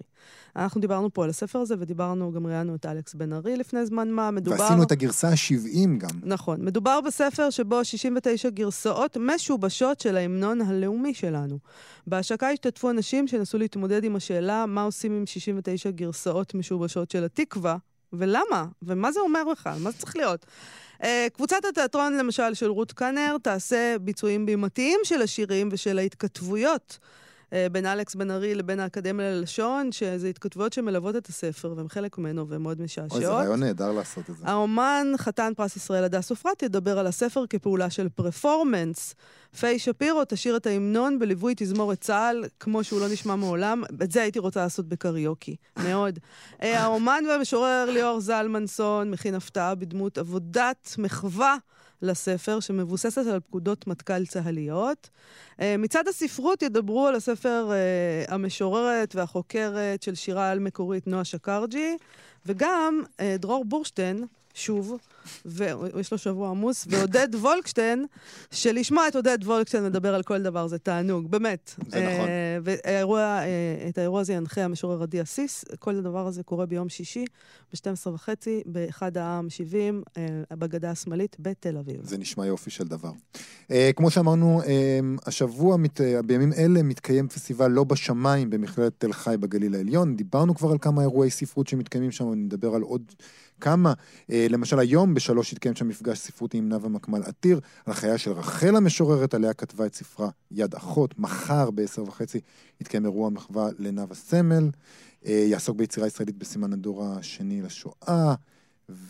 אנחנו 0.56 0.82
דיברנו 0.82 1.14
פה 1.14 1.24
על 1.24 1.30
הספר 1.30 1.60
הזה, 1.60 1.76
ודיברנו, 1.80 2.32
גם 2.32 2.47
ראיינו 2.47 2.76
את 2.76 2.86
אלכס 2.86 3.14
בן 3.14 3.34
ארי 3.34 3.56
לפני 3.58 3.86
זמן 3.86 4.10
מה. 4.10 4.32
מדובר... 4.32 4.60
ועשינו 4.60 4.84
את 4.84 4.91
הגרסה 4.91 5.30
ה-70 5.30 5.97
גם. 5.97 6.20
נכון. 6.24 6.66
מדובר 6.66 7.02
בספר 7.02 7.49
שבו 7.49 7.86
69 7.86 8.49
גרסאות 8.49 9.18
משובשות 9.18 9.99
של 9.99 10.18
ההמנון 10.18 10.62
הלאומי 10.62 11.14
שלנו. 11.14 11.60
בהשקה 12.08 12.49
השתתפו 12.49 12.89
אנשים 12.89 13.28
שנסו 13.28 13.58
להתמודד 13.58 14.04
עם 14.04 14.16
השאלה 14.16 14.66
מה 14.66 14.84
עושים 14.84 15.12
עם 15.12 15.26
69 15.26 15.91
גרסאות 15.91 16.56
משובשות 16.56 17.12
של 17.12 17.24
התקווה, 17.24 17.78
ולמה? 18.14 18.66
ומה 18.82 19.12
זה 19.12 19.20
אומר 19.20 19.43
בכלל? 19.51 19.78
מה 19.80 19.91
זה 19.91 19.97
צריך 19.97 20.16
להיות? 20.16 20.45
Uh, 21.01 21.05
קבוצת 21.34 21.66
התיאטרון, 21.70 22.18
למשל, 22.18 22.53
של 22.53 22.70
רות 22.70 22.91
קאנר, 22.91 23.38
תעשה 23.43 23.95
ביצועים 24.01 24.45
בימתיים 24.45 24.99
של 25.03 25.22
השירים 25.22 25.70
ושל 25.72 25.99
ההתכתבויות 25.99 26.99
אה, 27.01 27.07
בין 27.72 27.86
אלכס 27.86 28.16
בן 28.16 28.32
ארי 28.32 28.56
לבין 28.56 28.80
האקדמיה 28.80 29.32
ללשון, 29.32 29.91
שזה 29.91 30.28
התכתבויות 30.28 30.74
שמלוות 30.74 31.16
את 31.16 31.28
הספר, 31.28 31.74
והן 31.78 31.88
חלק 31.88 32.18
ממנו 32.18 32.47
והן 32.47 32.62
מאוד 32.62 32.82
משעשעות. 32.82 33.12
אוי, 33.12 33.26
זה 33.26 33.32
רעיון 33.32 33.60
נהדר 33.60 33.91
לעשות 33.91 34.30
את 34.30 34.38
זה. 34.38 34.47
האומן, 34.47 35.08
חתן 35.18 35.52
פרס 35.56 35.76
ישראל 35.76 36.04
הדס 36.04 36.28
סופרת, 36.28 36.64
ידבר 36.64 36.99
על 36.99 37.08
הספר 37.08 37.47
כפעולה 37.47 37.89
של 37.89 38.10
פרפורמנס. 38.10 39.16
פיי 39.60 39.80
שפירו 39.80 40.22
תשאיר 40.28 40.58
את 40.58 40.68
ההמנון 40.68 41.20
בליווי 41.20 41.54
תזמורת 41.58 42.02
צה"ל, 42.02 42.45
כמו 42.60 42.84
שהוא 42.84 42.99
לא 42.99 43.08
נשמע 43.08 43.36
מעולם. 43.36 43.84
את 44.04 44.12
זה 44.12 44.22
הייתי 44.22 44.39
רוצה 44.39 44.60
לעשות 44.60 44.88
בקריוקי, 44.88 45.56
מאוד. 45.84 46.20
אה, 46.62 46.80
האומן 46.80 47.24
והמשורר 47.30 47.89
ליאור 47.91 48.20
זלמנסון 48.20 49.12
מכין 49.12 49.36
הפתעה 49.36 49.76
בדמות 49.76 50.18
עבודת 50.18 50.95
מחווה. 50.97 51.56
לספר, 52.02 52.60
שמבוססת 52.60 53.28
על 53.28 53.39
פקודות 53.39 53.88
מטכ"ל 53.88 54.26
צה"ליות. 54.26 55.10
אה, 55.62 55.76
מצד 55.78 56.08
הספרות 56.08 56.62
ידברו 56.62 57.08
על 57.08 57.16
הספר 57.16 57.72
אה, 57.72 58.36
המשוררת 58.36 59.16
והחוקרת 59.16 60.04
של 60.04 60.16
שירה 60.16 60.49
על-מקורית 60.49 61.08
נועה 61.08 61.24
שקרג'י, 61.24 61.97
וגם 62.45 63.02
דרור 63.39 63.66
בורשטיין, 63.66 64.26
שוב, 64.54 64.97
ויש 65.45 66.11
לו 66.11 66.17
שבוע 66.17 66.49
עמוס, 66.49 66.88
ועודד 66.89 67.36
וולקשטיין, 67.36 68.05
שלשמוע 68.51 69.07
את 69.07 69.15
עודד 69.15 69.38
וולקשטיין 69.43 69.86
מדבר 69.86 70.15
על 70.15 70.24
כל 70.24 70.41
דבר 70.41 70.67
זה 70.67 70.78
תענוג, 70.78 71.32
באמת. 71.32 71.74
זה 71.88 72.13
נכון. 72.13 72.28
אה, 72.28 72.57
והאירוע, 72.63 73.19
אה, 73.19 73.88
את 73.89 73.97
האירוע 73.97 74.22
הזה 74.22 74.34
ינחה 74.34 74.61
המשורר 74.61 75.03
עדי 75.03 75.22
אסיס, 75.22 75.65
כל 75.80 75.95
הדבר 75.95 76.28
הזה 76.28 76.43
קורה 76.43 76.65
ביום 76.65 76.89
שישי, 76.89 77.26
ב-12 77.74 78.09
וחצי, 78.09 78.61
באחד 78.65 79.17
העם 79.17 79.49
70, 79.49 80.03
אה, 80.17 80.28
בגדה 80.51 80.91
השמאלית, 80.91 81.36
בתל 81.39 81.78
אביב. 81.78 81.99
זה 82.03 82.17
נשמע 82.17 82.45
יופי 82.45 82.69
של 82.69 82.88
דבר. 82.88 83.11
כמו 83.95 84.09
שאמרנו, 84.09 84.61
השבוע, 85.26 85.78
בימים 86.26 86.53
אלה, 86.53 86.84
מתקיים 86.84 87.28
פסטיבל 87.28 87.67
לא 87.67 87.84
בשמיים 87.84 88.49
במכללת 88.49 88.93
תל 88.97 89.13
חי 89.13 89.36
בגליל 89.39 89.76
העליון. 89.76 90.15
דיברנו 90.15 90.55
כבר 90.55 90.72
על 90.72 90.78
כמה 90.82 91.01
אירועי 91.01 91.30
ספרות 91.30 91.67
שמתקיימים 91.67 92.11
שם, 92.11 92.34
אני 92.34 92.41
נדבר 92.41 92.76
על 92.76 92.82
עוד 92.82 93.11
כמה. 93.61 93.93
למשל, 94.30 94.80
היום 94.80 95.11
בשלוש 95.14 95.53
התקיים 95.53 95.76
שם 95.76 95.88
מפגש 95.88 96.18
ספרות 96.18 96.53
עם 96.53 96.70
נאוה 96.70 96.89
מקמל 96.89 97.24
עתיר, 97.24 97.59
על 97.86 97.93
חייה 97.93 98.18
של 98.18 98.32
רחל 98.32 98.76
המשוררת, 98.76 99.34
עליה 99.34 99.53
כתבה 99.53 99.86
את 99.86 99.95
ספרה 99.95 100.30
יד 100.51 100.76
אחות. 100.76 101.20
מחר 101.20 101.72
בעשר 101.72 102.03
וחצי 102.03 102.39
יתקיים 102.82 103.05
אירוע 103.05 103.30
מחווה 103.30 103.70
לנאוה 103.80 104.16
סמל, 104.16 104.70
אה, 105.26 105.45
יעסוק 105.47 105.78
ביצירה 105.78 106.07
ישראלית 106.07 106.38
בסימן 106.38 106.74
הדור 106.74 107.05
השני 107.05 107.62
לשואה. 107.62 108.34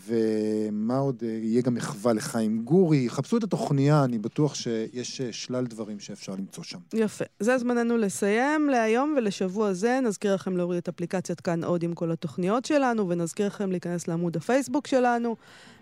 ומה 0.06 0.98
עוד, 0.98 1.22
אה, 1.22 1.28
יהיה 1.28 1.62
גם 1.62 1.74
מחווה 1.74 2.12
לחיים 2.12 2.62
גורי. 2.64 3.08
חפשו 3.08 3.36
את 3.36 3.44
התוכניה, 3.44 4.04
אני 4.04 4.18
בטוח 4.18 4.54
שיש 4.54 5.20
אה, 5.20 5.32
שלל 5.32 5.66
דברים 5.66 6.00
שאפשר 6.00 6.32
למצוא 6.32 6.64
שם. 6.64 6.78
יפה. 6.94 7.24
זה 7.40 7.58
זמננו 7.58 7.96
לסיים 7.96 8.68
להיום 8.68 9.14
ולשבוע 9.16 9.72
זה. 9.72 10.00
נזכיר 10.02 10.34
לכם 10.34 10.56
להוריד 10.56 10.78
את 10.78 10.88
אפליקציית 10.88 11.40
כאן 11.40 11.64
עוד 11.64 11.82
עם 11.82 11.94
כל 11.94 12.12
התוכניות 12.12 12.64
שלנו, 12.64 13.08
ונזכיר 13.08 13.46
לכם 13.46 13.70
להיכנס 13.70 14.08
לעמוד 14.08 14.36
הפייסבוק 14.36 14.86
שלנו. 14.86 15.36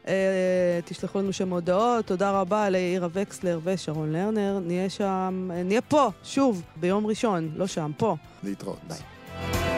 אה, 0.09 0.81
תשלחו 0.85 1.19
לנו 1.19 1.33
שם 1.33 1.53
הודעות. 1.53 2.07
תודה 2.07 2.31
רבה 2.31 2.71
לעירה 2.71 3.09
וקסלר 3.13 3.61
ושרון 3.65 4.13
לרנר. 4.13 4.59
נהיה 4.67 4.91
שם, 4.91 5.51
אה, 5.53 5.63
נהיה 5.63 5.81
פה, 5.81 6.11
שוב, 6.25 6.63
ביום 6.77 7.07
ראשון, 7.07 7.51
לא 7.57 7.67
שם, 7.67 7.91
פה. 7.97 8.17
להתראות. 8.43 8.79
ביי. 8.89 9.70